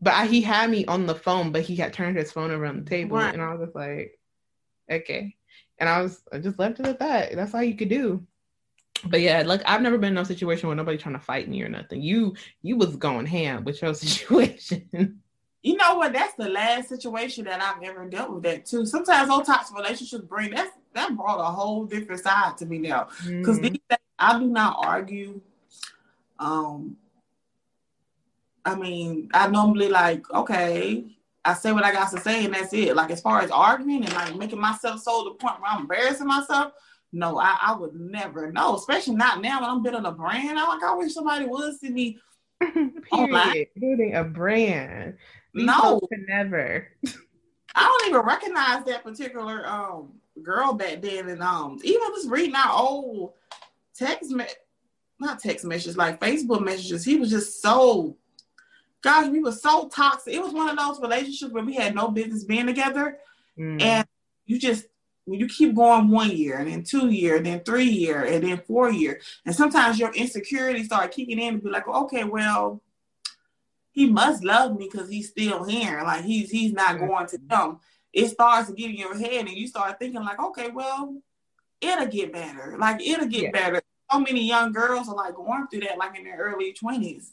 "But 0.00 0.14
I, 0.14 0.26
he 0.26 0.40
had 0.40 0.70
me 0.70 0.84
on 0.86 1.06
the 1.06 1.14
phone, 1.14 1.52
but 1.52 1.62
he 1.62 1.76
had 1.76 1.92
turned 1.92 2.16
his 2.16 2.32
phone 2.32 2.50
around 2.50 2.84
the 2.84 2.90
table." 2.90 3.16
Right. 3.16 3.32
And 3.32 3.42
I 3.42 3.54
was 3.54 3.66
just 3.66 3.76
like, 3.76 4.18
"Okay." 4.90 5.36
And 5.78 5.88
I 5.88 6.02
was 6.02 6.22
I 6.32 6.38
just 6.38 6.58
left 6.58 6.80
it 6.80 6.86
at 6.86 7.00
that. 7.00 7.34
That's 7.34 7.54
all 7.54 7.62
you 7.62 7.76
could 7.76 7.88
do. 7.88 8.26
But 9.06 9.20
yeah, 9.20 9.42
like 9.44 9.62
I've 9.66 9.82
never 9.82 9.98
been 9.98 10.16
in 10.16 10.18
a 10.18 10.24
situation 10.24 10.68
where 10.68 10.76
nobody 10.76 10.98
trying 10.98 11.14
to 11.14 11.20
fight 11.20 11.48
me 11.48 11.62
or 11.62 11.68
nothing. 11.68 12.00
You 12.00 12.34
you 12.62 12.76
was 12.76 12.96
going 12.96 13.26
ham 13.26 13.64
with 13.64 13.82
your 13.82 13.94
situation. 13.94 15.20
You 15.62 15.76
know 15.76 15.96
what? 15.96 16.12
That's 16.12 16.34
the 16.34 16.48
last 16.48 16.90
situation 16.90 17.44
that 17.46 17.62
I've 17.62 17.82
ever 17.82 18.06
dealt 18.08 18.32
with 18.32 18.42
that 18.44 18.66
too. 18.66 18.84
Sometimes 18.84 19.28
those 19.28 19.46
types 19.46 19.70
of 19.70 19.76
relationships 19.76 20.24
bring 20.24 20.50
that 20.50 20.72
that 20.94 21.16
brought 21.16 21.40
a 21.40 21.52
whole 21.52 21.84
different 21.84 22.22
side 22.22 22.56
to 22.58 22.66
me 22.66 22.78
now. 22.78 23.08
Because 23.26 23.58
mm-hmm. 23.58 23.94
I 24.18 24.38
do 24.38 24.46
not 24.46 24.76
argue 24.84 25.40
um, 26.44 26.96
I 28.64 28.74
mean, 28.74 29.28
I 29.34 29.48
normally 29.48 29.88
like, 29.88 30.28
okay, 30.30 31.04
I 31.44 31.54
say 31.54 31.72
what 31.72 31.84
I 31.84 31.92
got 31.92 32.10
to 32.12 32.20
say 32.20 32.44
and 32.44 32.54
that's 32.54 32.72
it. 32.72 32.96
Like 32.96 33.10
as 33.10 33.20
far 33.20 33.40
as 33.40 33.50
arguing 33.50 34.04
and 34.04 34.14
like 34.14 34.36
making 34.36 34.60
myself 34.60 35.00
so 35.00 35.24
to 35.24 35.30
the 35.30 35.34
point 35.36 35.60
where 35.60 35.70
I'm 35.70 35.82
embarrassing 35.82 36.26
myself, 36.26 36.72
no, 37.12 37.38
I, 37.38 37.56
I 37.60 37.76
would 37.76 37.94
never. 37.94 38.50
No, 38.50 38.74
especially 38.74 39.14
not 39.14 39.40
now 39.40 39.60
when 39.60 39.70
I'm 39.70 39.82
building 39.82 40.06
a 40.06 40.12
brand. 40.12 40.58
I 40.58 40.66
like 40.66 40.82
I 40.82 40.94
wish 40.94 41.12
somebody 41.14 41.44
would 41.44 41.78
see 41.78 41.90
me 41.90 42.18
Period. 43.10 43.68
Building 43.78 44.14
a 44.14 44.24
brand. 44.24 45.16
These 45.52 45.66
no, 45.66 46.00
never. 46.28 46.88
I 47.74 47.82
don't 47.82 48.08
even 48.08 48.20
recognize 48.22 48.84
that 48.84 49.04
particular 49.04 49.66
um 49.66 50.12
girl 50.42 50.72
back 50.72 51.02
then, 51.02 51.28
and 51.28 51.42
um 51.42 51.78
even 51.84 52.08
just 52.14 52.28
reading 52.28 52.54
our 52.54 52.72
old 52.72 53.34
text 53.96 54.30
me- 54.30 54.46
not 55.24 55.40
text 55.40 55.64
messages, 55.64 55.96
like 55.96 56.20
Facebook 56.20 56.64
messages. 56.64 57.04
He 57.04 57.16
was 57.16 57.30
just 57.30 57.60
so, 57.60 58.16
gosh, 59.02 59.28
we 59.28 59.40
were 59.40 59.52
so 59.52 59.88
toxic. 59.88 60.34
It 60.34 60.42
was 60.42 60.52
one 60.52 60.68
of 60.68 60.76
those 60.76 61.00
relationships 61.00 61.52
where 61.52 61.64
we 61.64 61.74
had 61.74 61.94
no 61.94 62.08
business 62.08 62.44
being 62.44 62.66
together. 62.66 63.18
Mm. 63.58 63.82
And 63.82 64.06
you 64.46 64.58
just, 64.58 64.86
when 65.24 65.40
you 65.40 65.48
keep 65.48 65.74
going 65.74 66.10
one 66.10 66.30
year 66.30 66.58
and 66.58 66.68
then 66.70 66.82
two 66.82 67.08
year, 67.08 67.36
and 67.36 67.46
then 67.46 67.60
three 67.60 67.88
year, 67.88 68.24
and 68.24 68.44
then 68.44 68.60
four 68.66 68.90
year, 68.90 69.20
and 69.46 69.54
sometimes 69.54 69.98
your 69.98 70.12
insecurity 70.12 70.84
start 70.84 71.12
kicking 71.12 71.38
in 71.38 71.54
and 71.54 71.62
be 71.62 71.70
like, 71.70 71.88
okay, 71.88 72.24
well, 72.24 72.82
he 73.90 74.06
must 74.06 74.44
love 74.44 74.76
me 74.76 74.88
because 74.90 75.08
he's 75.08 75.30
still 75.30 75.64
here. 75.64 76.02
Like 76.02 76.24
he's 76.24 76.50
he's 76.50 76.72
not 76.72 76.98
going 76.98 77.26
to 77.28 77.38
come. 77.48 77.80
It 78.12 78.28
starts 78.28 78.68
to 78.68 78.74
get 78.74 78.90
in 78.90 78.96
your 78.96 79.16
head, 79.16 79.46
and 79.46 79.56
you 79.56 79.66
start 79.66 79.98
thinking 79.98 80.22
like, 80.22 80.40
okay, 80.40 80.70
well, 80.70 81.16
it'll 81.80 82.06
get 82.06 82.32
better. 82.32 82.76
Like 82.78 83.00
it'll 83.00 83.26
get 83.26 83.44
yeah. 83.44 83.50
better 83.50 83.82
so 84.14 84.20
many 84.20 84.46
young 84.46 84.72
girls 84.72 85.08
are 85.08 85.14
like 85.14 85.34
going 85.34 85.66
through 85.66 85.80
that 85.80 85.98
like 85.98 86.16
in 86.16 86.24
their 86.24 86.38
early 86.38 86.72
twenties. 86.72 87.32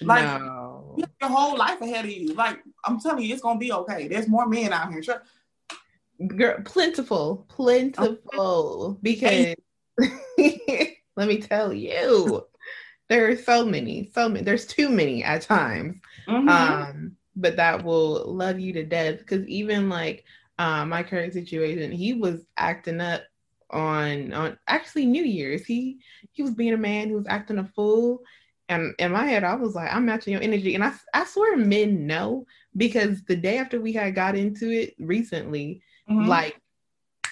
Like 0.00 0.24
no. 0.24 0.94
you 0.96 1.04
your 1.20 1.30
whole 1.30 1.56
life 1.56 1.80
ahead 1.80 2.04
of 2.04 2.10
you. 2.10 2.34
Like 2.34 2.58
I'm 2.84 3.00
telling 3.00 3.24
you, 3.24 3.32
it's 3.32 3.42
gonna 3.42 3.58
be 3.58 3.72
okay. 3.72 4.08
There's 4.08 4.28
more 4.28 4.46
men 4.46 4.72
out 4.72 4.90
here. 4.92 5.02
Sure. 5.02 5.22
Girl, 6.26 6.60
plentiful, 6.64 7.46
plentiful. 7.48 8.98
Because 9.02 9.54
let 10.38 11.28
me 11.28 11.38
tell 11.38 11.72
you, 11.72 12.46
there 13.08 13.28
are 13.28 13.36
so 13.36 13.64
many, 13.64 14.10
so 14.12 14.28
many. 14.28 14.44
There's 14.44 14.66
too 14.66 14.88
many 14.88 15.22
at 15.22 15.42
times. 15.42 15.96
Mm-hmm. 16.26 16.48
Um, 16.48 17.16
but 17.36 17.56
that 17.56 17.84
will 17.84 18.32
love 18.32 18.58
you 18.58 18.72
to 18.74 18.84
death. 18.84 19.18
Because 19.18 19.46
even 19.46 19.88
like 19.88 20.24
uh, 20.58 20.84
my 20.84 21.02
current 21.02 21.32
situation, 21.32 21.92
he 21.92 22.14
was 22.14 22.44
acting 22.56 23.00
up 23.00 23.22
on 23.72 24.32
on 24.32 24.58
actually 24.68 25.06
New 25.06 25.24
Year's. 25.24 25.64
He 25.64 25.98
he 26.32 26.42
was 26.42 26.54
being 26.54 26.74
a 26.74 26.78
man, 26.78 27.08
he 27.08 27.14
was 27.14 27.26
acting 27.28 27.58
a 27.58 27.64
fool. 27.64 28.22
And 28.68 28.94
in 28.98 29.12
my 29.12 29.26
head, 29.26 29.44
I 29.44 29.54
was 29.54 29.74
like, 29.74 29.92
I'm 29.92 30.06
matching 30.06 30.32
your 30.32 30.42
energy. 30.42 30.74
And 30.74 30.84
I, 30.84 30.92
I 31.12 31.24
swear 31.24 31.56
men 31.56 32.06
know 32.06 32.46
because 32.76 33.22
the 33.24 33.36
day 33.36 33.58
after 33.58 33.80
we 33.80 33.92
had 33.92 34.14
got 34.14 34.34
into 34.34 34.70
it 34.70 34.94
recently, 34.98 35.82
mm-hmm. 36.08 36.26
like 36.26 36.58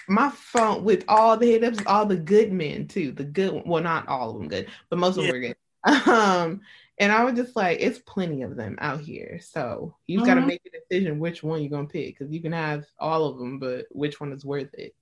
my 0.07 0.29
phone 0.29 0.83
with 0.83 1.03
all 1.07 1.37
the 1.37 1.47
hit 1.47 1.63
ups, 1.63 1.79
all 1.87 2.05
the 2.05 2.17
good 2.17 2.51
men 2.51 2.87
too. 2.87 3.11
The 3.11 3.23
good 3.23 3.63
well, 3.65 3.81
not 3.81 4.07
all 4.07 4.31
of 4.31 4.37
them 4.37 4.49
good, 4.49 4.67
but 4.89 4.99
most 4.99 5.17
of 5.17 5.23
them 5.23 5.31
were 5.31 5.39
good. 5.39 5.55
Um, 5.83 6.61
and 6.99 7.11
I 7.11 7.23
was 7.23 7.33
just 7.33 7.55
like, 7.55 7.79
it's 7.79 7.97
plenty 7.97 8.43
of 8.43 8.55
them 8.55 8.77
out 8.79 9.01
here. 9.01 9.39
So 9.41 9.95
you 10.05 10.19
mm-hmm. 10.19 10.27
got 10.27 10.35
to 10.35 10.41
make 10.41 10.61
a 10.67 10.69
decision 10.69 11.17
which 11.17 11.41
one 11.41 11.61
you're 11.61 11.71
gonna 11.71 11.87
pick 11.87 12.19
because 12.19 12.31
you 12.31 12.39
can 12.39 12.51
have 12.51 12.85
all 12.99 13.25
of 13.25 13.39
them, 13.39 13.57
but 13.57 13.87
which 13.89 14.19
one 14.19 14.31
is 14.31 14.45
worth 14.45 14.71
it 14.75 14.93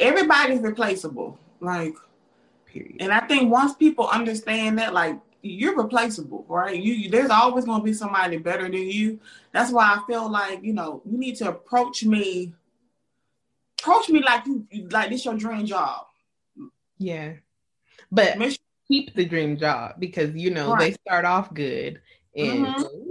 everybody's 0.00 0.60
replaceable. 0.60 1.38
Like, 1.60 1.94
period. 2.66 2.96
And 3.00 3.12
I 3.12 3.20
think 3.20 3.50
once 3.50 3.74
people 3.74 4.08
understand 4.08 4.78
that, 4.78 4.92
like, 4.92 5.18
you're 5.42 5.76
replaceable, 5.76 6.44
right? 6.48 6.80
You, 6.80 7.08
there's 7.08 7.30
always 7.30 7.64
going 7.64 7.80
to 7.80 7.84
be 7.84 7.92
somebody 7.92 8.36
better 8.38 8.64
than 8.64 8.74
you. 8.74 9.20
That's 9.52 9.72
why 9.72 9.84
I 9.84 10.06
feel 10.06 10.30
like 10.30 10.62
you 10.62 10.72
know 10.72 11.02
you 11.04 11.18
need 11.18 11.36
to 11.36 11.48
approach 11.48 12.04
me, 12.04 12.52
approach 13.80 14.08
me 14.08 14.22
like 14.22 14.44
you 14.46 14.66
like 14.90 15.10
this 15.10 15.24
your 15.24 15.34
dream 15.34 15.66
job. 15.66 16.06
Yeah, 16.98 17.34
but 18.10 18.36
keep 18.88 19.14
the 19.14 19.24
dream 19.24 19.56
job 19.56 19.96
because 19.98 20.34
you 20.34 20.50
know 20.50 20.72
right. 20.72 20.78
they 20.78 20.92
start 20.92 21.24
off 21.24 21.52
good 21.52 22.00
and 22.36 22.66
mm-hmm. 22.66 23.05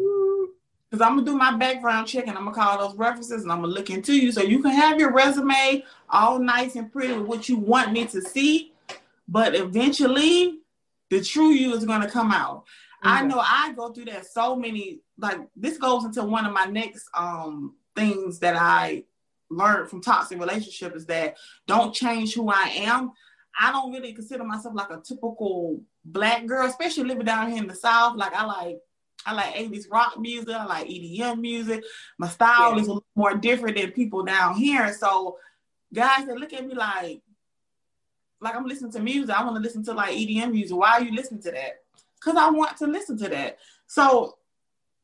Because 0.96 1.10
I'm 1.10 1.18
gonna 1.18 1.30
do 1.30 1.36
my 1.36 1.58
background 1.58 2.08
check 2.08 2.26
and 2.28 2.38
I'm 2.38 2.46
gonna 2.46 2.56
call 2.56 2.78
those 2.78 2.98
references 2.98 3.44
and 3.44 3.52
I'm 3.52 3.60
gonna 3.60 3.74
look 3.74 3.90
into 3.90 4.14
you 4.14 4.32
so 4.32 4.42
you 4.42 4.62
can 4.62 4.72
have 4.72 4.98
your 4.98 5.12
resume 5.12 5.84
all 6.10 6.40
nice 6.40 6.78
and 6.78 6.90
pretty 6.90 7.14
with 7.16 7.28
what 7.28 7.50
you 7.50 7.58
want 7.58 7.92
me 7.92 8.06
to 8.06 8.22
see. 8.22 8.72
But 9.28 9.56
eventually, 9.56 10.60
the 11.10 11.22
true 11.22 11.50
you 11.50 11.74
is 11.74 11.84
gonna 11.84 12.10
come 12.10 12.32
out. 12.32 12.64
Mm-hmm. 13.04 13.08
I 13.10 13.22
know 13.24 13.42
I 13.44 13.74
go 13.76 13.92
through 13.92 14.06
that 14.06 14.26
so 14.26 14.56
many. 14.56 15.02
Like 15.18 15.40
this 15.54 15.78
goes 15.78 16.06
into 16.06 16.24
one 16.24 16.46
of 16.46 16.54
my 16.54 16.64
next 16.64 17.10
um 17.14 17.76
things 17.94 18.40
that 18.40 18.56
I 18.56 19.04
learned 19.50 19.90
from 19.90 20.02
toxic 20.02 20.40
relationship 20.40 20.96
is 20.96 21.06
that 21.08 21.36
don't 21.68 21.94
change 21.94 22.36
who 22.36 22.48
I 22.48 22.72
am. 22.74 23.12
I 23.60 23.74
don't 23.74 23.92
really 23.92 24.14
consider 24.14 24.46
myself 24.46 24.74
like 24.76 24.92
a 24.92 25.02
typical 25.06 25.82
black 26.06 26.46
girl, 26.46 26.66
especially 26.66 27.04
living 27.04 27.26
down 27.26 27.52
here 27.52 27.62
in 27.62 27.68
the 27.68 27.76
South. 27.76 28.16
Like 28.16 28.34
I 28.34 28.46
like 28.46 28.78
I 29.26 29.34
like 29.34 29.56
80s 29.56 29.92
rock 29.92 30.20
music. 30.20 30.56
I 30.56 30.66
like 30.66 30.88
EDM 30.88 31.40
music. 31.40 31.84
My 32.18 32.28
style 32.28 32.76
yeah. 32.76 32.82
is 32.82 32.88
a 32.88 32.94
little 32.94 33.06
more 33.16 33.36
different 33.36 33.78
than 33.78 33.92
people 33.92 34.24
down 34.24 34.56
here. 34.56 34.94
So 34.94 35.38
guys 35.94 36.28
that 36.28 36.38
look 36.38 36.54
at 36.54 36.66
me 36.66 36.76
like, 36.76 37.22
like 38.40 38.56
I'm 38.56 38.66
listening 38.66 38.92
to 38.92 39.00
music. 39.00 39.36
I 39.36 39.44
want 39.44 39.56
to 39.56 39.62
listen 39.62 39.84
to 39.86 39.94
like 39.94 40.16
EDM 40.16 40.52
music. 40.52 40.78
Why 40.78 40.92
are 40.92 41.04
you 41.04 41.16
listening 41.16 41.42
to 41.44 41.52
that? 41.52 41.82
Because 42.16 42.38
I 42.38 42.50
want 42.52 42.78
to 42.78 42.88
listen 42.88 43.18
to 43.20 43.30
that. 43.30 43.58
So 43.88 44.38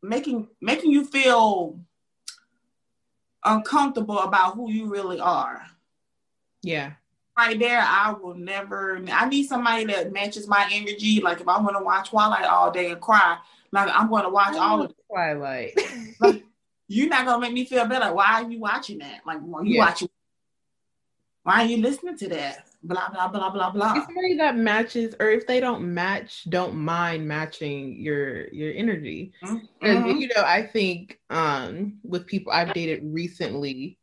making 0.03 0.47
making 0.59 0.91
you 0.91 1.05
feel 1.05 1.79
uncomfortable 3.43 4.19
about 4.19 4.55
who 4.55 4.69
you 4.71 4.85
really 4.87 5.19
are. 5.19 5.63
Yeah. 6.61 6.93
Right 7.37 7.57
there, 7.57 7.81
I 7.81 8.13
will 8.13 8.35
never. 8.35 9.03
I 9.11 9.27
need 9.27 9.47
somebody 9.47 9.85
that 9.85 10.11
matches 10.11 10.47
my 10.47 10.67
energy. 10.71 11.21
Like 11.21 11.39
if 11.41 11.47
I 11.47 11.59
want 11.59 11.77
to 11.77 11.83
watch 11.83 12.09
Twilight 12.09 12.45
all 12.45 12.71
day 12.71 12.91
and 12.91 13.01
cry, 13.01 13.37
like 13.71 13.89
I'm 13.93 14.09
going 14.09 14.23
to 14.23 14.29
watch 14.29 14.55
all 14.57 14.81
of 14.81 14.89
it. 14.91 14.95
Twilight. 15.09 15.73
Like, 16.19 16.43
you're 16.87 17.09
not 17.09 17.25
gonna 17.25 17.39
make 17.41 17.53
me 17.53 17.65
feel 17.65 17.85
better. 17.87 18.13
Why 18.13 18.41
are 18.43 18.51
you 18.51 18.59
watching 18.59 18.99
that? 18.99 19.21
Like, 19.25 19.39
why 19.39 19.61
are 19.61 19.65
you 19.65 19.75
Yeah. 19.75 19.85
watching? 19.85 20.09
Why 21.43 21.61
are 21.63 21.65
you 21.65 21.77
listening 21.77 22.17
to 22.17 22.29
that? 22.29 22.67
Blah 22.83 23.09
blah 23.09 23.27
blah 23.29 23.49
blah 23.49 23.71
blah. 23.71 23.93
It's 23.95 24.05
somebody 24.05 24.37
that 24.37 24.57
matches, 24.57 25.15
or 25.19 25.29
if 25.29 25.47
they 25.47 25.59
don't 25.59 25.93
match, 25.93 26.43
don't 26.49 26.75
mind 26.75 27.27
matching 27.27 27.95
your 27.99 28.47
your 28.53 28.73
energy. 28.73 29.33
And 29.81 30.05
Mhm. 30.05 30.19
you 30.21 30.27
know, 30.27 30.43
I 30.43 30.67
think 30.67 31.19
um 31.29 31.99
with 32.03 32.27
people 32.27 32.51
I've 32.51 32.73
dated 32.73 33.01
recently, 33.03 33.97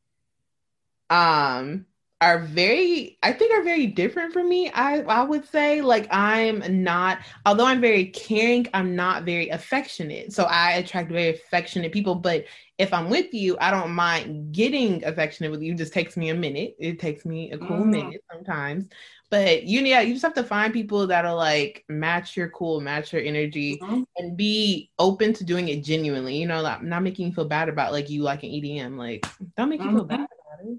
um, 1.11 1.87
are 2.21 2.41
very 2.41 3.17
I 3.23 3.33
think 3.33 3.53
are 3.53 3.63
very 3.63 3.87
different 3.87 4.33
from 4.33 4.49
me. 4.49 4.71
I 4.71 5.03
I 5.03 5.23
would 5.23 5.45
say 5.47 5.81
like 5.83 6.09
I'm 6.13 6.83
not 6.83 7.19
although 7.47 7.67
I'm 7.67 7.81
very 7.81 8.07
caring, 8.07 8.67
I'm 8.75 8.97
not 8.97 9.25
very 9.25 9.49
affectionate. 9.51 10.33
So 10.33 10.45
I 10.45 10.73
attract 10.73 11.11
very 11.13 11.29
affectionate 11.31 11.93
people, 11.93 12.17
but 12.17 12.45
if 12.79 12.93
I'm 12.93 13.09
with 13.11 13.33
you, 13.35 13.57
I 13.61 13.71
don't 13.71 13.93
mind 13.93 14.53
getting 14.53 15.05
affectionate 15.05 15.51
with 15.53 15.63
you. 15.63 15.73
It 15.75 15.79
just 15.79 15.93
takes 15.93 16.17
me 16.17 16.31
a 16.31 16.35
minute. 16.35 16.75
It 16.79 16.99
takes 16.99 17.25
me 17.25 17.53
a 17.53 17.59
cool 17.59 17.85
Mm. 17.85 17.91
minute 17.91 18.25
sometimes. 18.33 18.89
But 19.31 19.65
you 19.65 19.81
yeah, 19.83 20.01
you 20.01 20.15
just 20.15 20.25
have 20.25 20.35
to 20.35 20.45
find 20.45 20.73
people 20.73 21.07
that'll 21.07 21.37
like 21.37 21.85
match 21.89 22.37
your 22.37 22.49
cool, 22.51 22.81
match 22.81 23.13
your 23.13 23.23
energy 23.23 23.81
Mhm. 23.83 24.05
and 24.17 24.37
be 24.37 24.91
open 24.99 25.33
to 25.35 25.45
doing 25.45 25.69
it 25.69 25.85
genuinely. 25.85 26.37
You 26.37 26.47
know, 26.47 26.63
like 26.63 26.83
not 26.83 27.03
making 27.03 27.29
you 27.29 27.33
feel 27.35 27.45
bad 27.45 27.69
about 27.69 27.93
like 27.93 28.11
you 28.11 28.23
like 28.23 28.43
an 28.43 28.51
EDM. 28.51 28.97
Like, 28.97 29.25
don't 29.57 29.69
make 29.69 29.85
you 29.85 29.91
feel 29.91 30.05
bad 30.05 30.21
about 30.21 30.67
it. 30.67 30.79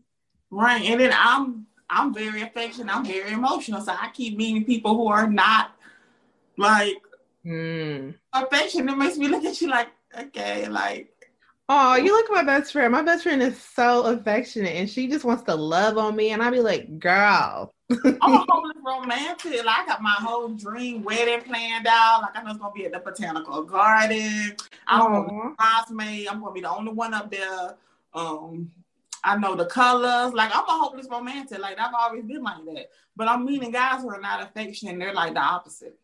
Right, 0.52 0.82
and 0.84 1.00
then 1.00 1.12
I'm 1.16 1.68
I'm 1.90 2.14
very 2.14 2.42
affectionate. 2.42 2.96
I'm 2.96 3.06
very 3.06 3.32
emotional, 3.32 3.82
so 3.82 3.92
I 3.92 4.10
keep 4.14 4.38
meeting 4.38 4.66
people 4.66 4.96
who 4.96 5.08
are 5.08 5.30
not 5.30 5.72
like 6.58 6.96
Mm. 7.46 8.16
affectionate. 8.34 8.92
It 8.94 8.98
makes 8.98 9.18
me 9.18 9.28
look 9.28 9.46
at 9.46 9.62
you 9.62 9.70
like, 9.70 9.88
okay, 10.18 10.68
like 10.68 11.12
Oh, 11.72 11.96
you 11.96 12.12
look 12.12 12.26
at 12.32 12.34
my 12.34 12.44
best 12.44 12.72
friend. 12.74 12.92
My 12.92 13.04
best 13.04 13.24
friend 13.24 13.44
is 13.44 13.62
so 13.62 14.04
affectionate 14.06 14.74
and 14.76 14.90
she 14.90 15.08
just 15.08 15.24
wants 15.24 15.44
to 15.44 15.54
love 15.56 16.00
on 16.00 16.16
me. 16.16 16.32
And 16.32 16.42
I'd 16.42 16.52
be 16.52 16.62
like, 16.62 16.98
girl. 17.00 17.72
I'm 18.22 18.34
a 18.34 18.38
hopeless 18.50 18.78
romantic. 18.84 19.64
Like 19.64 19.80
I 19.80 19.86
got 19.86 20.02
my 20.02 20.16
whole 20.20 20.50
dream 20.50 21.04
wedding 21.04 21.42
planned 21.42 21.86
out. 21.88 22.24
Like 22.24 22.36
I 22.36 22.44
know 22.44 22.52
it's 22.52 22.60
gonna 22.60 22.74
be 22.74 22.86
at 22.86 22.92
the 22.92 23.00
botanical 23.00 23.64
garden. 23.64 24.56
I'm 24.88 25.12
gonna 25.12 25.26
be 25.26 25.32
Aw. 25.32 25.50
the 25.50 25.56
bridesmaid. 25.58 26.28
I'm 26.28 26.40
gonna 26.42 26.54
be 26.54 26.62
the 26.62 26.72
only 26.72 26.92
one 26.92 27.14
up 27.14 27.30
there. 27.32 27.76
Um, 28.16 28.72
I 29.24 29.38
know 29.38 29.56
the 29.56 29.66
colors. 29.66 30.34
Like 30.34 30.52
I'm 30.54 30.64
a 30.66 30.72
hopeless 30.72 31.08
romantic. 31.10 31.60
Like 31.60 31.80
I've 31.80 31.94
always 31.94 32.24
been 32.24 32.44
like 32.44 32.64
that. 32.66 32.90
But 33.16 33.28
I'm 33.28 33.46
meeting 33.46 33.72
guys 33.72 34.02
who 34.02 34.10
are 34.10 34.22
not 34.22 34.42
affectionate. 34.44 34.98
They're 35.00 35.14
like 35.14 35.34
the 35.34 35.42
opposite. 35.42 36.00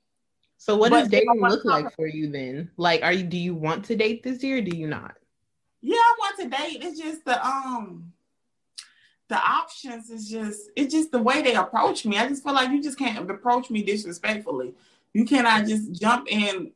So 0.57 0.75
what 0.75 0.91
But 0.91 1.01
does 1.01 1.09
dating 1.09 1.41
look 1.41 1.65
like 1.65 1.93
for 1.95 2.07
you 2.07 2.31
then? 2.31 2.71
Like, 2.77 3.03
are 3.03 3.11
you 3.11 3.23
do 3.23 3.37
you 3.37 3.55
want 3.55 3.85
to 3.85 3.95
date 3.95 4.23
this 4.23 4.43
year 4.43 4.57
or 4.57 4.61
do 4.61 4.75
you 4.75 4.87
not? 4.87 5.15
Yeah, 5.81 5.97
I 5.97 6.15
want 6.19 6.39
to 6.39 6.57
date. 6.57 6.83
It's 6.83 6.99
just 6.99 7.25
the 7.25 7.45
um 7.45 8.11
the 9.27 9.37
options 9.37 10.09
is 10.09 10.29
just 10.29 10.69
it's 10.75 10.93
just 10.93 11.11
the 11.11 11.21
way 11.21 11.41
they 11.41 11.55
approach 11.55 12.05
me. 12.05 12.17
I 12.17 12.27
just 12.27 12.43
feel 12.43 12.53
like 12.53 12.69
you 12.71 12.81
just 12.81 12.97
can't 12.97 13.29
approach 13.29 13.69
me 13.69 13.83
disrespectfully. 13.83 14.73
You 15.13 15.25
cannot 15.25 15.65
just 15.65 15.91
jump 15.93 16.27
in 16.29 16.71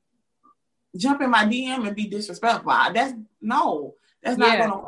jump 0.96 1.22
in 1.22 1.30
my 1.30 1.46
DM 1.46 1.86
and 1.86 1.96
be 1.96 2.08
disrespectful. 2.08 2.72
That's 2.94 3.14
no, 3.42 3.96
that's 4.24 4.38
not 4.38 4.58
Yeah. 4.58 4.68
gonna 4.68 4.82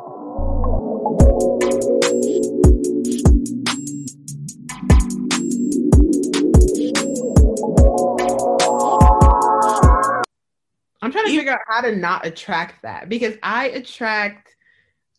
I'm 11.12 11.20
trying 11.20 11.24
to 11.26 11.32
You- 11.32 11.40
figure 11.40 11.52
out 11.52 11.60
how 11.68 11.80
to 11.82 11.94
not 11.94 12.24
attract 12.26 12.82
that 12.82 13.08
because 13.08 13.34
I 13.42 13.68
attract 13.68 14.56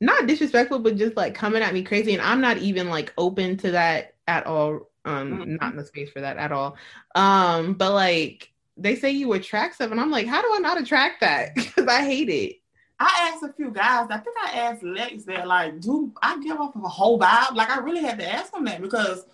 not 0.01 0.25
disrespectful, 0.27 0.79
but 0.79 0.97
just 0.97 1.15
like 1.15 1.35
coming 1.35 1.61
at 1.61 1.73
me 1.73 1.83
crazy, 1.83 2.13
and 2.13 2.21
I'm 2.21 2.41
not 2.41 2.57
even 2.57 2.89
like 2.89 3.13
open 3.17 3.57
to 3.57 3.71
that 3.71 4.15
at 4.27 4.45
all. 4.47 4.89
Um, 5.05 5.31
Mhm. 5.37 5.61
not 5.61 5.71
in 5.71 5.77
the 5.77 5.85
space 5.85 6.09
for 6.09 6.21
that 6.21 6.37
at 6.37 6.51
all. 6.51 6.77
Um, 7.15 7.73
but 7.73 7.93
like 7.93 8.51
they 8.75 8.95
say 8.95 9.11
you 9.11 9.31
attract 9.33 9.75
stuff, 9.75 9.91
and 9.91 9.99
I'm 9.99 10.09
like, 10.09 10.25
how 10.27 10.41
do 10.41 10.49
I 10.53 10.59
not 10.59 10.81
attract 10.81 11.21
that? 11.21 11.55
Because 11.55 11.87
I 11.87 12.03
hate 12.03 12.29
it. 12.29 12.59
I 12.99 13.31
asked 13.33 13.43
a 13.43 13.53
few 13.53 13.69
guys, 13.69 14.07
I 14.09 14.17
think 14.17 14.35
I 14.43 14.51
asked 14.59 14.81
Lex 14.83 15.25
that 15.25 15.47
like, 15.47 15.79
do 15.79 16.11
I 16.23 16.39
give 16.41 16.57
off 16.59 16.75
a 16.75 16.79
whole 16.79 17.19
vibe? 17.19 17.53
Like 17.53 17.69
I 17.69 17.79
really 17.79 18.01
had 18.01 18.17
to 18.19 18.29
ask 18.31 18.53
him 18.55 18.65
that 18.65 18.81
because 18.81 19.25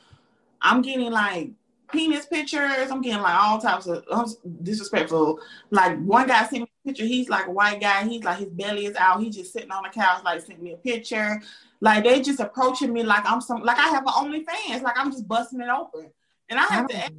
I'm 0.62 0.82
getting 0.82 1.10
like 1.12 1.51
penis 1.91 2.25
pictures, 2.25 2.91
I'm 2.91 3.01
getting 3.01 3.21
like 3.21 3.35
all 3.35 3.59
types 3.59 3.87
of 3.87 4.03
um, 4.11 4.25
disrespectful. 4.63 5.39
Like 5.71 5.99
one 5.99 6.27
guy 6.27 6.45
sent 6.47 6.63
me 6.63 6.71
a 6.85 6.87
picture, 6.87 7.05
he's 7.05 7.29
like 7.29 7.47
a 7.47 7.51
white 7.51 7.81
guy, 7.81 8.07
he's 8.07 8.23
like 8.23 8.39
his 8.39 8.49
belly 8.49 8.85
is 8.85 8.95
out, 8.95 9.21
he's 9.21 9.35
just 9.35 9.53
sitting 9.53 9.71
on 9.71 9.83
the 9.83 9.89
couch, 9.89 10.23
like 10.23 10.41
sent 10.41 10.61
me 10.61 10.73
a 10.73 10.77
picture. 10.77 11.41
Like 11.81 12.03
they 12.03 12.21
just 12.21 12.39
approaching 12.39 12.93
me 12.93 13.03
like 13.03 13.23
I'm 13.25 13.41
some 13.41 13.63
like 13.63 13.77
I 13.77 13.89
have 13.89 14.03
an 14.05 14.13
OnlyFans, 14.13 14.81
like 14.81 14.97
I'm 14.97 15.11
just 15.11 15.27
busting 15.27 15.61
it 15.61 15.69
open. 15.69 16.11
And 16.49 16.59
I 16.59 16.63
have 16.63 16.87
to 16.87 16.97
ask, 16.97 17.11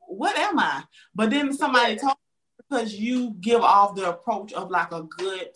what 0.00 0.36
am 0.36 0.58
I? 0.58 0.84
But 1.14 1.30
then 1.30 1.52
somebody 1.52 1.96
told 1.96 2.14
me 2.14 2.64
because 2.68 2.94
you 2.94 3.36
give 3.40 3.60
off 3.60 3.94
the 3.94 4.08
approach 4.08 4.52
of 4.52 4.70
like 4.70 4.92
a 4.92 5.02
good 5.02 5.50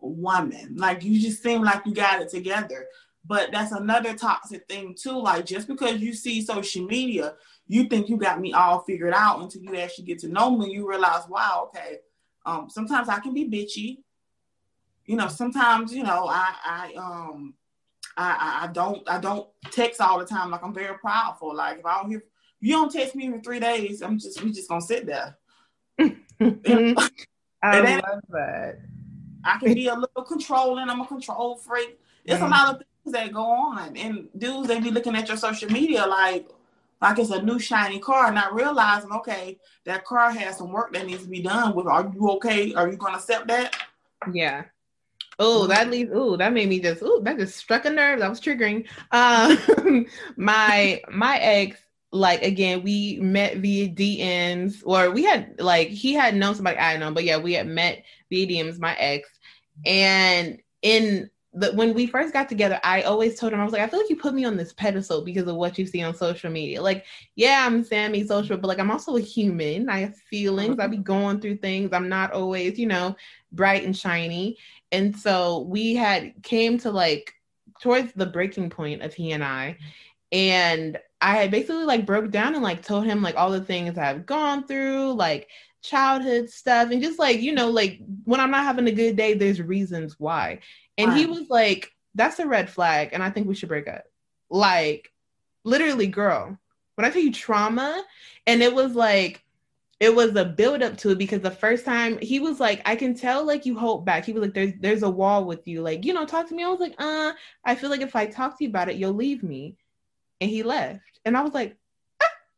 woman. 0.00 0.76
Like 0.76 1.04
you 1.04 1.20
just 1.20 1.42
seem 1.42 1.62
like 1.62 1.84
you 1.86 1.94
got 1.94 2.22
it 2.22 2.28
together. 2.28 2.86
But 3.28 3.52
that's 3.52 3.72
another 3.72 4.14
toxic 4.14 4.66
thing 4.66 4.96
too. 4.98 5.20
Like 5.20 5.44
just 5.44 5.68
because 5.68 6.00
you 6.00 6.14
see 6.14 6.40
social 6.40 6.86
media, 6.86 7.34
you 7.66 7.84
think 7.84 8.08
you 8.08 8.16
got 8.16 8.40
me 8.40 8.54
all 8.54 8.80
figured 8.80 9.12
out 9.12 9.40
until 9.40 9.62
you 9.62 9.76
actually 9.76 10.06
get 10.06 10.18
to 10.20 10.28
know 10.28 10.56
me. 10.56 10.72
You 10.72 10.88
realize, 10.88 11.28
wow, 11.28 11.68
okay. 11.68 11.98
Um, 12.46 12.70
sometimes 12.70 13.10
I 13.10 13.20
can 13.20 13.34
be 13.34 13.44
bitchy. 13.44 13.98
You 15.04 15.16
know, 15.16 15.28
sometimes 15.28 15.92
you 15.92 16.02
know 16.04 16.26
I 16.26 16.54
I 16.64 16.94
um 16.96 17.54
I, 18.16 18.30
I 18.30 18.64
I 18.64 18.72
don't 18.72 19.08
I 19.08 19.20
don't 19.20 19.46
text 19.70 20.00
all 20.00 20.18
the 20.18 20.24
time. 20.24 20.50
Like 20.50 20.64
I'm 20.64 20.74
very 20.74 20.96
proudful. 20.96 21.54
Like 21.54 21.80
if 21.80 21.86
I 21.86 22.00
don't 22.00 22.10
hear 22.10 22.24
you 22.60 22.72
don't 22.72 22.90
text 22.90 23.14
me 23.14 23.30
for 23.30 23.40
three 23.40 23.60
days, 23.60 24.00
I'm 24.00 24.18
just 24.18 24.42
we 24.42 24.52
just 24.52 24.70
gonna 24.70 24.80
sit 24.80 25.04
there. 25.06 25.36
I 27.62 27.80
love 27.80 28.20
that. 28.30 28.78
I 29.44 29.58
can 29.58 29.74
be 29.74 29.88
a 29.88 29.94
little 29.94 30.24
controlling. 30.24 30.88
I'm 30.88 31.00
a 31.02 31.06
control 31.06 31.56
freak. 31.56 31.98
There's 32.24 32.40
a 32.40 32.44
Mhm. 32.44 32.50
lot 32.50 32.74
of 32.74 32.82
that 33.12 33.32
go 33.32 33.44
on, 33.44 33.96
and 33.96 34.28
dudes 34.36 34.68
they 34.68 34.80
be 34.80 34.90
looking 34.90 35.16
at 35.16 35.28
your 35.28 35.36
social 35.36 35.70
media 35.70 36.06
like 36.06 36.48
like 37.00 37.18
it's 37.18 37.30
a 37.30 37.42
new 37.42 37.58
shiny 37.58 37.98
car, 38.00 38.32
not 38.32 38.54
realizing 38.54 39.12
okay 39.12 39.58
that 39.84 40.04
car 40.04 40.30
has 40.32 40.58
some 40.58 40.72
work 40.72 40.92
that 40.92 41.06
needs 41.06 41.22
to 41.22 41.28
be 41.28 41.42
done 41.42 41.74
with. 41.74 41.86
Are 41.86 42.10
you 42.12 42.30
okay? 42.32 42.74
Are 42.74 42.90
you 42.90 42.96
gonna 42.96 43.16
accept 43.16 43.48
that? 43.48 43.76
Yeah. 44.32 44.64
Oh, 45.38 45.68
that 45.68 45.88
leaves. 45.88 46.10
Oh, 46.12 46.36
that 46.36 46.52
made 46.52 46.68
me 46.68 46.80
just. 46.80 47.02
Oh, 47.02 47.20
that 47.20 47.38
just 47.38 47.56
struck 47.56 47.84
a 47.84 47.90
nerve. 47.90 48.18
That 48.18 48.28
was 48.28 48.40
triggering. 48.40 48.88
Um, 49.12 50.06
my 50.36 51.00
my 51.10 51.38
ex, 51.38 51.80
like 52.10 52.42
again, 52.42 52.82
we 52.82 53.18
met 53.20 53.58
via 53.58 53.88
DMs, 53.88 54.82
or 54.84 55.12
we 55.12 55.22
had 55.22 55.60
like 55.60 55.88
he 55.88 56.12
had 56.12 56.34
known 56.34 56.56
somebody 56.56 56.78
I 56.78 56.96
know, 56.96 57.12
but 57.12 57.24
yeah, 57.24 57.38
we 57.38 57.52
had 57.52 57.68
met 57.68 58.02
via 58.30 58.46
DMs. 58.46 58.80
My 58.80 58.96
ex, 58.96 59.28
and 59.86 60.58
in 60.82 61.30
the 61.58 61.72
when 61.72 61.94
we 61.94 62.06
first 62.06 62.32
got 62.32 62.48
together, 62.48 62.80
I 62.84 63.02
always 63.02 63.38
told 63.38 63.52
him 63.52 63.60
I 63.60 63.64
was 63.64 63.72
like, 63.72 63.82
I 63.82 63.88
feel 63.88 64.00
like 64.00 64.10
you 64.10 64.16
put 64.16 64.34
me 64.34 64.44
on 64.44 64.56
this 64.56 64.72
pedestal 64.72 65.22
because 65.22 65.46
of 65.46 65.56
what 65.56 65.78
you 65.78 65.86
see 65.86 66.02
on 66.02 66.14
social 66.14 66.50
media. 66.50 66.80
Like, 66.80 67.04
yeah, 67.34 67.64
I'm 67.66 67.84
Sammy 67.84 68.26
social, 68.26 68.56
but 68.56 68.68
like 68.68 68.78
I'm 68.78 68.90
also 68.90 69.16
a 69.16 69.20
human. 69.20 69.88
I 69.88 70.00
have 70.00 70.16
feelings. 70.16 70.78
I 70.78 70.84
uh-huh. 70.84 70.88
be 70.88 70.96
going 70.98 71.40
through 71.40 71.56
things. 71.56 71.92
I'm 71.92 72.08
not 72.08 72.32
always, 72.32 72.78
you 72.78 72.86
know, 72.86 73.16
bright 73.52 73.84
and 73.84 73.96
shiny. 73.96 74.58
And 74.92 75.16
so 75.16 75.60
we 75.60 75.94
had 75.94 76.32
came 76.42 76.78
to 76.78 76.90
like 76.90 77.34
towards 77.80 78.12
the 78.12 78.26
breaking 78.26 78.70
point 78.70 79.02
of 79.02 79.14
he 79.14 79.32
and 79.32 79.42
I. 79.42 79.78
And 80.30 80.98
I 81.20 81.36
had 81.36 81.50
basically 81.50 81.84
like 81.84 82.06
broke 82.06 82.30
down 82.30 82.54
and 82.54 82.62
like 82.62 82.84
told 82.84 83.04
him 83.04 83.22
like 83.22 83.36
all 83.36 83.50
the 83.50 83.64
things 83.64 83.98
I've 83.98 84.26
gone 84.26 84.66
through, 84.66 85.14
like 85.14 85.48
childhood 85.82 86.50
stuff, 86.50 86.90
and 86.90 87.02
just 87.02 87.18
like, 87.18 87.40
you 87.40 87.52
know, 87.52 87.70
like 87.70 88.00
when 88.24 88.40
I'm 88.40 88.50
not 88.50 88.64
having 88.64 88.86
a 88.86 88.92
good 88.92 89.16
day, 89.16 89.34
there's 89.34 89.60
reasons 89.60 90.16
why. 90.18 90.60
And 90.98 91.12
he 91.12 91.26
was 91.26 91.48
like, 91.48 91.92
that's 92.14 92.38
a 92.40 92.46
red 92.46 92.68
flag, 92.68 93.10
and 93.12 93.22
I 93.22 93.30
think 93.30 93.46
we 93.46 93.54
should 93.54 93.68
break 93.68 93.86
up. 93.88 94.04
Like, 94.50 95.12
literally, 95.64 96.08
girl, 96.08 96.58
when 96.96 97.04
I 97.04 97.10
tell 97.10 97.22
you 97.22 97.32
trauma, 97.32 98.04
and 98.46 98.62
it 98.62 98.74
was 98.74 98.94
like, 98.94 99.44
it 100.00 100.14
was 100.14 100.34
a 100.36 100.44
build 100.44 100.82
up 100.82 100.96
to 100.98 101.10
it 101.10 101.18
because 101.18 101.40
the 101.40 101.50
first 101.50 101.84
time 101.84 102.18
he 102.20 102.40
was 102.40 102.60
like, 102.60 102.82
I 102.84 102.94
can 102.96 103.14
tell 103.14 103.44
like 103.44 103.66
you 103.66 103.76
hold 103.76 104.04
back. 104.04 104.24
He 104.24 104.32
was 104.32 104.42
like, 104.42 104.54
There's 104.54 104.72
there's 104.80 105.02
a 105.02 105.10
wall 105.10 105.44
with 105.44 105.66
you. 105.66 105.82
Like, 105.82 106.04
you 106.04 106.12
know, 106.12 106.24
talk 106.24 106.48
to 106.48 106.54
me. 106.54 106.62
I 106.62 106.68
was 106.68 106.80
like, 106.80 106.94
uh, 106.98 107.32
I 107.64 107.74
feel 107.74 107.90
like 107.90 108.00
if 108.00 108.14
I 108.14 108.26
talk 108.26 108.56
to 108.58 108.64
you 108.64 108.70
about 108.70 108.88
it, 108.88 108.96
you'll 108.96 109.12
leave 109.12 109.42
me. 109.42 109.76
And 110.40 110.50
he 110.50 110.62
left. 110.62 111.18
And 111.24 111.36
I 111.36 111.42
was 111.42 111.52
like, 111.52 111.76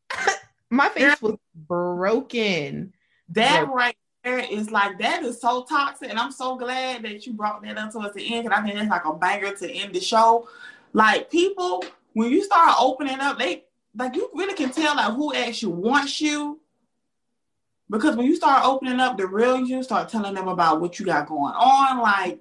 my 0.69 0.89
face 0.89 1.19
was 1.21 1.37
broken. 1.55 2.93
That 3.29 3.67
Right. 3.67 3.73
right 3.73 3.97
it's 4.23 4.69
like 4.69 4.99
that 4.99 5.23
is 5.23 5.41
so 5.41 5.63
toxic, 5.63 6.09
and 6.09 6.19
I'm 6.19 6.31
so 6.31 6.55
glad 6.55 7.03
that 7.03 7.25
you 7.25 7.33
brought 7.33 7.63
that 7.63 7.77
up 7.77 7.91
towards 7.91 8.13
the 8.13 8.33
end 8.33 8.45
because 8.45 8.59
I 8.59 8.63
think 8.63 8.79
it's 8.79 8.89
like 8.89 9.05
a 9.05 9.13
banger 9.13 9.55
to 9.55 9.71
end 9.71 9.93
the 9.93 9.99
show. 9.99 10.47
Like 10.93 11.31
people, 11.31 11.83
when 12.13 12.29
you 12.31 12.43
start 12.43 12.75
opening 12.79 13.19
up, 13.19 13.39
they 13.39 13.63
like 13.95 14.15
you 14.15 14.29
really 14.33 14.53
can 14.53 14.71
tell 14.71 14.95
like 14.95 15.13
who 15.13 15.33
actually 15.33 15.73
wants 15.73 16.21
you. 16.21 16.59
Because 17.89 18.15
when 18.15 18.25
you 18.25 18.35
start 18.35 18.65
opening 18.65 18.99
up 18.99 19.17
the 19.17 19.27
real 19.27 19.59
you, 19.59 19.83
start 19.83 20.07
telling 20.07 20.33
them 20.33 20.47
about 20.47 20.79
what 20.79 20.97
you 20.97 21.05
got 21.05 21.27
going 21.27 21.53
on, 21.53 21.99
like 21.99 22.39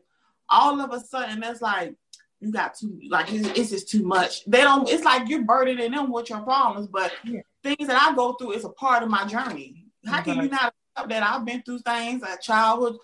all 0.49 0.81
of 0.81 0.93
a 0.93 1.01
sudden 1.01 1.41
that's 1.41 1.61
like 1.61 1.95
you 2.41 2.53
got 2.53 2.75
too 2.75 3.01
like 3.09 3.33
it's, 3.33 3.59
it's 3.59 3.71
just 3.71 3.89
too 3.89 4.05
much. 4.05 4.45
They 4.45 4.61
don't. 4.61 4.89
It's 4.89 5.05
like 5.05 5.29
you're 5.29 5.45
burdening 5.45 5.93
them 5.93 6.13
with 6.13 6.31
your 6.31 6.41
problems, 6.41 6.89
but 6.89 7.13
yeah. 7.25 7.41
things 7.63 7.89
that 7.89 8.01
I 8.01 8.15
go 8.15 8.35
through 8.35 8.53
is 8.53 8.65
a 8.65 8.69
part 8.69 9.03
of 9.03 9.09
my 9.09 9.25
journey. 9.25 9.87
How 10.07 10.23
can 10.23 10.37
you 10.39 10.49
not 10.49 10.75
that 11.09 11.23
I've 11.23 11.45
been 11.45 11.63
through 11.63 11.81
things 11.81 12.23
at 12.23 12.43
childhood? 12.43 12.97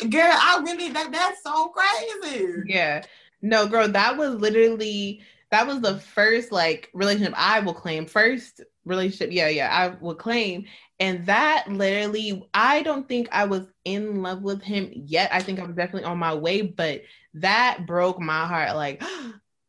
Girl, 0.00 0.20
I 0.22 0.60
really 0.64 0.90
that 0.90 1.10
that's 1.10 1.42
so 1.42 1.68
crazy. 1.68 2.62
Yeah. 2.66 3.04
No, 3.40 3.66
girl, 3.66 3.88
that 3.88 4.16
was 4.16 4.34
literally 4.34 5.22
that 5.50 5.66
was 5.66 5.80
the 5.80 5.98
first 5.98 6.52
like 6.52 6.90
relationship 6.92 7.34
I 7.36 7.60
will 7.60 7.74
claim. 7.74 8.06
First 8.06 8.60
relationship, 8.84 9.30
yeah, 9.32 9.48
yeah, 9.48 9.70
I 9.70 10.02
will 10.02 10.14
claim. 10.14 10.66
And 11.00 11.24
that 11.26 11.66
literally, 11.68 12.48
I 12.52 12.82
don't 12.82 13.08
think 13.08 13.28
I 13.30 13.44
was 13.44 13.66
in 13.84 14.22
love 14.22 14.42
with 14.42 14.62
him 14.62 14.90
yet. 14.92 15.30
I 15.32 15.40
think 15.40 15.60
I'm 15.60 15.74
definitely 15.74 16.04
on 16.04 16.18
my 16.18 16.34
way, 16.34 16.62
but 16.62 17.02
that 17.34 17.86
broke 17.86 18.20
my 18.20 18.46
heart. 18.46 18.74
Like, 18.74 19.02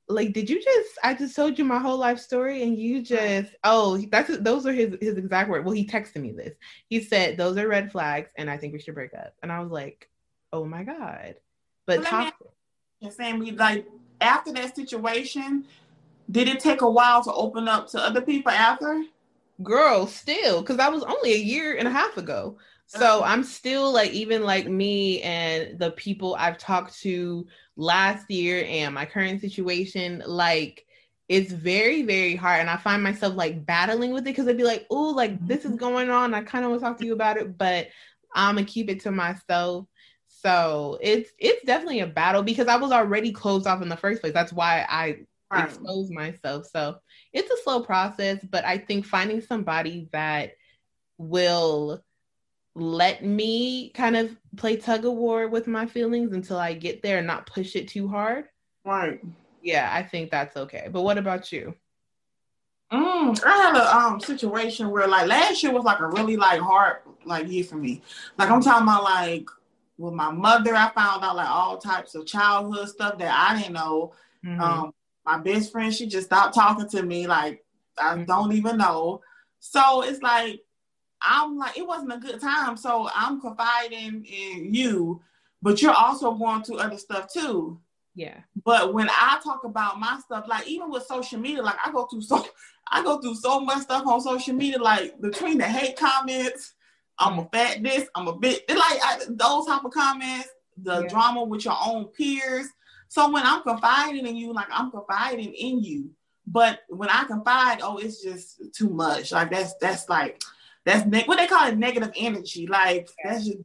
like, 0.10 0.34
did 0.34 0.50
you 0.50 0.62
just? 0.62 0.90
I 1.04 1.14
just 1.14 1.36
told 1.36 1.58
you 1.58 1.64
my 1.64 1.78
whole 1.78 1.98
life 1.98 2.20
story, 2.20 2.64
and 2.64 2.78
you 2.78 3.02
just, 3.02 3.54
oh, 3.64 3.98
that's 4.12 4.38
those 4.40 4.66
are 4.66 4.74
his 4.74 4.98
his 5.00 5.18
exact 5.18 5.50
word. 5.50 5.64
Well, 5.64 5.76
he 5.76 5.86
texted 5.86 6.18
me 6.18 6.32
this. 6.32 6.56
He 6.90 7.02
said 7.02 7.38
those 7.38 7.58
are 7.58 7.68
red 7.68 7.92
flags, 7.92 8.30
and 8.36 8.50
I 8.50 8.58
think 8.58 8.74
we 8.74 8.80
should 8.80 8.96
break 8.96 9.14
up. 9.14 9.36
And 9.44 9.52
I 9.52 9.60
was 9.60 9.72
like, 9.72 10.10
oh 10.52 10.66
my 10.66 10.84
god. 10.84 11.36
But 11.86 12.04
talk. 12.04 12.36
Saying 13.12 13.40
we 13.40 13.52
like 13.52 13.86
after 14.20 14.52
that 14.54 14.76
situation, 14.76 15.66
did 16.30 16.48
it 16.48 16.60
take 16.60 16.82
a 16.82 16.90
while 16.90 17.24
to 17.24 17.32
open 17.32 17.68
up 17.68 17.88
to 17.90 18.00
other 18.00 18.22
people 18.22 18.52
after? 18.52 19.04
Girl, 19.62 20.08
still, 20.08 20.62
because 20.62 20.78
that 20.78 20.92
was 20.92 21.04
only 21.04 21.34
a 21.34 21.38
year 21.38 21.78
and 21.78 21.88
a 21.88 21.92
half 21.92 22.18
ago. 22.18 22.58
So 22.92 23.22
I'm 23.24 23.44
still 23.44 23.94
like, 23.94 24.12
even 24.12 24.44
like 24.44 24.68
me 24.68 25.22
and 25.22 25.78
the 25.78 25.92
people 25.92 26.36
I've 26.40 26.58
talked 26.58 27.00
to 27.02 27.46
last 27.76 28.30
year 28.32 28.66
and 28.68 28.96
my 28.96 29.06
current 29.06 29.42
situation, 29.42 30.24
like 30.26 30.88
it's 31.28 31.52
very, 31.52 32.02
very 32.02 32.36
hard. 32.36 32.62
And 32.62 32.70
I 32.70 32.78
find 32.78 33.04
myself 33.04 33.36
like 33.36 33.64
battling 33.64 34.12
with 34.12 34.24
it 34.24 34.32
because 34.32 34.48
I'd 34.48 34.58
be 34.58 34.64
like, 34.64 34.88
oh, 34.90 35.12
like 35.12 35.46
this 35.46 35.60
is 35.60 35.72
mm-hmm. 35.72 35.78
going 35.78 36.10
on. 36.10 36.34
I 36.34 36.42
kind 36.42 36.66
of 36.66 36.72
want 36.72 36.82
to 36.82 36.88
talk 36.88 36.98
to 36.98 37.06
you 37.06 37.14
about 37.14 37.38
it, 37.38 37.58
but 37.58 37.90
I'm 38.34 38.56
gonna 38.56 38.66
keep 38.66 38.90
it 38.90 39.02
to 39.02 39.12
myself. 39.12 39.86
So 40.28 40.98
it's 41.02 41.32
it's 41.38 41.64
definitely 41.66 42.00
a 42.00 42.08
battle 42.08 42.42
because 42.42 42.68
I 42.68 42.78
was 42.78 42.92
already 42.92 43.32
closed 43.32 43.68
off 43.68 43.84
in 43.84 43.90
the 43.90 43.98
first 43.98 44.22
place. 44.22 44.34
That's 44.34 44.54
why 44.54 44.86
I 44.90 45.18
right. 45.52 45.66
expose 45.66 46.10
myself. 46.10 46.66
So 46.66 46.98
it's 47.34 47.52
a 47.52 47.62
slow 47.64 47.84
process, 47.84 48.44
but 48.50 48.66
I 48.66 48.80
think 48.80 49.06
finding 49.06 49.42
somebody 49.42 50.10
that 50.12 50.54
will 51.20 52.04
let 52.76 53.24
me 53.24 53.90
kind 53.90 54.16
of 54.16 54.36
play 54.56 54.78
tug 54.78 55.06
of 55.06 55.14
war 55.14 55.48
with 55.48 55.68
my 55.68 55.86
feelings 55.86 56.34
until 56.34 56.58
I 56.58 56.74
get 56.74 57.02
there 57.02 57.18
and 57.18 57.28
not 57.28 57.46
push 57.46 57.76
it 57.76 57.88
too 57.88 58.08
hard. 58.08 58.46
Right. 58.86 59.20
Yeah, 59.62 59.90
I 59.92 60.04
think 60.04 60.32
that's 60.32 60.56
okay. 60.56 60.88
But 60.92 61.02
what 61.02 61.18
about 61.18 61.52
you? 61.52 61.76
Mm, 62.92 63.40
I 63.46 63.58
had 63.58 63.76
a 63.76 63.96
um 63.96 64.20
situation 64.20 64.90
where 64.90 65.08
like 65.08 65.28
last 65.28 65.62
year 65.62 65.72
was 65.72 65.84
like 65.84 66.00
a 66.00 66.08
really 66.08 66.38
like 66.38 66.60
hard 66.60 66.98
like 67.24 67.48
year 67.48 67.64
for 67.64 67.76
me. 67.76 68.02
Like 68.38 68.50
I'm 68.50 68.62
talking 68.62 68.84
about 68.84 69.04
like 69.04 69.48
with 69.98 70.14
my 70.14 70.32
mother, 70.32 70.74
I 70.76 70.90
found 70.92 71.24
out 71.24 71.36
like 71.36 71.50
all 71.50 71.78
types 71.78 72.16
of 72.16 72.26
childhood 72.26 72.90
stuff 72.90 73.20
that 73.20 73.32
I 73.32 73.60
didn't 73.60 73.74
know. 73.74 74.14
Mm-hmm. 74.44 74.62
Um, 74.62 74.94
my 75.26 75.38
best 75.38 75.72
friend, 75.72 75.94
she 75.94 76.08
just 76.08 76.28
stopped 76.28 76.56
talking 76.56 76.90
to 76.90 77.04
me. 77.04 77.28
Like 77.28 77.64
I 77.98 78.16
mm-hmm. 78.16 78.24
don't 78.24 78.54
even 78.54 78.78
know. 78.78 79.22
So 79.60 80.02
it's 80.02 80.24
like 80.24 80.62
I'm 81.22 81.58
like, 81.58 81.78
it 81.78 81.86
wasn't 81.86 82.14
a 82.14 82.18
good 82.18 82.40
time. 82.40 82.78
So 82.78 83.10
I'm 83.14 83.42
confiding 83.42 84.26
in 84.26 84.74
you, 84.74 85.22
but 85.62 85.82
you're 85.82 85.94
also 85.94 86.34
going 86.34 86.64
through 86.64 86.80
other 86.80 86.98
stuff 86.98 87.32
too. 87.32 87.80
Yeah. 88.16 88.38
But 88.66 88.94
when 88.94 89.10
I 89.10 89.40
talk 89.44 89.64
about 89.64 90.00
my 90.00 90.20
stuff, 90.26 90.46
like 90.48 90.68
even 90.68 90.90
with 90.90 91.04
social 91.04 91.40
media, 91.40 91.62
like 91.62 91.78
I 91.86 91.92
go 91.92 92.06
through 92.06 92.22
so 92.22 92.46
I 92.92 93.04
go 93.04 93.22
through 93.22 93.36
so 93.36 93.60
much 93.60 93.84
stuff 93.84 94.08
on 94.08 94.20
social 94.20 94.56
media, 94.56 94.80
like 94.80 95.22
between 95.22 95.60
the 95.60 95.66
hate 95.66 95.96
comments, 95.96 96.74
I'm 97.20 97.40
a 97.40 97.46
fat 97.52 97.84
this, 97.84 98.08
I'm 98.16 98.28
a 98.28 98.36
bit 98.36 98.64
like 98.68 98.80
I, 98.80 99.20
those 99.30 99.68
type 99.68 99.86
of 99.86 99.92
comments, 99.92 100.50
the 100.76 101.02
yeah. 101.02 101.08
drama 101.08 101.44
with 101.44 101.66
your 101.66 101.78
own 101.86 102.06
peers. 102.06 102.68
So 103.10 103.30
when 103.32 103.44
I'm 103.46 103.62
confiding 103.62 104.26
in 104.26 104.36
you, 104.36 104.54
like 104.54 104.68
I'm 104.72 104.92
confiding 104.92 105.54
in 105.54 105.84
you. 105.84 106.12
But 106.48 106.80
when 106.90 107.10
I 107.10 107.26
confide, 107.26 107.80
oh, 107.84 107.98
it's 107.98 108.24
just 108.24 108.62
too 108.74 108.90
much. 108.90 109.32
Like 109.32 109.52
that's 109.52 109.76
that's 109.76 110.10
like 110.10 110.42
that's 110.90 111.28
what 111.28 111.38
they 111.38 111.48
call 111.48 111.68
it 111.68 111.78
negative 111.78 112.12
energy. 112.16 112.68
Like 112.68 113.10
that's 113.24 113.46
just 113.46 113.60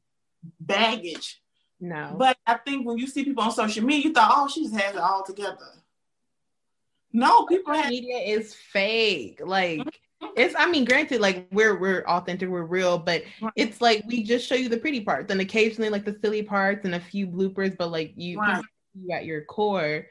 baggage. 0.60 1.40
No. 1.80 2.14
But 2.18 2.36
I 2.46 2.54
think 2.54 2.86
when 2.86 2.98
you 2.98 3.06
see 3.06 3.24
people 3.24 3.42
on 3.42 3.50
social 3.50 3.84
media, 3.84 4.08
you 4.08 4.12
thought, 4.12 4.32
oh, 4.34 4.48
she 4.48 4.62
just 4.62 4.74
has 4.74 4.94
it 4.94 5.00
all 5.00 5.24
together. 5.24 5.66
No, 7.12 7.46
people 7.46 7.74
have 7.74 7.90
media 7.90 8.18
is 8.18 8.54
fake. 8.54 9.40
Like 9.44 9.80
mm-hmm. 9.80 10.26
it's 10.36 10.54
I 10.58 10.68
mean, 10.68 10.84
granted, 10.84 11.20
like 11.20 11.46
we're 11.52 11.78
we're 11.78 12.02
authentic, 12.02 12.48
we're 12.48 12.64
real, 12.64 12.98
but 12.98 13.22
it's 13.54 13.80
like 13.80 14.04
we 14.06 14.24
just 14.24 14.48
show 14.48 14.56
you 14.56 14.68
the 14.68 14.78
pretty 14.78 15.00
parts 15.02 15.30
and 15.30 15.40
occasionally 15.40 15.90
like 15.90 16.04
the 16.04 16.18
silly 16.22 16.42
parts 16.42 16.84
and 16.84 16.94
a 16.94 17.00
few 17.00 17.26
bloopers, 17.26 17.76
but 17.76 17.90
like 17.90 18.14
you, 18.16 18.38
right. 18.38 18.64
you 18.94 19.12
at 19.12 19.24
your 19.24 19.44
core. 19.44 20.06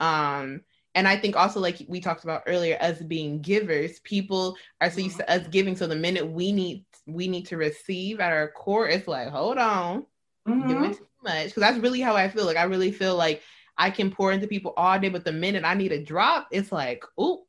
Um 0.00 0.62
and 0.94 1.08
I 1.08 1.16
think 1.16 1.36
also 1.36 1.60
like 1.60 1.84
we 1.88 2.00
talked 2.00 2.24
about 2.24 2.42
earlier, 2.46 2.76
us 2.80 3.02
being 3.02 3.40
givers, 3.40 4.00
people 4.00 4.56
are 4.80 4.90
so 4.90 5.00
used 5.00 5.16
to 5.18 5.30
us 5.30 5.46
giving. 5.48 5.76
So 5.76 5.86
the 5.86 5.96
minute 5.96 6.26
we 6.26 6.52
need 6.52 6.84
we 7.06 7.28
need 7.28 7.46
to 7.46 7.56
receive 7.56 8.20
at 8.20 8.32
our 8.32 8.48
core, 8.48 8.88
it's 8.88 9.08
like, 9.08 9.28
hold 9.28 9.58
on, 9.58 10.06
mm-hmm. 10.46 10.68
doing 10.68 10.94
too 10.94 11.06
much. 11.22 11.46
Because 11.46 11.60
that's 11.60 11.78
really 11.78 12.00
how 12.00 12.14
I 12.14 12.28
feel. 12.28 12.44
Like 12.44 12.58
I 12.58 12.64
really 12.64 12.92
feel 12.92 13.16
like 13.16 13.42
I 13.78 13.90
can 13.90 14.10
pour 14.10 14.32
into 14.32 14.46
people 14.46 14.74
all 14.76 14.98
day, 14.98 15.08
but 15.08 15.24
the 15.24 15.32
minute 15.32 15.64
I 15.64 15.74
need 15.74 15.92
a 15.92 16.02
drop, 16.02 16.48
it's 16.50 16.70
like, 16.70 17.04
ooh. 17.18 17.42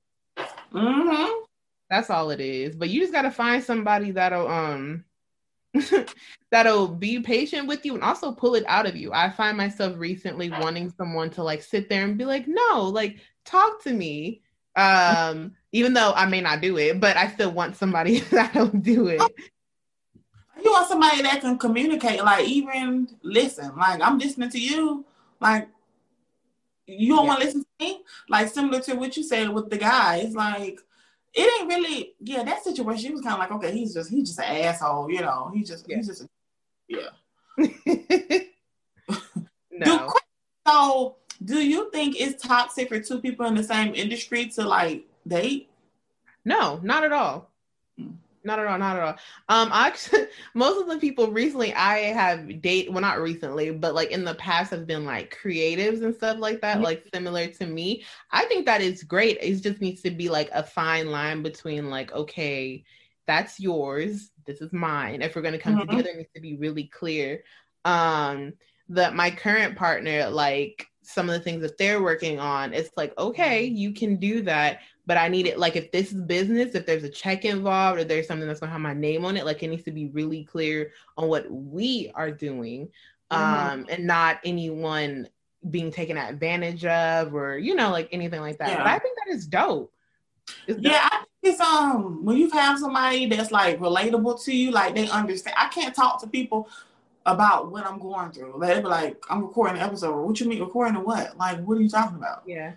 Mm-hmm. 0.74 1.44
That's 1.90 2.10
all 2.10 2.32
it 2.32 2.40
is. 2.40 2.76
But 2.76 2.90
you 2.90 3.02
just 3.02 3.14
gotta 3.14 3.30
find 3.30 3.62
somebody 3.62 4.12
that'll 4.12 4.48
um 4.48 5.04
that'll 6.52 6.88
be 6.88 7.20
patient 7.20 7.68
with 7.68 7.86
you 7.86 7.96
and 7.96 8.04
also 8.04 8.32
pull 8.32 8.56
it 8.56 8.64
out 8.68 8.86
of 8.86 8.96
you. 8.96 9.12
I 9.12 9.30
find 9.30 9.58
myself 9.58 9.96
recently 9.98 10.50
wanting 10.50 10.92
someone 10.92 11.30
to 11.32 11.44
like 11.44 11.62
sit 11.62 11.90
there 11.90 12.04
and 12.04 12.18
be 12.18 12.26
like, 12.26 12.48
no, 12.48 12.84
like 12.84 13.18
talk 13.46 13.84
to 13.84 13.94
me. 13.94 14.42
Um, 14.76 15.54
even 15.72 15.94
though 15.94 16.14
I 16.16 16.26
may 16.26 16.42
not 16.42 16.62
do 16.62 16.78
it, 16.78 17.00
but 17.00 17.16
I 17.16 17.28
still 17.28 17.52
want 17.52 17.76
somebody 17.76 18.20
that'll 18.32 18.68
do 18.68 19.08
it. 19.08 19.22
You 20.64 20.72
want 20.72 20.88
somebody 20.88 21.22
that 21.24 21.42
can 21.42 21.58
communicate, 21.58 22.24
like 22.24 22.48
even 22.48 23.08
listen, 23.22 23.76
like 23.76 24.02
I'm 24.02 24.18
listening 24.18 24.50
to 24.50 24.60
you, 24.60 25.06
like 25.40 25.68
you 26.88 27.16
don't 27.16 27.26
yeah. 27.26 27.28
want 27.28 27.40
to 27.42 27.46
listen 27.46 27.62
to 27.64 27.86
me, 27.86 28.02
like 28.30 28.48
similar 28.48 28.80
to 28.82 28.96
what 28.96 29.18
you 29.18 29.24
said 29.24 29.50
with 29.50 29.70
the 29.70 29.78
guys, 29.78 30.34
like 30.34 30.80
it 31.34 31.60
ain't 31.60 31.70
really, 31.70 32.14
yeah, 32.20 32.44
that 32.44 32.64
situation. 32.64 33.08
He 33.08 33.14
was 33.14 33.22
kind 33.22 33.34
of 33.34 33.40
like, 33.40 33.52
okay, 33.52 33.76
he's 33.76 33.94
just 33.94 34.10
he's 34.10 34.28
just 34.28 34.40
an 34.40 34.46
asshole, 34.46 35.12
you 35.12 35.22
know. 35.22 35.52
He 35.54 35.64
just 35.64 35.86
yeah. 35.90 35.98
he's 35.98 36.08
just, 36.08 36.22
a, 36.24 36.30
yeah. 36.88 37.10
no. 39.72 39.86
Do, 39.86 40.10
so 40.68 41.18
do 41.44 41.60
you 41.60 41.90
think 41.92 42.16
it's 42.20 42.42
toxic 42.42 42.90
for 42.90 43.00
two 43.00 43.20
people 43.20 43.46
in 43.46 43.56
the 43.56 43.64
same 43.64 43.94
industry 43.96 44.48
to 44.48 44.64
like 44.64 45.06
date? 45.28 45.70
No, 46.46 46.80
not 46.84 47.04
at 47.04 47.12
all. 47.12 47.50
Hmm. 47.98 48.12
Not 48.46 48.60
at 48.60 48.68
all, 48.68 48.78
not 48.78 48.98
at 48.98 49.04
all. 49.04 49.16
Um, 49.48 49.70
actually, 49.72 50.28
most 50.54 50.82
of 50.82 50.90
the 50.90 50.98
people 50.98 51.32
recently 51.32 51.74
I 51.74 52.00
have 52.00 52.62
date 52.62 52.92
well, 52.92 53.02
not 53.02 53.22
recently, 53.22 53.72
but 53.72 53.96
like 53.96 54.12
in 54.12 54.26
the 54.26 54.36
past 54.36 54.72
have 54.72 54.86
been 54.86 55.06
like 55.06 55.38
creatives 55.42 56.04
and 56.04 56.14
stuff 56.14 56.40
like 56.40 56.60
that, 56.62 56.76
mm-hmm. 56.76 56.84
like 56.84 57.06
similar 57.14 57.48
to 57.48 57.66
me. 57.66 58.04
I 58.32 58.46
think 58.46 58.66
that 58.66 58.82
is 58.82 59.04
great. 59.04 59.38
It 59.42 59.56
just 59.62 59.80
needs 59.80 60.02
to 60.02 60.12
be 60.12 60.30
like 60.30 60.50
a 60.54 60.64
fine 60.64 61.10
line 61.10 61.42
between 61.42 61.90
like, 61.90 62.12
okay, 62.12 62.84
that's 63.26 63.60
yours, 63.60 64.32
this 64.46 64.60
is 64.60 64.74
mine. 64.74 65.22
If 65.22 65.36
we're 65.36 65.42
gonna 65.42 65.58
come 65.58 65.78
mm-hmm. 65.78 65.90
together, 65.90 66.10
it 66.10 66.18
needs 66.18 66.34
to 66.36 66.42
be 66.42 66.58
really 66.58 66.86
clear. 66.86 67.44
Um, 67.86 68.54
that 68.90 69.16
my 69.16 69.32
current 69.32 69.78
partner, 69.78 70.30
like 70.30 70.88
some 71.04 71.30
of 71.30 71.34
the 71.34 71.40
things 71.40 71.62
that 71.62 71.78
they're 71.78 72.02
working 72.02 72.40
on, 72.40 72.74
it's 72.74 72.92
like, 72.98 73.18
okay, 73.18 73.68
mm-hmm. 73.68 73.76
you 73.76 73.94
can 73.94 74.16
do 74.16 74.42
that, 74.42 74.80
but 75.06 75.18
I 75.18 75.28
need 75.28 75.48
it 75.48 75.60
like 75.60 75.76
if 75.76 75.92
this 75.92 76.12
is 76.12 76.22
business, 76.22 76.76
if 76.76 76.86
there's 76.86 77.04
a 77.04 77.10
check 77.10 77.46
involved 77.46 78.00
or 78.00 78.04
there's 78.04 78.28
something 78.28 78.48
that's 78.48 78.60
gonna 78.60 78.72
have 78.72 78.82
my 78.82 78.94
name 78.94 79.26
on 79.26 79.38
it, 79.38 79.46
like 79.46 79.62
it 79.64 79.68
needs 79.68 79.84
to 79.84 79.92
be 79.92 80.08
really 80.08 80.44
clear 80.44 80.92
on 81.18 81.28
what 81.28 81.50
we 81.52 82.12
are 82.16 82.32
doing. 82.32 82.90
Mm-hmm. 83.32 83.72
Um, 83.72 83.86
and 83.90 84.06
not 84.06 84.40
anyone 84.44 85.28
being 85.70 85.92
taken 85.92 86.18
advantage 86.18 86.86
of 86.86 87.34
or 87.34 87.58
you 87.58 87.76
know, 87.76 87.92
like 87.92 88.10
anything 88.12 88.42
like 88.42 88.58
that. 88.60 88.70
Yeah. 88.70 88.78
But 88.78 88.88
I 88.88 89.00
think 89.00 89.18
that 89.26 89.34
is 89.34 89.48
dope. 89.48 89.94
It's 90.68 90.80
yeah. 90.82 91.08
I 91.12 91.24
it's 91.44 91.60
um 91.60 92.24
when 92.24 92.38
you 92.38 92.50
have 92.52 92.80
somebody 92.80 93.26
that's 93.26 93.52
like 93.52 93.80
relatable 93.80 94.44
to 94.46 94.56
you, 94.56 94.72
like 94.72 94.96
they 94.96 95.10
understand. 95.10 95.56
I 95.60 95.68
can't 95.68 95.94
talk 95.94 96.22
to 96.22 96.28
people 96.28 96.70
about 97.26 97.72
what 97.72 97.86
I'm 97.86 98.00
going 98.00 98.32
through. 98.32 98.58
they'd 98.62 98.82
be 98.82 98.88
like, 98.88 99.24
I'm 99.30 99.42
recording 99.44 99.78
an 99.78 99.84
episode. 99.84 100.26
What 100.26 100.40
you 100.40 100.48
mean 100.48 100.62
recording 100.62 100.96
a 100.96 101.00
what? 101.02 101.38
Like, 101.38 101.64
what 101.64 101.78
are 101.78 101.82
you 101.82 101.90
talking 101.90 102.18
about? 102.18 102.44
Yeah. 102.46 102.74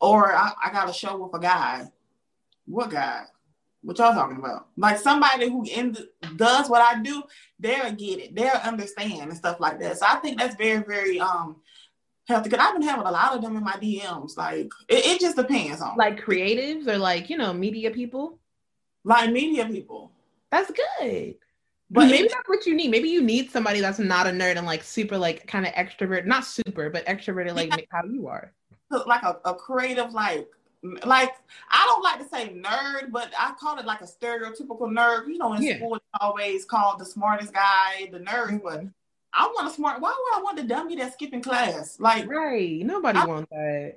Or 0.00 0.32
I, 0.34 0.52
I 0.64 0.72
got 0.72 0.88
a 0.88 0.92
show 0.92 1.16
with 1.16 1.34
a 1.34 1.42
guy. 1.42 1.90
What 2.66 2.90
guy? 2.90 3.24
What 3.82 3.98
y'all 3.98 4.12
talking 4.14 4.36
about? 4.36 4.68
Like 4.76 4.98
somebody 4.98 5.48
who 5.48 5.64
in 5.64 5.92
the, 5.92 6.08
does 6.36 6.68
what 6.68 6.82
I 6.82 7.02
do, 7.02 7.22
they'll 7.58 7.92
get 7.92 8.20
it. 8.20 8.34
They'll 8.34 8.50
understand 8.62 9.22
and 9.30 9.36
stuff 9.36 9.58
like 9.58 9.80
that. 9.80 9.98
So 9.98 10.06
I 10.06 10.16
think 10.16 10.38
that's 10.38 10.54
very, 10.56 10.82
very 10.84 11.18
um 11.18 11.56
healthy. 12.28 12.50
Cause 12.50 12.60
I've 12.62 12.74
been 12.74 12.86
having 12.86 13.06
a 13.06 13.10
lot 13.10 13.34
of 13.34 13.42
them 13.42 13.56
in 13.56 13.64
my 13.64 13.72
DMs. 13.72 14.36
Like 14.36 14.70
it, 14.88 15.06
it 15.06 15.20
just 15.20 15.36
depends 15.36 15.80
on 15.80 15.96
Like 15.96 16.20
creatives 16.22 16.86
or 16.86 16.98
like, 16.98 17.30
you 17.30 17.38
know, 17.38 17.52
media 17.52 17.90
people. 17.90 18.38
like 19.04 19.32
media 19.32 19.66
people. 19.66 20.12
That's 20.50 20.70
good. 21.00 21.36
But 21.90 22.06
maybe 22.08 22.28
that's 22.28 22.48
what 22.48 22.66
you 22.66 22.74
need. 22.76 22.90
Maybe 22.90 23.08
you 23.08 23.20
need 23.20 23.50
somebody 23.50 23.80
that's 23.80 23.98
not 23.98 24.26
a 24.26 24.30
nerd 24.30 24.56
and 24.56 24.66
like 24.66 24.82
super 24.84 25.18
like 25.18 25.46
kind 25.46 25.66
of 25.66 25.72
extrovert, 25.72 26.24
not 26.24 26.44
super, 26.44 26.88
but 26.88 27.04
extroverted 27.06 27.54
like 27.54 27.88
how 27.90 28.04
you 28.04 28.28
are. 28.28 28.52
like 29.06 29.22
a, 29.22 29.38
a 29.44 29.54
creative 29.54 30.12
like 30.12 30.46
like 31.04 31.34
I 31.70 31.84
don't 31.86 32.02
like 32.02 32.20
to 32.20 32.28
say 32.28 32.48
nerd, 32.54 33.10
but 33.10 33.32
I 33.38 33.52
call 33.60 33.78
it 33.78 33.86
like 33.86 34.00
a 34.02 34.04
stereotypical 34.04 34.82
nerd. 34.88 35.26
You 35.26 35.38
know, 35.38 35.52
in 35.54 35.62
Yeah. 35.62 35.76
school 35.76 35.96
it's 35.96 36.04
always 36.20 36.64
called 36.64 37.00
the 37.00 37.04
smartest 37.04 37.52
guy, 37.52 38.08
the 38.12 38.20
nerd, 38.20 38.48
mm-hmm. 38.50 38.58
but 38.58 38.84
I 39.32 39.46
want 39.46 39.68
a 39.68 39.70
smart 39.72 40.00
why 40.00 40.10
would 40.16 40.40
I 40.40 40.42
want 40.42 40.56
the 40.58 40.62
dummy 40.64 40.96
that's 40.96 41.14
skipping 41.14 41.42
class? 41.42 41.98
Like 41.98 42.28
Right. 42.28 42.84
Nobody 42.84 43.18
I- 43.18 43.26
wants 43.26 43.50
that. 43.50 43.94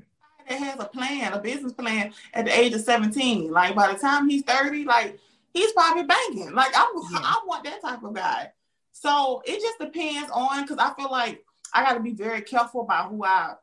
that 0.50 0.60
has 0.60 0.80
a 0.80 0.86
plan, 0.86 1.32
a 1.34 1.40
business 1.40 1.74
plan 1.74 2.12
at 2.34 2.46
the 2.46 2.60
age 2.60 2.74
of 2.74 2.82
17. 2.82 3.52
Like 3.52 3.76
by 3.76 3.94
the 3.94 4.00
time 4.00 4.28
he's 4.30 4.42
30, 4.44 4.84
like 4.86 5.20
he's 5.54 5.72
probably 5.72 6.04
banking. 6.04 6.54
Like 6.54 6.72
I, 6.76 6.92
Yeah. 7.12 7.20
I 7.22 7.40
want 7.46 7.64
that 7.64 7.82
type 7.82 8.04
of 8.04 8.14
guy. 8.14 8.52
So 8.92 9.42
it 9.46 9.60
just 9.60 9.80
depends 9.80 10.30
on 10.32 10.62
because 10.64 10.78
I 10.78 10.94
feel 10.94 11.10
like 11.12 11.44
I 11.74 11.84
got 11.84 11.94
to 11.94 12.00
be 12.00 12.14
very 12.14 12.42
careful 12.42 12.82
about 12.82 13.10
who 13.10 13.24
I. 13.24 13.54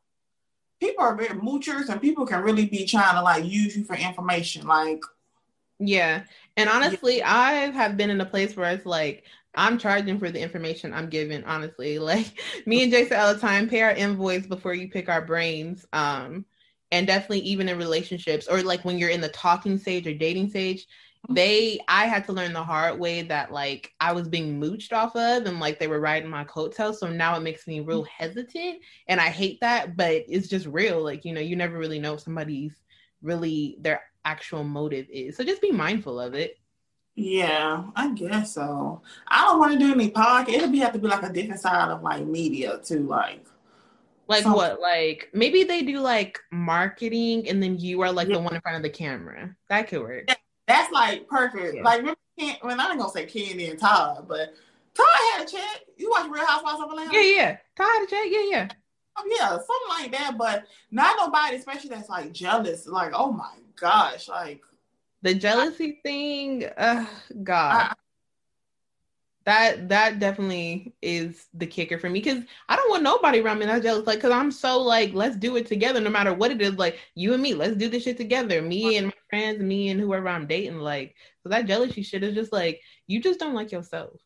People 0.80 1.05
are 1.05 1.14
very 1.14 1.38
moochers, 1.38 1.91
and 1.91 2.01
people 2.01 2.26
can 2.26 2.43
really 2.43 2.64
be 2.64 2.86
trying 2.86 3.14
to 3.14 3.22
like 3.22 3.45
use 3.45 3.76
you 3.76 3.84
for 3.84 3.97
information. 3.97 4.66
Like 4.66 5.03
Yeah. 5.78 6.22
And 6.57 6.68
honestly, 6.68 7.22
I 7.22 7.70
have 7.70 7.97
been 7.97 8.11
in 8.11 8.20
a 8.20 8.26
place 8.26 8.57
where 8.57 8.72
it's 8.72 8.86
like 8.86 9.24
I'm 9.55 9.78
charging 9.78 10.18
for 10.18 10.30
the 10.30 10.41
information 10.41 10.93
I'm 10.93 11.09
given, 11.09 11.45
honestly. 11.45 11.99
Like 12.11 12.41
me 12.66 12.82
and 12.82 12.93
Jason 12.93 13.18
all 13.18 13.34
the 13.34 13.41
time, 13.41 13.68
pay 13.68 13.82
our 13.82 13.93
invoice 13.93 14.47
before 14.47 14.74
you 14.74 14.88
pick 14.88 15.09
our 15.09 15.22
brains. 15.22 15.86
Um, 15.93 16.45
and 16.93 17.07
definitely 17.07 17.41
even 17.41 17.68
in 17.68 17.78
relationships 17.78 18.49
or 18.49 18.62
like 18.62 18.84
when 18.84 18.99
you're 18.99 19.11
in 19.11 19.20
the 19.20 19.28
talking 19.28 19.78
stage 19.78 20.07
or 20.07 20.14
dating 20.14 20.51
stage, 20.51 20.86
they 21.29 21.79
I 21.87 22.07
had 22.07 22.25
to 22.27 22.33
learn 22.33 22.53
the 22.53 22.62
hard 22.64 22.99
way 22.99 23.23
that 23.23 23.53
like 23.53 23.93
I 24.01 24.12
was 24.12 24.27
being 24.29 24.61
mooched 24.61 24.93
off 24.93 25.14
of 25.14 25.45
and 25.47 25.61
like 25.61 25.79
they 25.79 25.87
were 25.87 26.01
riding 26.01 26.31
my 26.31 26.45
coattails. 26.45 26.99
So 26.99 27.09
now 27.09 27.37
it 27.37 27.41
makes 27.43 27.66
me 27.66 27.81
real 27.81 28.05
hesitant. 28.05 28.79
And 29.07 29.21
I 29.21 29.29
hate 29.29 29.61
that, 29.61 29.97
but 29.97 30.25
it's 30.29 30.49
just 30.49 30.66
real. 30.66 31.03
Like, 31.05 31.25
you 31.25 31.33
know, 31.33 31.41
you 31.41 31.55
never 31.57 31.79
really 31.79 31.99
know 32.01 32.16
somebody's 32.16 32.73
really 33.23 33.77
their 33.81 34.03
actual 34.25 34.64
motive 34.64 35.07
is. 35.11 35.37
So 35.37 35.45
just 35.45 35.62
be 35.62 35.71
mindful 35.71 36.18
of 36.18 36.35
it. 36.35 36.59
yeah, 37.16 37.85
I 37.95 38.12
guess 38.12 38.55
so. 38.55 39.03
I 39.29 39.43
don't 39.45 39.59
want 39.59 39.73
to 39.75 39.79
do 39.79 39.93
any 39.93 40.11
podcast. 40.11 40.49
It'll 40.49 40.71
be 40.71 40.79
have 40.79 40.95
to 40.95 40.99
be 40.99 41.07
like 41.09 41.23
a 41.23 41.33
different 41.33 41.61
side 41.61 41.91
of 41.91 42.03
like 42.03 42.25
media 42.27 42.81
too. 42.83 43.01
Like 43.07 43.45
Like 44.27 44.43
So- 44.45 44.55
what? 44.55 44.81
Like 44.81 45.29
maybe 45.35 45.64
they 45.64 45.83
do 45.83 46.01
like 46.01 46.41
marketing 46.51 47.47
and 47.49 47.62
then 47.62 47.79
you 47.79 48.01
are 48.01 48.11
like 48.11 48.29
Yeah. 48.29 48.37
the 48.39 48.43
one 48.43 48.55
in 48.55 48.61
front 48.62 48.79
of 48.79 48.83
the 48.83 48.91
camera. 48.91 49.55
That 49.68 49.89
could 49.89 50.01
work. 50.01 50.29
That's 50.71 50.93
like 50.93 51.29
perfect. 51.29 51.77
Yeah. 51.77 51.83
Like, 51.83 51.99
remember, 51.99 52.21
Ken- 52.39 52.57
well, 52.62 52.81
I 52.81 52.91
ain't 52.91 52.99
gonna 52.99 53.11
say 53.11 53.27
Kandi 53.27 53.71
and 53.71 53.79
Todd, 53.79 54.27
but 54.29 54.55
Todd 54.95 55.07
had 55.33 55.47
a 55.47 55.51
check. 55.51 55.81
You 55.97 56.11
watch 56.11 56.31
Real 56.31 56.47
Housewives 56.47 56.81
of 56.81 56.91
Atlanta? 56.91 57.12
Yeah, 57.12 57.21
yeah. 57.23 57.57
Todd, 57.77 58.09
Jack, 58.09 58.27
yeah, 58.29 58.45
yeah. 58.51 58.68
Oh, 59.16 59.25
yeah, 59.37 59.49
something 59.49 59.89
like 59.89 60.12
that. 60.12 60.39
But 60.39 60.64
not 60.91 61.16
nobody, 61.18 61.57
especially 61.57 61.91
that's 61.91 62.09
like 62.09 62.33
jealous. 62.33 62.87
Like, 62.87 63.12
oh 63.14 63.33
my 63.33 63.53
gosh, 63.79 64.29
like 64.29 64.62
The 65.23 65.35
jealousy 65.35 66.01
thing, 66.03 66.64
uh, 66.77 67.07
God. 67.43 67.95
That 69.51 69.88
that 69.88 70.20
definitely 70.20 70.94
is 71.03 71.48
the 71.55 71.66
kicker 71.66 71.98
for 71.98 72.09
me 72.09 72.20
because 72.20 72.44
I 72.68 72.76
don't 72.76 72.88
want 72.88 73.03
nobody 73.03 73.40
around 73.40 73.59
me 73.59 73.66
that's 73.66 73.82
jealous. 73.82 74.07
Like, 74.07 74.20
cause 74.20 74.30
I'm 74.30 74.53
so 74.53 74.80
like, 74.80 75.12
let's 75.12 75.34
do 75.34 75.57
it 75.57 75.66
together, 75.66 76.01
no 76.01 76.09
matter 76.09 76.32
what 76.32 76.53
it 76.53 76.62
is. 76.62 76.74
Like 76.74 77.01
you 77.16 77.34
and 77.34 77.42
me, 77.42 77.55
let's 77.55 77.74
do 77.74 77.88
this 77.88 78.05
shit 78.05 78.16
together. 78.16 78.62
Me 78.62 78.96
and 78.96 79.09
my 79.09 79.12
friends, 79.28 79.61
me 79.61 79.88
and 79.88 80.01
whoever 80.01 80.28
I'm 80.28 80.46
dating. 80.46 80.78
Like, 80.78 81.16
so 81.42 81.48
that 81.48 81.66
jealousy 81.66 82.03
shit 82.03 82.22
is 82.22 82.36
just 82.36 82.53
like 82.53 82.80
you 83.09 83.20
just 83.20 83.40
don't 83.40 83.57
like 83.57 83.72
yourself. 83.72 84.20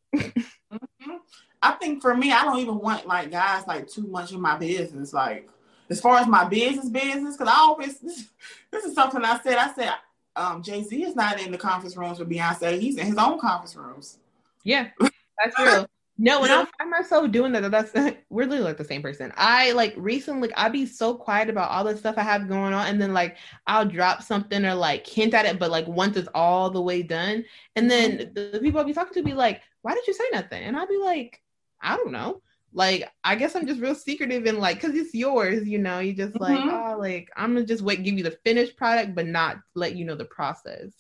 I 1.63 1.73
think 1.81 2.03
for 2.03 2.15
me, 2.15 2.31
I 2.31 2.45
don't 2.45 2.59
even 2.59 2.79
want 2.79 3.07
like 3.07 3.31
guys 3.31 3.67
like 3.67 3.89
too 3.89 4.07
much 4.07 4.33
in 4.33 4.43
my 4.43 4.59
business. 4.59 5.15
Like 5.15 5.49
as 5.89 6.03
far 6.03 6.19
as 6.19 6.27
my 6.27 6.45
business 6.45 6.91
business, 6.91 7.39
because 7.39 7.51
I 7.51 7.61
always 7.61 7.99
this, 7.99 8.29
this 8.71 8.85
is 8.85 8.95
something 8.95 9.25
I 9.25 9.41
said. 9.41 9.57
I 9.57 9.73
said 9.73 9.95
um, 10.37 10.63
Jay 10.63 10.83
Z 10.83 11.03
is 11.03 11.17
not 11.17 11.41
in 11.41 11.51
the 11.51 11.57
conference 11.57 11.97
rooms 11.97 12.19
with 12.19 12.29
Beyonce. 12.29 12.79
He's 12.79 12.99
in 12.99 13.07
his 13.07 13.17
own 13.17 13.39
conference 13.39 13.75
rooms. 13.75 14.19
Yeah, 14.65 14.89
that's 15.43 15.59
real. 15.59 15.87
No, 16.17 16.41
when 16.41 16.51
I 16.53 16.65
find 16.79 16.91
myself 16.91 17.31
doing 17.33 17.51
that, 17.53 17.69
that's 17.73 17.93
we're 18.31 18.45
literally 18.47 18.61
like 18.61 18.77
the 18.77 18.85
same 18.85 19.03
person. 19.03 19.33
I 19.37 19.73
like 19.73 19.95
recently, 19.97 20.53
I'd 20.55 20.71
be 20.73 20.87
so 20.87 21.15
quiet 21.15 21.51
about 21.51 21.71
all 21.71 21.83
the 21.83 21.97
stuff 21.97 22.17
I 22.19 22.23
have 22.23 22.49
going 22.49 22.73
on, 22.73 22.87
and 22.87 23.03
then 23.03 23.13
like 23.13 23.37
I'll 23.67 23.85
drop 23.85 24.23
something 24.23 24.65
or 24.65 24.75
like 24.75 25.07
hint 25.07 25.35
at 25.35 25.45
it, 25.45 25.59
but 25.59 25.73
like 25.73 25.89
once 25.89 26.17
it's 26.17 26.29
all 26.35 26.71
the 26.71 26.81
way 26.81 27.03
done, 27.03 27.45
and 27.75 27.91
then 27.91 28.31
the, 28.33 28.51
the 28.53 28.61
people 28.61 28.79
I'll 28.79 28.87
be 28.87 28.93
talking 28.93 29.15
to 29.15 29.23
be 29.23 29.35
like, 29.35 29.63
"Why 29.83 29.95
did 29.95 30.07
you 30.07 30.15
say 30.15 30.25
nothing?" 30.33 30.63
And 30.63 30.77
I'll 30.77 30.87
be 30.87 30.99
like, 30.99 31.43
"I 31.83 31.97
don't 31.97 32.13
know." 32.13 32.43
Like 32.73 33.11
I 33.25 33.35
guess 33.35 33.57
I'm 33.57 33.67
just 33.67 33.81
real 33.81 33.95
secretive 33.97 34.47
and 34.47 34.59
like, 34.59 34.81
cause 34.81 34.95
it's 34.95 35.15
yours, 35.15 35.67
you 35.67 35.79
know. 35.79 35.99
You 35.99 36.13
just 36.13 36.41
like, 36.41 36.61
Mhm. 36.61 36.95
oh, 36.95 36.99
like 36.99 37.29
I'm 37.37 37.55
gonna 37.55 37.67
just 37.67 37.83
wait, 37.83 38.05
give 38.05 38.17
you 38.17 38.25
the 38.25 38.39
finished 38.45 38.77
product, 38.77 39.17
but 39.17 39.27
not 39.27 39.59
let 39.75 39.97
you 39.97 40.05
know 40.05 40.15
the 40.17 40.25
process. 40.27 40.93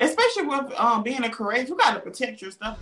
Especially 0.00 0.42
with 0.44 0.72
um, 0.78 1.02
being 1.02 1.24
a 1.24 1.30
creative, 1.30 1.68
you 1.68 1.76
got 1.76 1.94
to 1.94 2.00
protect 2.00 2.42
your 2.42 2.50
stuff. 2.50 2.78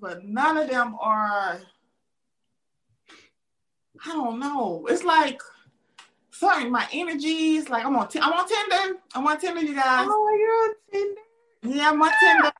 But 0.00 0.24
none 0.24 0.56
of 0.56 0.68
them 0.68 0.96
are. 1.00 1.60
I 4.04 4.12
don't 4.12 4.38
know. 4.38 4.86
It's 4.90 5.04
like 5.04 5.40
sorry, 6.30 6.68
my 6.68 6.86
energy 6.92 7.56
is 7.56 7.68
like 7.68 7.84
I'm 7.84 7.96
on. 7.96 8.08
T- 8.08 8.20
I'm 8.20 8.32
on 8.32 8.46
Tinder. 8.46 8.98
I'm 9.14 9.26
on 9.26 9.38
Tinder, 9.40 9.62
you 9.62 9.74
guys. 9.74 10.06
Oh, 10.08 10.36
you're 10.38 10.68
on 10.68 10.74
Tinder. 10.92 11.76
Yeah, 11.78 11.90
I'm 11.90 12.02
on 12.02 12.10
Tinder. 12.20 12.48
I 12.48 12.52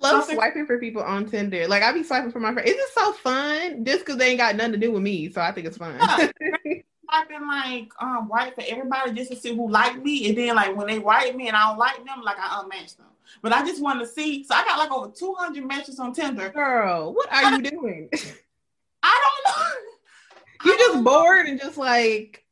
love 0.00 0.20
Something- 0.22 0.36
swiping 0.36 0.66
for 0.66 0.78
people 0.78 1.02
on 1.02 1.26
Tinder. 1.26 1.66
Like 1.66 1.82
I 1.82 1.92
be 1.92 2.02
swiping 2.02 2.30
for 2.30 2.40
my 2.40 2.52
friends. 2.52 2.70
It's 2.70 2.78
just 2.78 2.94
so 2.94 3.12
fun, 3.14 3.84
just 3.84 4.00
because 4.00 4.16
they 4.16 4.28
ain't 4.28 4.38
got 4.38 4.56
nothing 4.56 4.72
to 4.72 4.78
do 4.78 4.92
with 4.92 5.02
me. 5.02 5.30
So 5.32 5.40
I 5.40 5.52
think 5.52 5.66
it's 5.66 5.76
fun. 5.76 5.96
Yeah. 5.98 6.28
I've 7.08 7.28
been 7.28 7.46
like 7.46 7.90
um 8.00 8.28
write 8.32 8.54
for 8.54 8.64
everybody 8.66 9.12
just 9.12 9.30
to 9.30 9.36
see 9.36 9.54
who 9.54 9.70
like 9.70 10.02
me, 10.02 10.28
and 10.28 10.38
then 10.38 10.56
like 10.56 10.74
when 10.76 10.86
they 10.86 10.98
write 10.98 11.36
me 11.36 11.48
and 11.48 11.56
I 11.56 11.68
don't 11.68 11.78
like 11.78 11.96
them, 12.04 12.22
like 12.22 12.36
I 12.38 12.62
unmatch 12.62 12.96
them. 12.96 13.06
But 13.42 13.52
I 13.52 13.64
just 13.64 13.82
want 13.82 14.00
to 14.00 14.06
see. 14.06 14.44
So 14.44 14.54
I 14.54 14.64
got 14.64 14.78
like 14.78 14.90
over 14.90 15.12
200 15.14 15.64
matches 15.66 15.98
on 15.98 16.12
Tinder. 16.12 16.50
Girl, 16.50 17.12
what 17.12 17.32
are 17.32 17.52
you 17.52 17.62
doing? 17.62 18.08
I 19.02 19.20
don't 19.44 19.56
know. 19.56 20.70
you 20.70 20.74
I 20.74 20.76
just 20.78 21.04
bored 21.04 21.46
and 21.46 21.60
just 21.60 21.76
like 21.76 22.44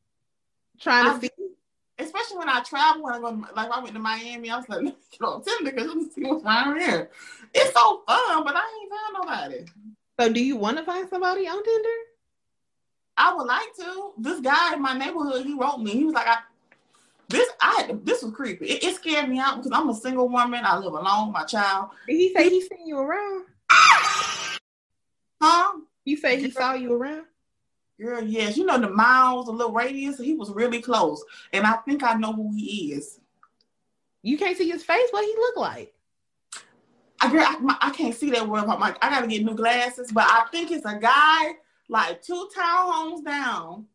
trying 0.81 1.19
to 1.19 1.27
see. 1.27 1.33
especially 1.99 2.39
when 2.39 2.49
I 2.49 2.61
travel, 2.63 3.05
when 3.05 3.15
I 3.15 3.21
go, 3.21 3.45
like 3.57 3.71
I 3.71 3.81
went 3.81 3.95
to 3.95 4.01
Miami, 4.01 4.51
I 4.51 4.57
was 4.57 4.69
like, 4.69 4.77
let 4.83 4.85
me 4.85 4.95
get 5.11 5.23
on 5.23 5.43
Tinder 5.43 5.71
because 5.71 5.89
let 5.89 5.97
me 5.97 6.09
see 6.11 6.25
what's 6.25 6.45
around 6.45 6.81
here. 6.81 7.11
It's 7.55 7.73
so 7.73 8.03
fun, 8.07 8.45
but 8.45 8.55
I 8.57 8.81
ain't 8.81 8.91
found 8.91 9.51
nobody. 9.51 9.65
So 10.21 10.33
do 10.33 10.45
you 10.45 10.57
want 10.57 10.77
to 10.77 10.85
find 10.85 11.09
somebody 11.09 11.49
on 11.49 11.65
Tinder? 11.65 11.89
I 13.17 13.35
would 13.35 13.47
like 13.47 13.75
to. 13.77 14.13
This 14.19 14.41
guy 14.41 14.75
in 14.75 14.83
my 14.83 14.97
neighborhood, 14.97 15.45
he 15.45 15.55
wrote 15.55 15.79
me. 15.79 15.93
He 15.93 16.05
was 16.05 16.15
like, 16.15 16.27
I, 16.27 16.39
"This, 17.33 17.49
I, 17.61 17.97
this 18.05 18.23
was 18.23 18.33
creepy. 18.33 18.67
It, 18.67 18.85
it 18.85 18.95
scared 18.95 19.29
me 19.29 19.39
out 19.41 19.57
because 19.57 19.73
I'm 19.73 19.89
a 19.89 19.95
single 19.95 20.29
woman. 20.29 20.65
I 20.65 20.77
live 20.77 20.93
alone, 20.93 21.29
with 21.29 21.35
my 21.35 21.45
child. 21.45 21.91
Did 22.07 22.17
he 22.17 22.33
say 22.33 22.49
he 22.49 22.61
seen 22.61 22.87
you 22.87 22.99
around? 22.99 23.47
Huh? 25.41 25.73
You 26.05 26.17
say 26.17 26.41
he 26.41 26.51
saw 26.51 26.75
you 26.75 26.93
around? 26.95 27.25
Girl, 28.01 28.23
yes, 28.23 28.57
you 28.57 28.65
know 28.65 28.79
the 28.79 28.89
miles, 28.91 29.47
the 29.47 29.53
little 29.53 29.73
radius. 29.73 30.19
He 30.19 30.35
was 30.35 30.51
really 30.51 30.81
close, 30.81 31.23
and 31.53 31.67
I 31.67 31.75
think 31.87 32.03
I 32.03 32.15
know 32.15 32.33
who 32.33 32.53
he 32.55 32.93
is. 32.95 33.21
You 34.23 34.39
can't 34.39 34.57
see 34.57 34.71
his 34.71 34.85
face. 34.85 35.09
What 35.11 35.25
he 35.25 35.35
look 35.37 35.57
like? 35.57 35.95
I 37.21 37.31
girl, 37.31 37.45
I, 37.47 37.59
my- 37.59 37.79
I 37.81 37.91
can't 37.91 38.15
see 38.15 38.31
that 38.31 38.49
word. 38.49 38.65
I'm 38.65 38.81
like, 38.81 38.97
I 39.05 39.11
gotta 39.11 39.27
get 39.29 39.45
new 39.45 39.55
glasses, 39.55 40.11
but 40.13 40.25
I 40.25 40.47
think 40.51 40.71
it's 40.73 40.85
a 40.87 40.99
guy 40.99 41.53
like 41.89 42.23
two 42.23 42.49
townhomes 42.57 43.25
down, 43.25 43.87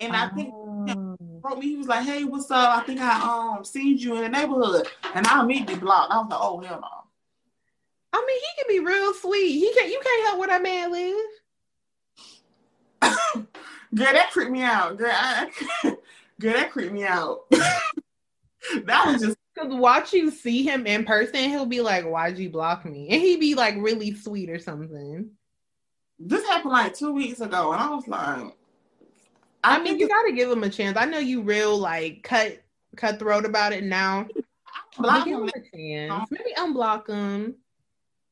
and 0.00 0.14
I 0.14 0.28
think 0.28 0.52
Oh. 0.54 1.05
Wrote 1.46 1.58
me. 1.58 1.68
He 1.68 1.76
was 1.76 1.88
like, 1.88 2.04
"Hey, 2.04 2.24
what's 2.24 2.50
up? 2.50 2.78
I 2.78 2.80
think 2.82 3.00
I 3.00 3.56
um 3.56 3.64
seen 3.64 3.98
you 3.98 4.16
in 4.16 4.22
the 4.22 4.28
neighborhood," 4.28 4.86
and 5.14 5.26
I 5.26 5.42
immediately 5.42 5.76
blocked. 5.76 6.12
I 6.12 6.18
was 6.18 6.28
like, 6.30 6.40
"Oh 6.40 6.60
hell 6.60 6.80
no." 6.80 6.88
I 8.12 8.24
mean, 8.26 8.38
he 8.40 8.46
can 8.58 8.68
be 8.68 8.86
real 8.86 9.14
sweet. 9.14 9.52
He 9.52 9.72
can't. 9.74 9.90
You 9.90 10.00
can't 10.02 10.26
help 10.26 10.38
where 10.38 10.48
that 10.48 10.62
man 10.62 10.92
live. 10.92 11.26
Girl, 13.94 14.12
that 14.12 14.30
creeped 14.32 14.50
me 14.50 14.62
out. 14.62 14.96
Girl, 14.98 15.12
I, 15.12 15.50
girl, 16.40 16.52
that 16.54 16.70
creeped 16.72 16.92
me 16.92 17.04
out. 17.04 17.44
that 17.50 19.06
was 19.06 19.22
just 19.22 19.36
Cause 19.56 19.68
watch 19.70 20.12
you 20.12 20.30
see 20.30 20.64
him 20.64 20.86
in 20.86 21.06
person, 21.06 21.48
he'll 21.48 21.64
be 21.64 21.80
like, 21.80 22.04
"Why'd 22.04 22.36
you 22.36 22.50
block 22.50 22.84
me?" 22.84 23.08
And 23.08 23.22
he'd 23.22 23.40
be 23.40 23.54
like 23.54 23.74
really 23.78 24.14
sweet 24.14 24.50
or 24.50 24.58
something. 24.58 25.30
this 26.18 26.46
happened 26.46 26.72
like 26.72 26.94
two 26.94 27.14
weeks 27.14 27.40
ago, 27.40 27.72
and 27.72 27.80
I 27.80 27.88
was 27.88 28.06
like, 28.06 28.54
I 29.66 29.82
mean, 29.82 29.98
you 29.98 30.08
gotta 30.08 30.32
give 30.32 30.50
him 30.50 30.62
a 30.62 30.70
chance. 30.70 30.96
I 30.96 31.04
know 31.06 31.18
you 31.18 31.42
real 31.42 31.76
like 31.76 32.22
cut 32.22 32.62
cutthroat 32.96 33.44
about 33.44 33.72
it 33.72 33.84
now. 33.84 34.26
Block 34.98 35.24
give 35.24 35.38
him. 35.38 35.48
a 35.48 35.76
chance. 35.76 36.30
Maybe 36.30 36.52
unblock 36.56 37.08
him. 37.08 37.56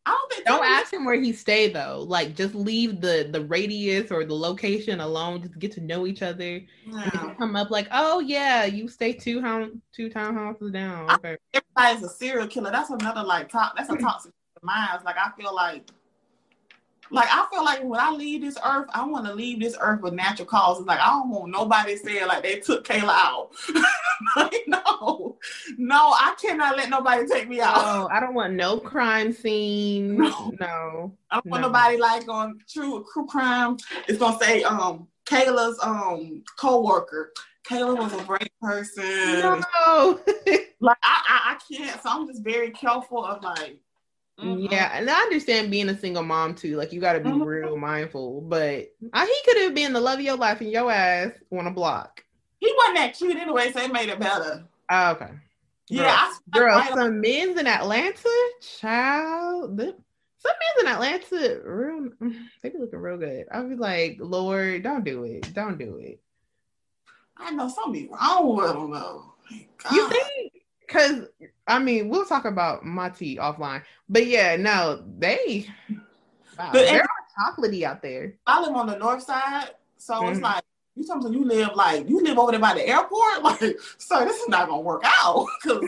I 0.07 0.11
don't 0.11 0.33
think 0.33 0.47
Don't 0.47 0.65
ask 0.65 0.93
him 0.93 1.07
where 1.07 1.19
he 1.19 1.33
stay 1.33 1.71
though. 1.71 2.05
Like 2.07 2.37
just 2.37 2.55
leave 2.55 3.01
the 3.01 3.29
the 3.31 3.43
radius 3.45 4.11
or 4.11 4.25
the 4.25 4.35
location 4.35 5.01
alone. 5.01 5.43
Just 5.43 5.59
get 5.59 5.73
to 5.73 5.81
know 5.81 6.07
each 6.07 6.23
other. 6.23 6.61
Yeah. 6.87 7.35
come 7.39 7.57
up 7.57 7.71
like, 7.71 7.89
oh 7.91 8.21
yeah, 8.21 8.65
you 8.67 8.87
stay 8.89 9.15
two 9.15 9.41
house 9.41 9.71
two 9.95 10.11
townhouses 10.11 10.73
down. 10.73 11.11
Okay. 11.11 11.37
Everybody's 11.55 12.05
a 12.05 12.15
serial 12.15 12.47
killer. 12.47 12.71
That's 12.71 12.91
another 12.91 13.23
like 13.23 13.49
top. 13.49 13.75
That's 13.77 13.91
a 13.91 13.97
toxic 14.01 14.33
mind. 14.63 15.01
Like 15.05 15.17
I 15.17 15.31
feel 15.41 15.55
like, 15.55 15.89
like 17.11 17.29
I 17.31 17.47
feel 17.51 17.65
like 17.65 17.83
when 17.83 18.01
I 18.01 18.11
leave 18.11 18.41
this 18.43 18.59
earth, 18.65 18.89
I 18.93 19.05
want 19.05 19.27
to 19.27 19.35
leave 19.35 19.61
this 19.61 19.77
earth 19.81 20.01
with 20.01 20.15
natural 20.15 20.47
causes. 20.47 20.87
Like 20.87 21.01
I 21.01 21.09
don't 21.11 21.31
want 21.31 21.51
nobody 21.51 21.97
saying 21.97 22.27
like 22.27 22.43
they 22.43 22.61
took 22.61 22.87
Kayla 22.87 23.09
out. 23.09 23.51
like, 24.37 24.65
no, 24.67 25.39
no, 25.77 25.97
I 25.97 26.35
cannot 26.41 26.77
let 26.77 26.91
nobody 26.91 27.27
take 27.27 27.49
me 27.49 27.61
out. 27.61 27.75
Oh, 27.77 28.09
I 28.11 28.21
don't 28.21 28.35
want 28.35 28.55
no 28.55 28.79
crime 28.79 29.33
scene. 29.33 30.17
No. 30.17 30.53
No. 30.61 31.13
I 31.31 31.37
don't 31.37 31.47
want 31.47 31.63
nobody 31.63 31.97
like 31.97 32.29
on 32.29 32.59
true 32.69 33.05
true 33.13 33.27
crime. 33.27 33.77
It's 34.09 34.19
gonna 34.19 34.39
say 34.39 34.63
um 34.63 35.09
Kayla's 35.27 35.79
um 35.83 36.43
co-worker. 36.59 37.33
Kayla 37.69 37.97
was 37.99 38.13
a 38.13 38.25
great 38.25 38.53
person. 38.61 39.63
No. 39.85 40.21
Like 40.81 40.99
I, 41.03 41.23
I 41.27 41.55
I 41.55 41.75
can't. 41.75 42.03
So 42.03 42.11
I'm 42.11 42.27
just 42.27 42.45
very 42.45 42.71
careful 42.71 43.25
of 43.25 43.43
like. 43.43 43.79
Mm-mm. 44.41 44.71
yeah, 44.71 44.91
and 44.99 45.09
I 45.11 45.15
understand 45.21 45.71
being 45.71 45.89
a 45.89 45.99
single 45.99 46.23
mom 46.23 46.55
too. 46.55 46.77
Like 46.77 46.93
you 46.93 47.01
got 47.01 47.15
to 47.15 47.21
be 47.21 47.31
Mhm. 47.31 47.45
real 47.45 47.77
mindful. 47.77 48.41
But 48.43 48.93
I, 49.13 49.27
he 49.27 49.37
could 49.53 49.63
have 49.63 49.75
been 49.75 49.93
the 49.93 50.01
love 50.01 50.19
of 50.19 50.25
your 50.25 50.37
life, 50.37 50.61
and 50.61 50.71
your 50.71 50.91
ass 50.91 51.33
on 51.53 51.67
a 51.67 51.71
block. 51.71 52.25
He 52.61 52.73
wasn't 52.77 52.97
that 52.97 53.15
cute 53.17 53.37
anyway, 53.37 53.71
so 53.73 53.81
it 53.83 53.93
made 53.93 54.09
it 54.09 54.19
better. 54.19 54.65
Oh, 54.91 55.11
okay. 55.13 55.31
Yeah, 55.89 56.17
I 56.55 56.59
Girl, 56.59 56.77
right 56.79 56.91
on- 56.93 56.97
some 56.99 57.21
men's 57.21 57.59
in 57.59 57.67
Atlanta, 57.67 58.29
child. 58.81 59.77
the- 59.77 59.97
Some 60.39 60.53
men's 60.77 60.81
in 60.81 60.87
Atlanta, 60.89 61.61
real, 61.65 62.09
they 62.63 62.71
be 62.71 62.79
looking 62.79 62.99
real 62.99 63.19
good. 63.19 63.47
I'll 63.53 63.69
be 63.69 63.77
like, 63.77 64.17
Lord, 64.21 64.83
don't 64.83 65.05
do 65.05 65.25
it, 65.25 65.53
don't 65.55 65.79
do 65.79 65.97
it. 65.99 66.21
I 67.37 67.51
know 67.51 67.69
something 67.69 68.11
wrong 68.11 68.57
with 68.57 68.71
him 68.77 68.91
though. 68.93 69.33
You 69.93 70.09
think? 70.09 70.53
Because 70.95 71.27
I 71.67 71.81
mean, 71.81 72.09
we'll 72.09 72.25
talk 72.25 72.45
about 72.45 72.85
my 72.85 73.09
tea 73.09 73.37
offline. 73.37 73.83
But 74.09 74.27
yeah, 74.27 74.55
no, 74.57 75.03
they. 75.19 75.67
Wow, 76.57 76.71
But- 76.73 76.87
they're 76.87 77.05
chocolatey 77.37 77.83
out 77.83 78.01
there. 78.01 78.35
I 78.47 78.61
live 78.61 78.77
on 78.77 78.87
the 78.87 78.97
north 78.97 79.25
side, 79.25 79.71
so 79.97 80.29
it's 80.29 80.39
Mhm. 80.39 80.43
like 80.43 80.65
you 80.95 81.05
talking 81.05 81.33
you 81.33 81.45
live 81.45 81.71
like 81.75 82.09
you 82.09 82.21
live 82.23 82.39
over 82.39 82.53
there 82.53 82.61
by 82.61 82.75
the 82.75 82.87
airport. 82.87 83.43
Like, 83.43 83.61
so 83.99 84.25
this 84.25 84.37
is 84.41 84.49
not 84.49 84.69
gonna 84.69 84.83
work 84.83 85.03
out 85.05 85.49
because 85.61 85.85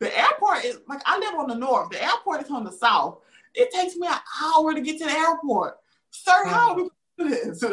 the 0.00 0.18
airport 0.18 0.64
is 0.66 0.78
like 0.88 1.00
I 1.06 1.18
live 1.18 1.34
on 1.36 1.48
the 1.48 1.54
north. 1.54 1.88
The 1.90 2.02
airport 2.04 2.42
is 2.42 2.50
on 2.50 2.64
the 2.64 2.72
south. 2.72 3.20
It 3.54 3.72
takes 3.72 3.96
me 3.96 4.06
an 4.08 4.18
hour 4.42 4.74
to 4.74 4.80
get 4.82 4.98
to 4.98 5.04
the 5.06 5.12
airport. 5.12 5.78
Sir, 6.10 6.44
how 6.44 6.70
are 6.72 6.74
we 6.74 6.82
gonna 6.82 6.84
do 6.84 6.84
this? 6.84 7.03
It's 7.18 7.60
the 7.60 7.68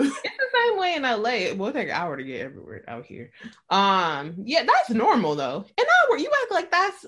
same 0.54 0.78
way 0.80 0.96
in 0.96 1.04
LA. 1.04 1.48
It 1.50 1.58
will 1.58 1.72
take 1.72 1.88
an 1.90 1.96
hour 1.96 2.16
to 2.18 2.24
get 2.24 2.42
everywhere 2.42 2.84
out 2.88 3.06
here. 3.06 3.32
Um, 3.70 4.36
yeah, 4.46 4.64
that's 4.66 4.90
normal 4.92 5.36
though. 5.36 5.66
An 5.78 5.86
hour, 6.10 6.18
you 6.18 6.30
act 6.44 6.52
like 6.52 6.72
that's 6.72 7.06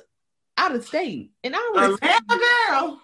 out 0.57 0.73
of 0.75 0.85
state. 0.85 1.31
An 1.43 1.53
hour. 1.55 1.83
Atlanta 1.83 2.39
girl, 2.69 3.01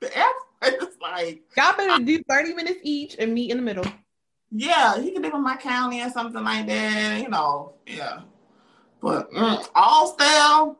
the 0.00 0.10
airport 0.16 0.82
is 0.90 0.96
like 1.00 1.42
Y'all 1.56 1.76
better 1.76 2.04
do 2.04 2.22
30 2.28 2.54
minutes 2.54 2.80
each 2.82 3.16
and 3.18 3.32
meet 3.32 3.50
in 3.50 3.58
the 3.58 3.62
middle. 3.62 3.84
yeah, 4.50 4.96
you 4.96 5.12
could 5.12 5.22
live 5.22 5.34
in 5.34 5.42
my 5.42 5.56
county 5.56 6.02
or 6.02 6.10
something 6.10 6.42
like 6.42 6.66
that, 6.66 7.20
you 7.20 7.28
know, 7.28 7.74
yeah. 7.86 8.20
But 9.00 9.30
mm, 9.32 9.68
Austell, 9.74 10.78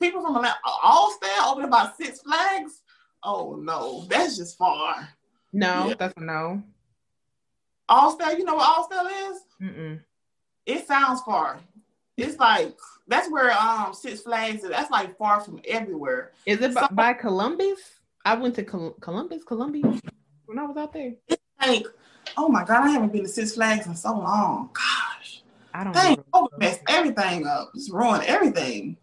people 0.00 0.22
from 0.22 0.36
Atlanta, 0.36 0.56
Austell 0.64 1.50
over 1.52 1.64
about 1.64 1.96
Six 1.96 2.22
Flags. 2.22 2.82
Oh 3.24 3.56
no, 3.60 4.06
that's 4.08 4.36
just 4.36 4.56
far. 4.56 5.08
No, 5.52 5.88
Yeah. 5.88 5.94
that's 5.98 6.14
a 6.16 6.20
no. 6.20 6.62
Austell, 7.92 8.38
you 8.38 8.44
know 8.44 8.54
what 8.54 8.68
Austell 8.78 9.06
is? 9.06 9.38
Mm-mm. 9.62 10.00
It 10.66 10.86
sounds 10.86 11.20
far. 11.22 11.60
It's 12.16 12.38
like 12.38 12.76
that's 13.08 13.30
where 13.30 13.52
um 13.52 13.92
Six 13.94 14.20
Flags 14.20 14.64
is. 14.64 14.70
That's 14.70 14.90
like 14.90 15.16
far 15.18 15.40
from 15.40 15.60
everywhere. 15.66 16.32
Is 16.46 16.60
it 16.60 16.74
by, 16.74 16.80
So- 16.82 16.94
by 16.94 17.12
Columbus? 17.14 17.80
I 18.24 18.34
went 18.34 18.54
to 18.54 18.62
Col- 18.64 18.96
Columbus, 19.00 19.42
Columbia 19.44 19.82
when 20.46 20.58
I 20.58 20.62
was 20.64 20.76
out 20.76 20.92
there. 20.92 21.14
It's 21.28 21.42
Like, 21.60 21.86
oh 22.36 22.48
my 22.48 22.64
god, 22.64 22.84
I 22.84 22.90
haven't 22.90 23.12
been 23.12 23.22
to 23.24 23.28
Six 23.28 23.54
Flags 23.54 23.86
in 23.86 23.96
so 23.96 24.12
long. 24.12 24.70
Gosh. 24.72 25.42
I 25.74 25.84
don't 25.84 25.92
Dang, 25.92 26.16
know. 26.16 26.24
COVID 26.48 26.58
messed 26.58 26.82
everything 26.88 27.46
up. 27.46 27.70
It's 27.74 27.90
ruined 27.90 28.24
everything. 28.24 28.96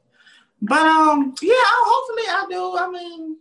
But 0.61 0.79
um, 0.81 1.33
yeah, 1.41 1.53
hopefully 1.65 2.23
I 2.29 2.45
do. 2.49 2.77
I 2.77 2.89
mean, 2.91 3.37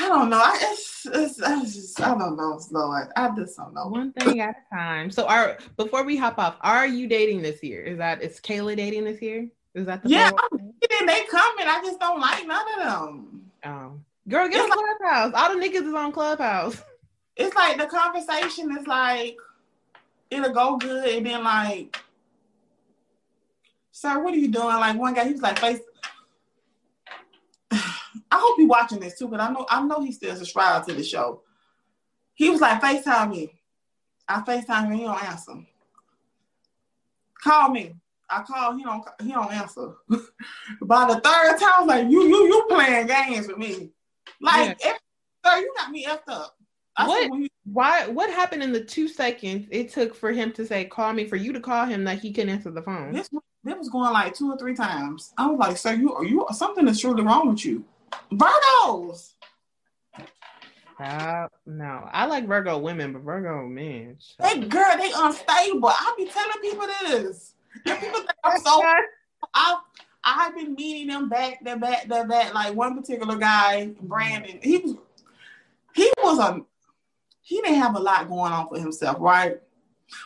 I 0.00 0.08
don't 0.08 0.30
know. 0.30 0.38
I 0.38 0.58
it's, 0.60 1.06
it's, 1.06 1.42
I 1.42 1.62
just 1.62 2.00
I 2.00 2.16
don't 2.16 2.36
know, 2.36 2.60
Lord. 2.70 3.08
I 3.16 3.30
just 3.36 3.56
don't 3.56 3.74
know. 3.74 3.86
One 3.86 4.12
thing 4.12 4.40
at 4.40 4.56
a 4.72 4.74
time. 4.74 5.10
So, 5.10 5.26
are 5.26 5.58
before 5.76 6.04
we 6.04 6.16
hop 6.16 6.38
off, 6.38 6.56
are 6.62 6.86
you 6.86 7.06
dating 7.06 7.42
this 7.42 7.62
year? 7.62 7.82
Is 7.82 7.98
that 7.98 8.22
is 8.22 8.40
Kayla 8.40 8.76
dating 8.76 9.04
this 9.04 9.22
year? 9.22 9.48
Is 9.74 9.86
that 9.86 10.02
the 10.02 10.08
Yeah? 10.08 10.30
Then 10.52 11.06
they 11.06 11.24
coming. 11.24 11.66
I 11.66 11.80
just 11.84 12.00
don't 12.00 12.20
like 12.20 12.46
none 12.46 12.66
of 12.80 12.84
them. 12.84 13.50
Oh. 13.64 13.92
Girl, 14.28 14.48
get 14.48 14.60
on 14.60 14.66
It's 14.66 14.74
Clubhouse. 14.98 15.32
All 15.34 15.56
the 15.56 15.64
niggas 15.64 15.86
is 15.86 15.94
on 15.94 16.12
Clubhouse. 16.12 16.82
It's 17.40 17.54
like 17.54 17.78
the 17.78 17.86
conversation 17.86 18.76
is 18.76 18.88
like 18.88 19.38
it'll 20.28 20.52
go 20.52 20.76
good, 20.76 21.08
and 21.08 21.24
then 21.24 21.44
like, 21.44 21.96
sir, 23.92 24.20
what 24.20 24.34
are 24.34 24.38
you 24.38 24.48
doing? 24.48 24.66
Like 24.66 24.98
one 24.98 25.14
guy, 25.14 25.24
he 25.24 25.32
was 25.34 25.42
like, 25.42 25.60
face. 25.60 25.78
I 28.30 28.38
hope 28.40 28.58
you're 28.58 28.66
watching 28.68 29.00
this 29.00 29.18
too, 29.18 29.28
but 29.28 29.40
I 29.40 29.50
know 29.50 29.66
I 29.70 29.82
know 29.82 30.00
he 30.00 30.12
still 30.12 30.36
subscribed 30.36 30.88
to 30.88 30.94
the 30.94 31.02
show. 31.04 31.42
He 32.34 32.50
was 32.50 32.60
like, 32.60 32.80
FaceTime 32.80 33.30
me. 33.30 33.60
I 34.28 34.40
FaceTime 34.42 34.86
him, 34.86 34.92
he 34.92 35.04
don't 35.04 35.22
answer. 35.24 35.54
Call 37.42 37.70
me. 37.70 37.94
I 38.30 38.42
call, 38.42 38.76
he 38.76 38.82
don't 38.84 39.04
he 39.22 39.32
don't 39.32 39.52
answer. 39.52 39.94
By 40.82 41.06
the 41.06 41.20
third 41.20 41.58
time, 41.58 41.72
I 41.76 41.80
was 41.80 41.86
like, 41.88 42.10
you 42.10 42.22
you 42.24 42.46
you 42.46 42.66
playing 42.68 43.06
games 43.06 43.48
with 43.48 43.56
me. 43.58 43.90
Like, 44.40 44.76
if, 44.84 44.98
sir, 45.44 45.56
you 45.58 45.72
got 45.76 45.90
me 45.90 46.04
effed 46.04 46.28
up. 46.28 46.54
I 46.96 47.06
What? 47.06 47.38
you- 47.38 47.48
Why 47.64 48.06
what 48.08 48.28
happened 48.30 48.62
in 48.62 48.72
the 48.72 48.84
two 48.84 49.08
seconds 49.08 49.66
it 49.70 49.90
took 49.90 50.14
for 50.14 50.32
him 50.32 50.52
to 50.52 50.66
say 50.66 50.84
call 50.84 51.12
me 51.12 51.26
for 51.26 51.36
you 51.36 51.52
to 51.52 51.60
call 51.60 51.86
him 51.86 52.04
that 52.04 52.18
he 52.18 52.32
couldn't 52.32 52.50
answer 52.50 52.70
the 52.70 52.82
phone? 52.82 53.12
This 53.12 53.30
this 53.64 53.76
was 53.78 53.88
going 53.88 54.12
like 54.12 54.34
two 54.34 54.50
or 54.52 54.58
three 54.58 54.74
times. 54.74 55.32
I 55.38 55.46
was 55.46 55.58
like, 55.58 55.76
sir, 55.78 55.94
you 55.94 56.12
are 56.14 56.24
you 56.24 56.46
something 56.52 56.86
is 56.86 57.00
truly 57.00 57.22
wrong 57.22 57.48
with 57.48 57.64
you. 57.64 57.84
Virgos. 58.32 59.32
Uh, 61.00 61.46
no. 61.66 62.08
I 62.12 62.26
like 62.26 62.46
Virgo 62.46 62.78
women, 62.78 63.12
but 63.12 63.22
Virgo 63.22 63.66
men. 63.66 64.18
They 64.40 64.60
girl, 64.60 64.96
they 64.96 65.12
unstable. 65.14 65.88
I 65.88 66.14
be 66.16 66.26
telling 66.26 66.60
people 66.60 66.86
this. 67.02 67.54
And 67.86 67.98
people 68.00 68.18
think 68.18 68.30
I'm 68.44 68.60
so 68.60 68.82
I 69.54 69.78
I've 70.24 70.54
been 70.56 70.74
meeting 70.74 71.06
them 71.06 71.28
back, 71.28 71.64
to 71.64 71.76
back, 71.76 72.02
to 72.02 72.24
back. 72.24 72.52
Like 72.52 72.74
one 72.74 73.00
particular 73.00 73.36
guy, 73.36 73.92
Brandon, 74.00 74.58
he 74.62 74.78
was 74.78 74.96
he 75.94 76.10
was 76.22 76.38
a 76.38 76.60
he 77.40 77.60
didn't 77.60 77.76
have 77.76 77.96
a 77.96 78.00
lot 78.00 78.28
going 78.28 78.52
on 78.52 78.68
for 78.68 78.78
himself, 78.78 79.16
right? 79.20 79.60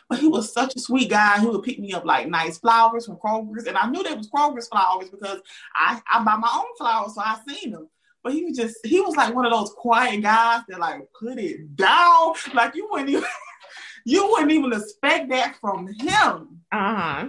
But 0.08 0.18
he 0.18 0.28
was 0.28 0.52
such 0.52 0.76
a 0.76 0.80
sweet 0.80 1.10
guy. 1.10 1.40
He 1.40 1.46
would 1.46 1.62
pick 1.62 1.78
me 1.78 1.92
up 1.92 2.04
like 2.04 2.28
nice 2.28 2.58
flowers 2.58 3.06
from 3.06 3.16
Kroger's, 3.16 3.66
and 3.66 3.76
I 3.76 3.88
knew 3.88 4.02
they 4.02 4.14
was 4.14 4.30
Kroger's 4.30 4.68
flowers 4.68 5.10
because 5.10 5.40
I 5.74 6.00
I 6.10 6.22
buy 6.24 6.36
my 6.36 6.50
own 6.54 6.76
flowers, 6.76 7.14
so 7.14 7.20
I 7.20 7.38
seen 7.46 7.72
them. 7.72 7.88
But 8.22 8.34
he 8.34 8.44
was 8.44 8.56
just 8.56 8.76
he 8.84 9.00
was 9.00 9.16
like 9.16 9.34
one 9.34 9.44
of 9.44 9.52
those 9.52 9.72
quiet 9.76 10.22
guys 10.22 10.62
that 10.68 10.78
like 10.78 11.08
put 11.18 11.38
it 11.38 11.74
down, 11.76 12.34
like 12.54 12.74
you 12.74 12.88
wouldn't 12.90 13.10
even 13.10 13.24
you 14.04 14.28
wouldn't 14.28 14.52
even 14.52 14.72
expect 14.72 15.30
that 15.30 15.56
from 15.60 15.88
him. 15.88 16.60
Uh-huh. 16.70 17.28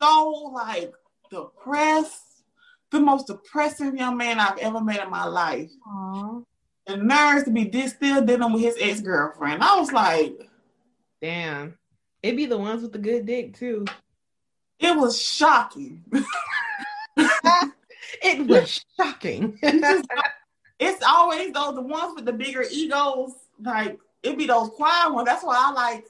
So 0.00 0.52
like 0.54 0.92
depressed, 1.30 2.42
the 2.90 3.00
most 3.00 3.26
depressing 3.26 3.98
young 3.98 4.16
man 4.16 4.38
I've 4.38 4.58
ever 4.58 4.80
met 4.80 5.04
in 5.04 5.10
my 5.10 5.24
life. 5.24 5.70
Aw. 5.86 6.40
The 6.86 6.96
nerves 6.96 7.44
to 7.44 7.50
be 7.50 7.64
this 7.64 7.92
still 7.92 8.24
dealing 8.24 8.52
with 8.52 8.62
his 8.62 8.76
ex 8.80 9.00
girlfriend. 9.00 9.62
I 9.62 9.78
was 9.78 9.90
like, 9.92 10.48
Damn. 11.20 11.78
It'd 12.22 12.36
be 12.36 12.46
the 12.46 12.58
ones 12.58 12.82
with 12.82 12.92
the 12.92 12.98
good 12.98 13.26
dick 13.26 13.56
too. 13.56 13.84
it 14.78 14.96
was 14.96 15.20
shocking. 15.20 16.04
It 18.22 18.46
was 18.46 18.84
shocking. 18.96 19.58
it's 19.62 21.02
always 21.06 21.52
those 21.52 21.74
the 21.74 21.82
ones 21.82 22.14
with 22.16 22.24
the 22.24 22.32
bigger 22.32 22.64
egos. 22.70 23.32
Like 23.62 23.98
it'd 24.22 24.38
be 24.38 24.46
those 24.46 24.70
quiet 24.70 25.12
ones. 25.12 25.26
That's 25.26 25.44
why 25.44 25.56
I 25.58 25.72
like 25.72 26.06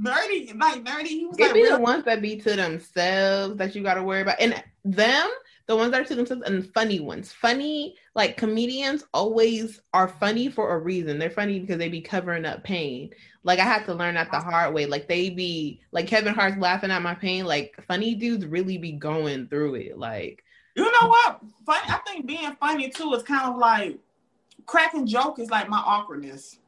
nerdy. 0.00 0.58
Like 0.58 0.84
nerdy. 0.84 1.08
He 1.08 1.26
was 1.26 1.38
it 1.38 1.42
like 1.42 1.54
be 1.54 1.62
real 1.62 1.76
the 1.76 1.82
ones 1.82 2.04
that 2.04 2.22
be 2.22 2.36
to 2.36 2.56
themselves 2.56 3.56
that 3.56 3.74
you 3.74 3.82
got 3.82 3.94
to 3.94 4.02
worry 4.02 4.22
about, 4.22 4.40
and 4.40 4.62
them, 4.84 5.30
the 5.66 5.76
ones 5.76 5.92
that 5.92 6.02
are 6.02 6.04
to 6.04 6.14
themselves, 6.14 6.42
and 6.42 6.72
funny 6.74 7.00
ones. 7.00 7.32
Funny, 7.32 7.96
like 8.14 8.36
comedians, 8.36 9.04
always 9.14 9.80
are 9.92 10.08
funny 10.08 10.48
for 10.48 10.74
a 10.74 10.78
reason. 10.78 11.18
They're 11.18 11.30
funny 11.30 11.60
because 11.60 11.78
they 11.78 11.88
be 11.88 12.00
covering 12.00 12.44
up 12.44 12.64
pain. 12.64 13.10
Like 13.44 13.58
I 13.58 13.64
had 13.64 13.84
to 13.86 13.94
learn 13.94 14.14
that 14.14 14.30
the 14.30 14.40
hard 14.40 14.74
way. 14.74 14.86
Like 14.86 15.08
they 15.08 15.30
be 15.30 15.80
like 15.92 16.06
Kevin 16.06 16.34
Hart's 16.34 16.58
laughing 16.58 16.90
at 16.90 17.02
my 17.02 17.14
pain. 17.14 17.44
Like 17.44 17.76
funny 17.86 18.14
dudes 18.14 18.46
really 18.46 18.78
be 18.78 18.92
going 18.92 19.48
through 19.48 19.74
it. 19.76 19.98
Like 19.98 20.44
You 20.76 20.84
know 20.84 21.08
what? 21.08 21.40
Funny. 21.66 21.80
I 21.88 21.98
think 22.06 22.26
being 22.26 22.56
funny 22.60 22.88
too 22.88 23.12
is 23.14 23.22
kind 23.22 23.48
of 23.48 23.58
like 23.58 23.98
cracking 24.66 25.06
joke 25.06 25.38
is 25.38 25.50
like 25.50 25.68
my 25.68 25.78
awkwardness. 25.78 26.58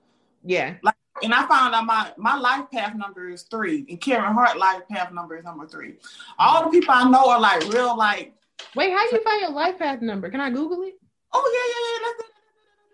yeah, 0.45 0.75
Like 0.83 0.97
And 1.23 1.33
I 1.33 1.47
found 1.47 1.75
out 1.75 1.87
my 1.87 2.13
my 2.17 2.37
life 2.37 2.71
path 2.73 2.95
number 2.95 3.29
is 3.29 3.43
three, 3.43 3.85
and 3.89 4.01
Kevin 4.01 4.33
Hart 4.33 4.59
life 4.59 4.83
path 4.91 5.13
number 5.13 5.37
is 5.37 5.45
number 5.45 5.67
three. 5.67 5.95
All 6.39 6.65
the 6.65 6.71
people 6.71 6.93
I 6.95 7.09
know 7.09 7.31
are 7.31 7.41
like 7.41 7.63
real 7.73 7.97
like, 7.97 8.35
wait, 8.77 8.93
how 8.93 9.09
do 9.09 9.17
you 9.17 9.23
find 9.23 9.41
your 9.41 9.51
life 9.51 9.79
path 9.79 10.01
number? 10.03 10.31
Can 10.31 10.41
I 10.41 10.51
Google 10.51 10.83
it? 10.83 10.95
oh 11.37 11.51
yeah 11.55 11.71
yeah 11.73 11.87
yeah, 11.91 12.07
let's 12.07 12.19
do 12.19 12.25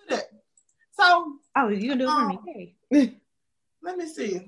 that, 0.08 0.16
let's 0.16 0.26
do 0.28 0.34
that. 0.36 0.42
So 0.92 1.40
Oh, 1.56 1.68
you 1.68 1.88
can 1.88 1.98
do 1.98 2.08
it 2.08 2.10
for 2.10 2.26
me. 2.26 2.74
Hey. 2.90 3.14
let 3.82 3.96
me 3.96 4.06
see. 4.06 4.40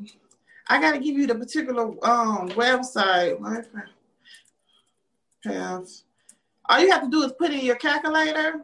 I 0.68 0.80
got 0.80 0.92
to 0.92 0.98
give 0.98 1.16
you 1.16 1.26
the 1.26 1.34
particular 1.34 1.86
um 2.04 2.48
website. 2.50 3.40
Life 3.40 3.66
path. 5.44 6.02
All 6.68 6.78
you 6.78 6.90
have 6.90 7.02
to 7.02 7.10
do 7.10 7.22
is 7.24 7.32
put 7.32 7.50
in 7.50 7.64
your 7.64 7.76
calculator, 7.76 8.62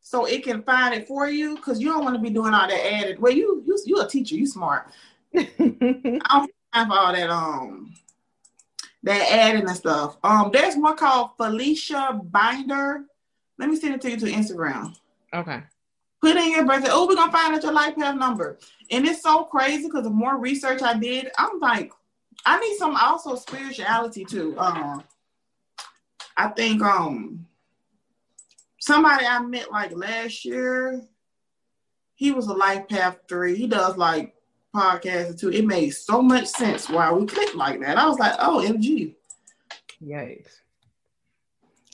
so 0.00 0.26
it 0.26 0.44
can 0.44 0.62
find 0.62 0.94
it 0.94 1.08
for 1.08 1.28
you. 1.28 1.56
Because 1.56 1.80
you 1.80 1.88
don't 1.88 2.04
want 2.04 2.16
to 2.16 2.20
be 2.22 2.30
doing 2.30 2.52
all 2.52 2.68
that 2.68 2.92
added. 2.92 3.18
Well, 3.18 3.32
you 3.32 3.62
you 3.66 3.78
you 3.86 4.00
a 4.00 4.08
teacher, 4.08 4.34
you 4.34 4.46
smart. 4.46 4.88
I 5.36 6.18
don't 6.30 6.50
have 6.72 6.90
all 6.90 7.12
that 7.12 7.30
um 7.30 7.94
that 9.04 9.30
adding 9.30 9.68
and 9.68 9.76
stuff. 9.76 10.16
Um, 10.24 10.50
there's 10.52 10.76
one 10.76 10.96
called 10.96 11.30
Felicia 11.36 12.20
Bender. 12.24 13.04
Let 13.58 13.68
me 13.68 13.76
send 13.76 13.94
it 13.94 14.00
to 14.02 14.10
you 14.10 14.16
to 14.16 14.26
Instagram. 14.26 14.94
okay. 15.32 15.62
Put 16.20 16.36
in 16.36 16.52
your 16.52 16.64
birthday. 16.64 16.88
Oh, 16.90 17.06
we're 17.06 17.16
gonna 17.16 17.30
find 17.30 17.54
out 17.54 17.62
your 17.62 17.72
life 17.72 17.96
path 17.96 18.16
number. 18.16 18.58
And 18.90 19.06
it's 19.06 19.22
so 19.22 19.44
crazy 19.44 19.84
because 19.84 20.04
the 20.04 20.10
more 20.10 20.38
research 20.38 20.80
I 20.80 20.96
did, 20.98 21.30
I'm 21.36 21.60
like, 21.60 21.92
I 22.46 22.58
need 22.58 22.78
some 22.78 22.96
also 22.96 23.34
spirituality 23.34 24.24
too. 24.24 24.58
Um, 24.58 25.04
I 26.34 26.48
think 26.48 26.80
um 26.80 27.46
somebody 28.80 29.26
I 29.26 29.38
met 29.40 29.70
like 29.70 29.94
last 29.94 30.46
year, 30.46 31.02
he 32.14 32.32
was 32.32 32.46
a 32.46 32.54
life 32.54 32.88
path 32.88 33.18
three. 33.28 33.54
He 33.56 33.66
does 33.66 33.98
like 33.98 34.33
podcasts 34.74 35.40
too. 35.40 35.50
It 35.50 35.64
made 35.64 35.90
so 35.90 36.20
much 36.20 36.46
sense 36.46 36.88
why 36.88 37.12
we 37.12 37.26
clicked 37.26 37.54
like 37.54 37.80
that. 37.80 37.96
I 37.96 38.06
was 38.06 38.18
like, 38.18 38.34
oh, 38.38 38.64
MG. 38.66 39.14
Yikes. 40.02 40.60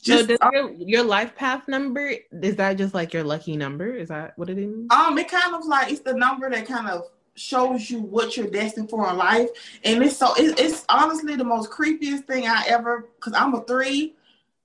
Just 0.03 0.23
so 0.23 0.27
does 0.27 0.39
uh, 0.41 0.51
your, 0.53 0.73
your 0.73 1.05
life 1.05 1.37
path 1.37 1.69
number 1.69 2.15
is 2.43 2.57
that 2.57 2.79
just 2.79 2.95
like 2.95 3.13
your 3.13 3.23
lucky 3.23 3.57
number? 3.57 3.95
Is 3.95 4.09
that 4.09 4.37
what 4.39 4.49
it 4.49 4.59
is? 4.59 4.87
Um, 4.91 5.19
it 5.19 5.29
kind 5.29 5.55
of 5.55 5.67
like 5.67 5.91
it's 5.91 6.01
the 6.01 6.15
number 6.15 6.49
that 6.49 6.67
kind 6.67 6.89
of 6.89 7.09
shows 7.35 7.91
you 7.91 8.01
what 8.01 8.37
you're 8.37 8.47
destined 8.47 8.89
for 8.89 9.09
in 9.11 9.17
life, 9.17 9.49
and 9.85 10.03
it's 10.03 10.17
so 10.17 10.35
it, 10.37 10.59
it's 10.59 10.85
honestly 10.89 11.37
the 11.37 11.45
most 11.45 11.71
creepiest 11.71 12.25
thing 12.25 12.47
I 12.47 12.65
ever. 12.69 13.11
Cause 13.21 13.35
I'm 13.37 13.55
a 13.55 13.63
three. 13.65 14.15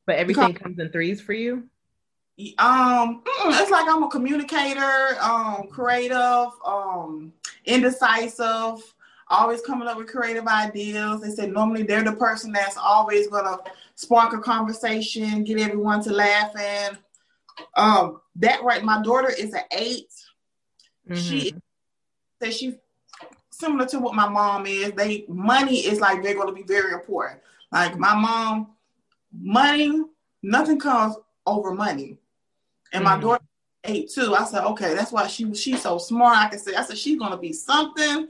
But 0.05 0.15
everything 0.15 0.53
comes 0.53 0.79
in 0.79 0.89
threes 0.89 1.19
for 1.19 1.33
you. 1.33 1.63
Um, 2.57 3.23
it's 3.45 3.71
like 3.71 3.87
I'm 3.89 4.03
a 4.03 4.09
communicator, 4.09 5.17
um, 5.21 5.67
creative, 5.71 6.49
um, 6.65 7.33
indecisive, 7.65 8.93
always 9.27 9.61
coming 9.61 9.87
up 9.87 9.97
with 9.97 10.07
creative 10.07 10.47
ideas. 10.47 11.21
They 11.21 11.31
said 11.31 11.51
normally 11.51 11.83
they're 11.83 12.03
the 12.03 12.13
person 12.13 12.51
that's 12.51 12.77
always 12.77 13.27
gonna 13.27 13.57
spark 13.95 14.33
a 14.33 14.39
conversation, 14.39 15.43
get 15.43 15.59
everyone 15.59 16.03
to 16.03 16.11
laugh, 16.11 16.55
and 16.57 16.97
um, 17.75 18.21
that 18.37 18.63
right. 18.63 18.83
My 18.83 19.01
daughter 19.01 19.29
is 19.29 19.53
an 19.53 19.63
8 19.71 20.11
She 21.13 21.51
Mhm. 21.53 21.61
says 22.41 22.57
she 22.57 22.79
similar 23.51 23.85
to 23.87 23.99
what 23.99 24.15
my 24.15 24.27
mom 24.27 24.65
is. 24.65 24.91
They 24.91 25.25
money 25.27 25.79
is 25.85 25.99
like 25.99 26.21
they're 26.21 26.33
going 26.35 26.47
to 26.47 26.53
be 26.53 26.63
very 26.63 26.93
important. 26.93 27.41
Like 27.71 27.97
my 27.97 28.13
mom, 28.15 28.75
money, 29.31 30.03
nothing 30.43 30.79
comes 30.79 31.15
over 31.45 31.71
money. 31.73 32.17
And 32.91 33.03
my 33.03 33.15
Mhm. 33.17 33.21
daughter 33.21 33.43
eight 33.85 34.11
too. 34.11 34.35
I 34.35 34.43
said, 34.45 34.63
okay, 34.65 34.93
that's 34.93 35.11
why 35.11 35.27
she 35.27 35.45
was 35.45 35.59
she's 35.61 35.81
so 35.81 35.97
smart. 35.97 36.37
I 36.37 36.47
can 36.49 36.59
say, 36.59 36.75
I 36.75 36.83
said 36.83 36.97
she's 36.97 37.17
gonna 37.19 37.37
be 37.37 37.53
something, 37.53 38.27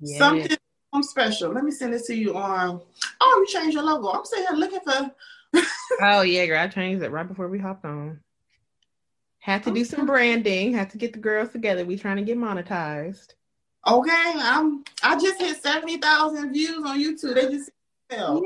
Yeah. 0.00 0.18
something, 0.18 0.56
something 0.92 1.08
special. 1.08 1.52
Let 1.52 1.64
me 1.64 1.70
send 1.70 1.92
this 1.92 2.06
to 2.08 2.14
you 2.14 2.36
on. 2.36 2.80
Oh, 3.20 3.44
you 3.46 3.46
changed 3.60 3.74
your 3.74 3.84
logo. 3.84 4.08
I'm 4.10 4.24
sitting 4.24 4.46
here 4.48 4.56
looking 4.56 4.80
for. 4.80 5.10
Oh 6.02 6.20
yeah, 6.22 6.44
girl. 6.46 6.58
I 6.60 6.68
changed 6.68 7.02
it 7.02 7.10
right 7.10 7.26
before 7.26 7.48
we 7.48 7.58
hopped 7.58 7.84
on. 7.86 8.20
Had 9.40 9.62
to 9.64 9.72
do 9.72 9.84
some 9.84 10.04
branding. 10.04 10.74
Had 10.74 10.90
to 10.90 10.98
get 10.98 11.12
the 11.14 11.18
girls 11.18 11.50
together. 11.50 11.84
We 11.84 11.96
trying 11.96 12.16
to 12.18 12.22
get 12.22 12.36
monetized. 12.36 13.32
Okay, 13.86 14.10
I'm. 14.36 14.84
I 15.02 15.18
just 15.18 15.40
hit 15.40 15.62
seventy 15.62 15.96
thousand 15.96 16.52
views 16.52 16.84
on 16.84 16.98
YouTube. 17.00 17.34
They 17.34 17.48
just 17.50 17.70
fell 18.10 18.42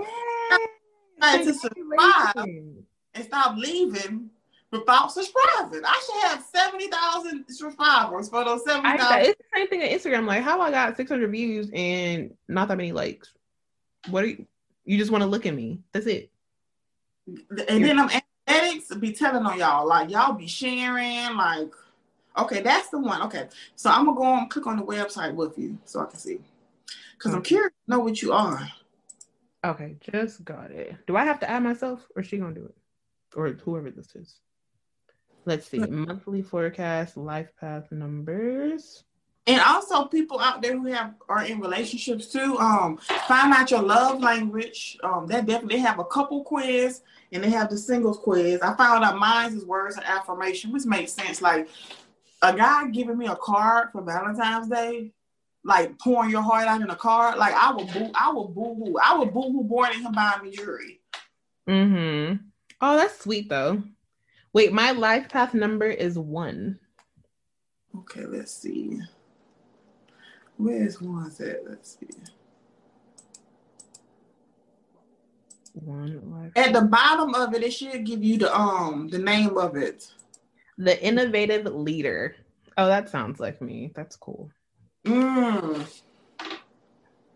Right, 1.20 1.44
to. 1.44 1.52
Congratulations. 1.74 2.84
and 3.14 3.24
stop 3.24 3.56
leaving 3.56 4.30
without 4.72 5.12
subscribing. 5.12 5.82
I 5.84 6.02
should 6.04 6.30
have 6.30 6.44
seventy 6.52 6.88
thousand 6.88 7.44
subscribers 7.48 8.28
for 8.28 8.44
those 8.44 8.64
seventy 8.64 8.88
I, 8.88 9.20
it's 9.20 9.38
the 9.38 9.44
same 9.54 9.68
thing 9.68 9.82
on 9.82 9.88
Instagram. 9.88 10.26
Like, 10.26 10.42
how 10.42 10.60
I 10.60 10.70
got 10.70 10.96
600 10.96 11.30
views 11.30 11.70
and 11.72 12.34
not 12.48 12.68
that 12.68 12.76
many 12.76 12.92
likes. 12.92 13.32
What 14.08 14.24
are 14.24 14.28
you? 14.28 14.46
You 14.84 14.98
just 14.98 15.12
want 15.12 15.22
to 15.22 15.28
look 15.28 15.46
at 15.46 15.54
me. 15.54 15.78
That's 15.92 16.06
it. 16.06 16.30
And 17.68 17.84
then 17.84 18.00
I'm 18.00 18.10
addicts 18.48 18.94
be 18.96 19.12
telling 19.12 19.46
on 19.46 19.58
y'all, 19.58 19.86
like 19.86 20.10
y'all 20.10 20.32
be 20.32 20.48
sharing, 20.48 21.36
like, 21.36 21.72
okay, 22.36 22.62
that's 22.62 22.88
the 22.88 22.98
one. 22.98 23.22
Okay, 23.22 23.48
so 23.76 23.90
I'm 23.90 24.06
gonna 24.06 24.16
go 24.16 24.24
and 24.24 24.50
click 24.50 24.66
on 24.66 24.76
the 24.76 24.82
website 24.82 25.34
with 25.34 25.56
you 25.58 25.78
so 25.84 26.00
I 26.00 26.06
can 26.06 26.18
see, 26.18 26.40
because 27.16 27.34
I'm 27.34 27.42
curious 27.42 27.72
to 27.86 27.90
know 27.90 28.00
what 28.00 28.20
you 28.20 28.32
are. 28.32 28.68
Okay, 29.64 29.94
just 30.00 30.44
got 30.44 30.72
it. 30.72 30.96
Do 31.06 31.16
I 31.16 31.24
have 31.24 31.38
to 31.40 31.50
add 31.50 31.62
myself 31.62 32.04
or 32.16 32.22
is 32.22 32.28
she 32.28 32.38
gonna 32.38 32.54
do 32.54 32.64
it? 32.64 32.74
Or 33.36 33.48
whoever 33.50 33.90
this 33.90 34.14
is. 34.16 34.40
Let's 35.44 35.66
see. 35.66 35.78
Monthly 35.78 36.42
forecast, 36.42 37.16
life 37.16 37.52
path 37.60 37.90
numbers. 37.90 39.04
And 39.46 39.60
also, 39.60 40.04
people 40.04 40.38
out 40.38 40.62
there 40.62 40.78
who 40.78 40.86
have 40.86 41.14
are 41.28 41.44
in 41.44 41.58
relationships 41.58 42.26
too. 42.26 42.56
Um, 42.58 42.96
find 43.26 43.52
out 43.52 43.72
your 43.72 43.82
love 43.82 44.20
language. 44.20 44.96
Um, 45.02 45.26
that 45.26 45.46
definitely 45.46 45.76
they 45.76 45.82
have 45.82 45.98
a 45.98 46.04
couple 46.04 46.44
quiz 46.44 47.00
and 47.32 47.42
they 47.42 47.50
have 47.50 47.68
the 47.68 47.76
singles 47.76 48.18
quiz. 48.18 48.60
I 48.60 48.74
found 48.76 49.02
out 49.02 49.18
mine's 49.18 49.54
is 49.54 49.64
words 49.64 49.96
of 49.96 50.04
affirmation, 50.04 50.70
which 50.70 50.84
makes 50.84 51.12
sense. 51.12 51.42
Like 51.42 51.68
a 52.42 52.54
guy 52.54 52.88
giving 52.88 53.18
me 53.18 53.26
a 53.26 53.34
card 53.34 53.88
for 53.90 54.02
Valentine's 54.02 54.68
Day, 54.68 55.10
like 55.64 55.98
pouring 55.98 56.30
your 56.30 56.42
heart 56.42 56.68
out 56.68 56.80
in 56.80 56.90
a 56.90 56.96
card. 56.96 57.36
Like 57.36 57.54
I 57.54 57.72
would 57.72 57.92
boo, 57.92 58.10
I 58.14 58.32
would 58.32 58.54
boo 58.54 58.74
hoo, 58.74 58.96
I 59.02 59.18
would 59.18 59.34
boo 59.34 59.50
hoo 59.50 59.64
more 59.64 59.86
than 59.86 60.02
him 60.02 60.12
buying 60.12 60.44
me 60.44 60.50
jewelry. 60.52 61.00
Mm-hmm. 61.68 62.44
Oh, 62.80 62.96
that's 62.96 63.18
sweet 63.18 63.48
though. 63.48 63.82
Wait, 64.52 64.72
my 64.72 64.90
life 64.92 65.28
path 65.28 65.54
number 65.54 65.86
is 65.86 66.18
one. 66.18 66.78
Okay, 67.96 68.26
let's 68.26 68.52
see. 68.52 69.00
Where's 70.56 71.00
one 71.00 71.32
at? 71.40 71.64
Let's 71.68 71.98
see. 71.98 72.08
One 75.74 76.20
life. 76.30 76.52
At 76.54 76.74
the 76.74 76.82
bottom 76.82 77.34
of 77.34 77.54
it, 77.54 77.62
it 77.62 77.72
should 77.72 78.04
give 78.04 78.22
you 78.22 78.38
the 78.38 78.54
um 78.54 79.08
the 79.08 79.18
name 79.18 79.56
of 79.56 79.76
it. 79.76 80.12
The 80.76 81.02
innovative 81.02 81.64
leader. 81.66 82.36
Oh, 82.76 82.86
that 82.86 83.08
sounds 83.08 83.40
like 83.40 83.60
me. 83.62 83.92
That's 83.94 84.16
cool. 84.16 84.50
Mm. 85.06 85.86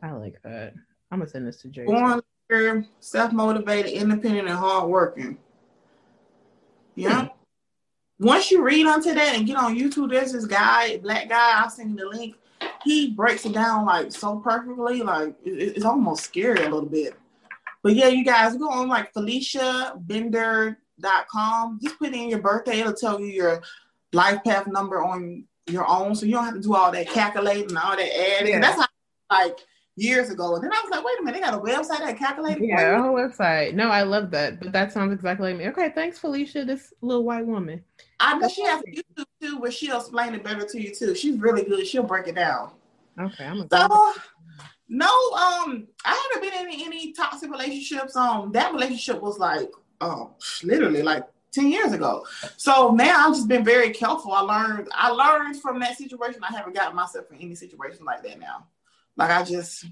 I 0.02 0.12
like 0.12 0.40
that. 0.42 0.74
I'm 1.10 1.18
gonna 1.18 1.30
send 1.30 1.46
this 1.46 1.62
to 1.62 1.68
Jay. 1.68 1.84
Born 1.84 2.20
leader, 2.50 2.86
self-motivated, 3.00 3.92
independent, 3.92 4.48
and 4.48 4.58
hardworking. 4.58 5.38
Yeah. 6.96 7.28
Once 8.18 8.50
you 8.50 8.62
read 8.62 8.86
onto 8.86 9.12
that 9.12 9.36
and 9.36 9.46
get 9.46 9.56
on 9.56 9.76
YouTube, 9.76 10.08
there's 10.10 10.32
this 10.32 10.46
guy, 10.46 10.96
black 10.98 11.28
guy, 11.28 11.60
I'll 11.60 11.68
send 11.68 11.90
you 11.90 11.96
the 11.96 12.06
link. 12.16 12.36
he 12.82 13.10
breaks 13.10 13.44
it 13.44 13.52
down 13.52 13.84
like 13.84 14.10
so 14.10 14.38
perfectly, 14.38 15.02
like 15.02 15.34
it, 15.44 15.76
it's 15.76 15.84
almost 15.84 16.24
scary 16.24 16.60
a 16.60 16.70
little 16.70 16.86
bit. 16.86 17.14
But 17.82 17.94
yeah, 17.94 18.08
you 18.08 18.24
guys 18.24 18.56
go 18.56 18.70
on 18.70 18.88
like 18.88 19.12
FeliciaBender.com. 19.12 21.78
Just 21.82 21.98
put 21.98 22.14
in 22.14 22.30
your 22.30 22.40
birthday, 22.40 22.80
it'll 22.80 22.94
tell 22.94 23.20
you 23.20 23.26
your 23.26 23.62
life 24.12 24.42
path 24.42 24.66
number 24.66 25.04
on 25.04 25.44
your 25.66 25.86
own, 25.86 26.14
so 26.14 26.24
you 26.24 26.32
don't 26.32 26.44
have 26.44 26.54
to 26.54 26.60
do 26.60 26.74
all 26.74 26.90
that 26.90 27.10
calculating 27.10 27.68
and 27.68 27.76
all 27.78 27.96
that 27.96 28.38
adding. 28.38 28.54
Yeah. 28.54 28.60
That's 28.60 28.80
how 28.80 28.86
like 29.30 29.58
years 29.96 30.30
ago. 30.30 30.54
And 30.54 30.62
then 30.62 30.72
I 30.72 30.80
was 30.82 30.90
like, 30.90 31.04
wait 31.04 31.18
a 31.20 31.22
minute, 31.22 31.40
they 31.40 31.46
got 31.46 31.54
a 31.54 31.62
website 31.62 31.98
that 31.98 32.18
calculates. 32.18 32.60
Yeah, 32.60 32.98
a 32.98 33.02
whole 33.02 33.14
website. 33.14 33.74
No, 33.74 33.88
I 33.88 34.02
love 34.02 34.30
that. 34.30 34.60
But 34.60 34.72
that 34.72 34.92
sounds 34.92 35.12
exactly 35.12 35.50
like 35.52 35.58
me. 35.58 35.68
Okay, 35.68 35.90
thanks, 35.94 36.18
Felicia, 36.18 36.64
this 36.64 36.92
little 37.00 37.24
white 37.24 37.46
woman. 37.46 37.82
I 38.20 38.38
know 38.38 38.48
she 38.48 38.62
has 38.64 38.82
a 38.82 38.90
YouTube 38.90 39.24
too, 39.40 39.58
where 39.58 39.70
she'll 39.70 39.98
explain 39.98 40.34
it 40.34 40.44
better 40.44 40.66
to 40.66 40.80
you 40.80 40.94
too. 40.94 41.14
She's 41.14 41.38
really 41.38 41.64
good. 41.64 41.86
She'll 41.86 42.02
break 42.02 42.28
it 42.28 42.34
down. 42.34 42.72
Okay, 43.18 43.44
I'm 43.44 43.60
a 43.60 43.68
So 43.70 44.12
no, 44.88 45.06
um, 45.06 45.88
I 46.04 46.30
haven't 46.32 46.50
been 46.50 46.66
in 46.66 46.80
any 46.86 47.12
toxic 47.12 47.50
relationships. 47.50 48.14
Um, 48.14 48.52
that 48.52 48.72
relationship 48.72 49.20
was 49.20 49.38
like, 49.38 49.70
um, 50.00 50.30
literally 50.62 51.02
like 51.02 51.24
10 51.52 51.68
years 51.68 51.92
ago. 51.92 52.24
So 52.56 52.92
now 52.92 53.26
I've 53.26 53.34
just 53.34 53.48
been 53.48 53.64
very 53.64 53.90
careful. 53.90 54.32
I 54.32 54.42
learned, 54.42 54.88
I 54.94 55.08
learned 55.08 55.60
from 55.60 55.80
that 55.80 55.96
situation. 55.96 56.42
I 56.48 56.54
haven't 56.54 56.74
gotten 56.74 56.94
myself 56.94 57.26
in 57.32 57.38
any 57.38 57.54
situation 57.54 58.04
like 58.04 58.22
that 58.22 58.38
now. 58.38 58.66
Like 59.16 59.30
I 59.30 59.42
just, 59.42 59.86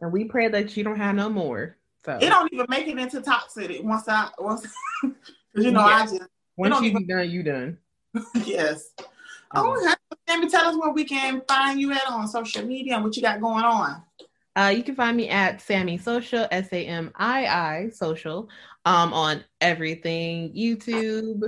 and 0.00 0.12
we 0.12 0.24
pray 0.24 0.48
that 0.48 0.76
you 0.76 0.84
don't 0.84 0.96
have 0.98 1.14
no 1.14 1.28
more. 1.28 1.76
So 2.04 2.16
it 2.20 2.28
don't 2.28 2.52
even 2.52 2.66
make 2.68 2.86
it 2.86 2.98
into 2.98 3.20
toxic 3.20 3.82
once 3.82 4.08
I 4.08 4.28
once, 4.38 4.66
you 5.02 5.70
know 5.70 5.80
Yeah. 5.86 5.96
I 5.96 6.02
just 6.06 6.22
once 6.56 6.80
you 6.80 6.90
even- 6.90 7.06
done, 7.06 7.30
you 7.30 7.42
done. 7.42 7.78
yes. 8.44 8.90
Oh, 9.54 9.76
okay. 9.76 9.94
Let 10.28 10.40
me 10.40 10.48
tell 10.48 10.66
us 10.66 10.76
where 10.76 10.92
we 10.92 11.04
can 11.04 11.42
find 11.48 11.80
you 11.80 11.92
at 11.92 12.06
on 12.08 12.28
social 12.28 12.64
media 12.64 12.94
and 12.96 13.04
what 13.04 13.16
you 13.16 13.22
got 13.22 13.40
going 13.40 13.64
on. 13.64 14.02
Uh, 14.56 14.68
you 14.76 14.82
can 14.82 14.94
find 14.94 15.16
me 15.16 15.28
at 15.28 15.58
Samii 15.60 16.00
Social, 16.00 16.46
S 16.50 16.68
A 16.72 16.84
M 16.84 17.12
I 17.14 17.46
I 17.46 17.90
Social, 17.90 18.48
um, 18.84 19.12
on 19.12 19.44
everything 19.60 20.52
YouTube, 20.52 21.42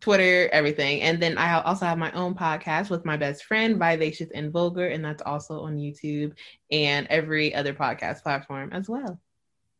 Twitter, 0.00 0.48
everything. 0.52 1.02
And 1.02 1.20
then 1.20 1.38
I 1.38 1.60
also 1.62 1.86
have 1.86 1.98
my 1.98 2.12
own 2.12 2.34
podcast 2.34 2.90
with 2.90 3.04
my 3.04 3.16
best 3.16 3.44
friend, 3.44 3.78
Vivacious 3.78 4.30
and 4.34 4.52
Vulgar, 4.52 4.86
and 4.86 5.04
that's 5.04 5.22
also 5.22 5.60
on 5.60 5.76
YouTube 5.76 6.32
and 6.70 7.06
every 7.08 7.54
other 7.54 7.74
podcast 7.74 8.22
platform 8.22 8.70
as 8.72 8.88
well. 8.88 9.20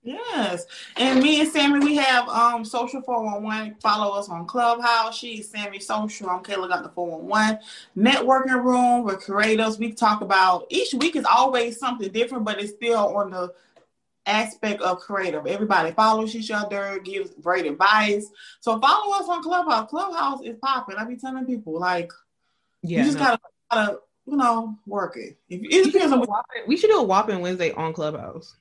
Yes. 0.03 0.64
And 0.97 1.23
me 1.23 1.41
and 1.41 1.51
Samii, 1.51 1.81
we 1.81 1.97
have 1.97 2.29
um 2.29 2.64
social 2.64 3.03
411. 3.03 3.77
Follow 3.83 4.16
us 4.16 4.29
on 4.29 4.47
Clubhouse. 4.47 5.19
She's 5.19 5.51
Samii 5.51 5.81
Social. 5.81 6.31
I'm 6.31 6.43
Kayla 6.43 6.69
got 6.69 6.85
the 6.85 6.89
411. 6.91 7.59
Networking 7.97 8.64
room 8.64 9.05
with 9.05 9.21
creators. 9.21 9.79
We 9.79 9.93
talk 9.93 10.23
about 10.23 10.66
each 10.71 10.95
week 10.95 11.16
is 11.16 11.27
always 11.27 11.79
something 11.79 12.11
different, 12.11 12.45
but 12.45 12.61
it's 12.61 12.73
still 12.73 13.16
on 13.16 13.31
the 13.33 13.53
aspect 14.29 14.81
of 14.83 15.01
creative. 15.01 15.47
Everybody 15.47 15.93
follows 15.93 16.35
each 16.35 16.51
other, 16.51 17.01
gives 17.01 17.31
great 17.41 17.66
advice. 17.66 18.29
So 18.61 18.79
follow 18.81 19.16
us 19.16 19.29
on 19.29 19.43
Clubhouse. 19.43 19.91
Clubhouse 19.91 20.41
is 20.45 20.57
popping. 20.62 20.97
I 20.97 21.05
be 21.05 21.16
telling 21.16 21.47
people 21.47 21.79
like 21.79 22.12
Yeah. 22.83 22.99
you 23.01 23.05
just 23.07 23.18
no. 23.18 23.24
gotta, 23.24 23.41
gotta, 23.70 23.99
you 24.26 24.37
know, 24.37 24.79
work 24.87 25.16
it. 25.16 25.39
If, 25.49 25.61
it 25.62 25.93
depends 25.93 26.12
on 26.12 26.20
what 26.20 26.45
we 26.66 26.76
should 26.76 26.91
do 26.91 26.99
a 26.99 27.03
whopping 27.03 27.41
Wednesday 27.41 27.72
on 27.72 27.93
Clubhouse. 27.93 28.57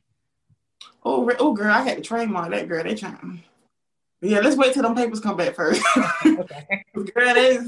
Oh, 1.03 1.29
oh, 1.39 1.53
girl, 1.53 1.71
I 1.71 1.81
had 1.81 1.97
to 1.97 2.03
trademark 2.03 2.51
that 2.51 2.67
girl. 2.67 2.83
They 2.83 2.95
trying. 2.95 3.43
Yeah, 4.21 4.39
let's 4.39 4.55
wait 4.55 4.73
till 4.73 4.83
them 4.83 4.95
papers 4.95 5.19
come 5.19 5.37
back 5.37 5.55
first. 5.55 5.81
Okay. 6.25 7.13
girl, 7.13 7.33
they, 7.33 7.59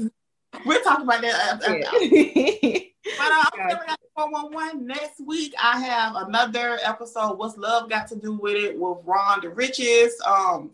we'll 0.64 0.82
talk 0.82 1.02
about 1.02 1.22
that. 1.22 1.34
After, 1.54 1.84
after. 1.84 2.80
But 3.18 3.32
uh, 3.32 3.44
I'm 3.54 3.68
Gotcha. 3.70 3.96
411. 4.14 4.86
Next 4.86 5.20
week, 5.26 5.54
I 5.60 5.80
have 5.80 6.16
another 6.16 6.78
episode. 6.84 7.38
What's 7.38 7.56
love 7.56 7.88
got 7.88 8.08
to 8.08 8.16
do 8.16 8.34
with 8.34 8.56
it? 8.56 8.78
With 8.78 8.98
Ron 9.04 9.40
the 9.40 9.48
Richest. 9.48 10.20
Um, 10.22 10.72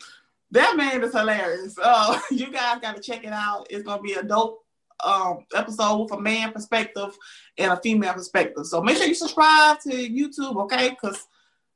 that 0.51 0.77
man 0.77 1.05
is 1.05 1.13
hilarious. 1.13 1.79
Uh, 1.81 2.19
you 2.31 2.51
guys 2.51 2.81
got 2.81 2.97
to 2.97 3.03
check 3.03 3.25
it 3.25 3.33
out. 3.33 3.67
It's 3.71 3.85
gonna 3.85 4.03
be 4.03 4.15
a 4.15 4.23
dope 4.23 4.63
um 5.05 5.45
episode 5.55 6.03
with 6.03 6.13
a 6.13 6.21
man 6.21 6.53
perspective 6.53 7.17
and 7.59 7.73
a 7.73 7.77
female 7.77 8.15
perspective. 8.15 8.67
So 8.67 8.83
make 8.83 8.97
sure 8.97 9.07
you 9.07 9.15
subscribe 9.15 9.81
to 9.81 9.91
YouTube, 9.91 10.57
okay? 10.65 10.91
Because 10.91 11.27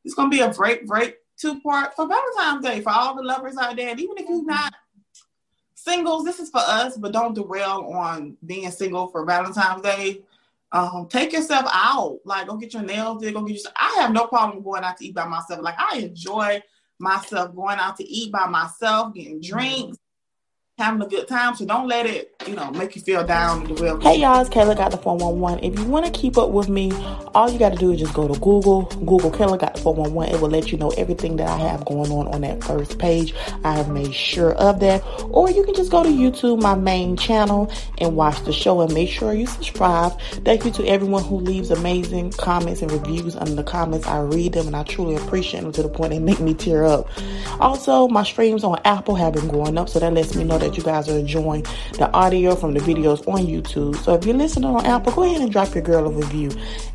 it's 0.05 0.15
gonna 0.15 0.31
be 0.31 0.41
a 0.41 0.53
great, 0.53 0.87
great 0.87 1.17
two 1.39 1.61
part 1.61 1.95
for 1.95 2.07
Valentine's 2.07 2.65
Day 2.65 2.81
for 2.81 2.91
all 2.91 3.15
the 3.15 3.23
lovers 3.23 3.57
out 3.57 3.77
there. 3.77 3.91
And 3.91 4.01
even 4.01 4.19
if 4.19 4.29
you're 4.29 4.45
not 4.45 4.75
singles, 5.83 6.25
this 6.25 6.41
is 6.41 6.51
for 6.51 6.61
us, 6.61 6.97
but 6.97 7.13
don't 7.13 7.35
derail 7.35 7.91
on 7.93 8.37
being 8.45 8.71
single 8.71 9.09
for 9.09 9.25
Valentine's 9.25 9.83
Day. 9.83 10.23
Um, 10.73 11.09
take 11.09 11.33
yourself 11.33 11.67
out, 11.73 12.21
like 12.25 12.47
go 12.47 12.57
get 12.57 12.75
your 12.75 12.83
nails 12.83 13.23
did, 13.23 13.35
go 13.35 13.43
get 13.43 13.63
your. 13.63 13.73
I 13.77 13.97
have 14.01 14.13
no 14.13 14.27
problem 14.27 14.63
going 14.63 14.85
out 14.85 14.99
to 14.99 15.05
eat 15.05 15.15
by 15.15 15.27
myself. 15.27 15.63
Like 15.63 15.75
I 15.79 15.99
enjoy 15.99 16.63
myself 17.01 17.55
going 17.57 17.79
out 17.79 17.97
to 17.97 18.05
eat 18.05 18.31
by 18.31 18.47
myself, 18.47 19.15
getting 19.15 19.41
drinks, 19.41 19.99
having 20.81 21.03
a 21.03 21.07
good 21.07 21.29
time. 21.29 21.55
So 21.55 21.67
don't 21.67 21.87
let 21.87 22.07
it, 22.07 22.35
you 22.47 22.57
know, 22.57 22.71
make 22.71 22.97
you 22.97 23.03
feel 23.03 23.25
down 23.25 23.67
and 23.67 23.77
derail. 23.77 24.01
Hey 24.01 24.21
y'all, 24.21 24.41
it's 24.41 24.51
Kayla 24.51 24.77
Got 24.77 24.91
the 24.91 24.97
411. 24.97 25.63
If 25.63 25.79
you 25.79 25.85
want 25.85 26.07
to 26.07 26.11
keep 26.11 26.39
up 26.39 26.51
with 26.51 26.69
me, 26.69 26.91
all 27.35 27.51
you 27.51 27.59
got 27.59 27.71
to 27.71 27.79
do 27.79 27.93
is 27.93 28.01
just 28.01 28.15
go 28.15 28.27
to 28.27 28.39
Google. 28.41 28.85
Google 28.85 29.31
Kayla 29.31 29.59
Got 29.59 29.75
the 29.75 29.81
411. 29.83 30.35
It 30.35 30.41
will 30.41 30.49
let 30.49 30.73
you 30.73 30.79
know 30.79 30.91
everything 30.91 31.37
that 31.37 31.49
I 31.49 31.59
have 31.59 31.85
going 31.85 32.11
on 32.11 32.29
on 32.29 32.41
that 32.41 32.65
first 32.65 32.99
page. 32.99 33.35
I 33.63 33.75
have 33.75 33.91
made 33.91 34.15
sure 34.15 34.55
of 34.55 34.81
that. 34.81 35.05
Or 35.31 35.51
you 35.51 35.65
can 35.65 35.75
just 35.75 35.91
go 35.91 36.03
to 36.03 36.09
YouTube, 36.09 36.63
my 36.63 36.75
main 36.75 37.17
channel, 37.17 37.71
and 37.99 38.17
watch 38.17 38.43
the 38.45 38.53
show 38.53 38.81
and 38.81 38.93
make 38.95 39.11
sure 39.11 39.35
you 39.35 39.47
subscribe. 39.47 40.19
Thank 40.45 40.65
you 40.65 40.71
to 40.73 40.87
everyone 40.87 41.25
who 41.25 41.37
leaves 41.37 41.71
amazing 41.71 42.33
comments 42.33 42.81
and 42.83 42.91
reviews 42.91 43.37
under 43.37 43.55
the 43.55 43.65
comments. 43.65 44.07
I 44.07 44.21
read 44.21 44.55
them 44.55 44.67
and 44.67 44.77
I 44.77 44.85
truly 44.85 45.17
appreciate 45.17 45.61
them 45.61 45.73
to 45.73 45.83
the 45.83 45.89
point 45.89 46.11
they 46.11 46.19
make 46.19 46.41
me 46.41 46.55
tear 46.55 46.85
up. 46.85 47.09
Also, 47.61 48.09
my 48.09 48.23
streams 48.23 48.65
on 48.65 48.81
Apple 48.85 49.15
have 49.17 49.35
been 49.35 49.49
going 49.49 49.77
up, 49.77 49.89
so 49.89 49.99
that 49.99 50.13
lets 50.13 50.35
me 50.35 50.45
know 50.45 50.59
that 50.71 50.79
you 50.79 50.85
guys 50.85 51.09
are 51.09 51.19
enjoying 51.19 51.65
the 51.95 52.11
audio 52.13 52.55
from 52.55 52.75
the 52.75 52.81
videos 52.81 53.27
on 53.29 53.47
YouTube. 53.47 53.97
So 53.97 54.15
if 54.15 54.25
you're 54.25 54.37
listening 54.37 54.71
on 54.71 54.87
Apple, 54.87 55.13
go 55.13 55.25
ahead 55.25 55.41
and 55.41 55.51
drop 55.51 55.75
your 55.75 55.83
girl 55.83 56.07
a 56.07 56.11
review. 56.11 56.51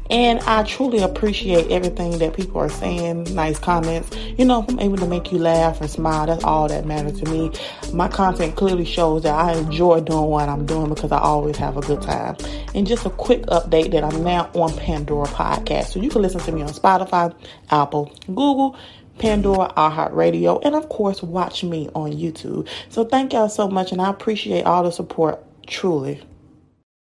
And 0.10 0.40
I 0.42 0.62
truly 0.64 1.00
appreciate 1.00 1.72
everything 1.72 2.20
that 2.20 2.36
people 2.36 2.62
are 2.62 2.70
saying, 2.70 3.24
nice 3.34 3.58
comments. 3.58 4.16
You 4.38 4.46
know, 4.46 4.62
if 4.64 4.70
I'm 4.70 4.80
able 4.80 4.98
to 4.98 5.08
make 5.08 5.32
you 5.32 5.40
laugh 5.40 5.82
and 5.82 5.90
smile, 5.90 6.28
that's 6.28 6.44
all 6.44 6.68
that 6.68 6.86
matters 6.86 7.20
to 7.22 7.30
me. 7.30 7.52
My 7.92 8.08
content 8.08 8.56
clearly 8.56 8.86
shows 8.86 9.24
that 9.24 9.34
I 9.34 9.54
enjoy 9.54 10.02
doing 10.02 10.26
what 10.26 10.48
I'm 10.48 10.66
doing 10.66 10.90
because 10.90 11.12
I 11.12 11.18
always 11.18 11.58
have 11.58 11.76
a 11.76 11.82
good 11.82 12.04
time. 12.04 12.38
And 12.76 12.86
just 12.86 13.06
a 13.06 13.10
quick 13.10 13.42
update 13.48 13.92
that 13.92 14.04
I'm 14.04 14.24
now 14.24 14.52
on 14.54 14.78
Pandora 14.78 15.26
Podcast. 15.26 15.88
So 15.88 16.00
you 16.00 16.10
can 16.10 16.22
listen 16.22 16.40
to 16.42 16.52
me 16.52 16.62
on 16.62 16.70
Spotify, 16.70 17.34
Apple, 17.72 18.14
Google, 18.28 18.78
Pandora, 19.18 19.74
iHeartRadio, 19.78 20.62
and 20.64 20.76
of 20.76 20.90
course, 20.90 21.24
watch 21.24 21.64
me 21.64 21.90
on 21.96 22.12
YouTube. 22.12 22.68
So 22.90 23.06
thank 23.06 23.34
y'all 23.34 23.50
so 23.50 23.68
much, 23.68 23.92
and 23.92 24.02
I 24.02 24.10
appreciate 24.10 24.66
all 24.66 24.84
the 24.84 24.92
support, 24.92 25.44
truly. 25.68 26.22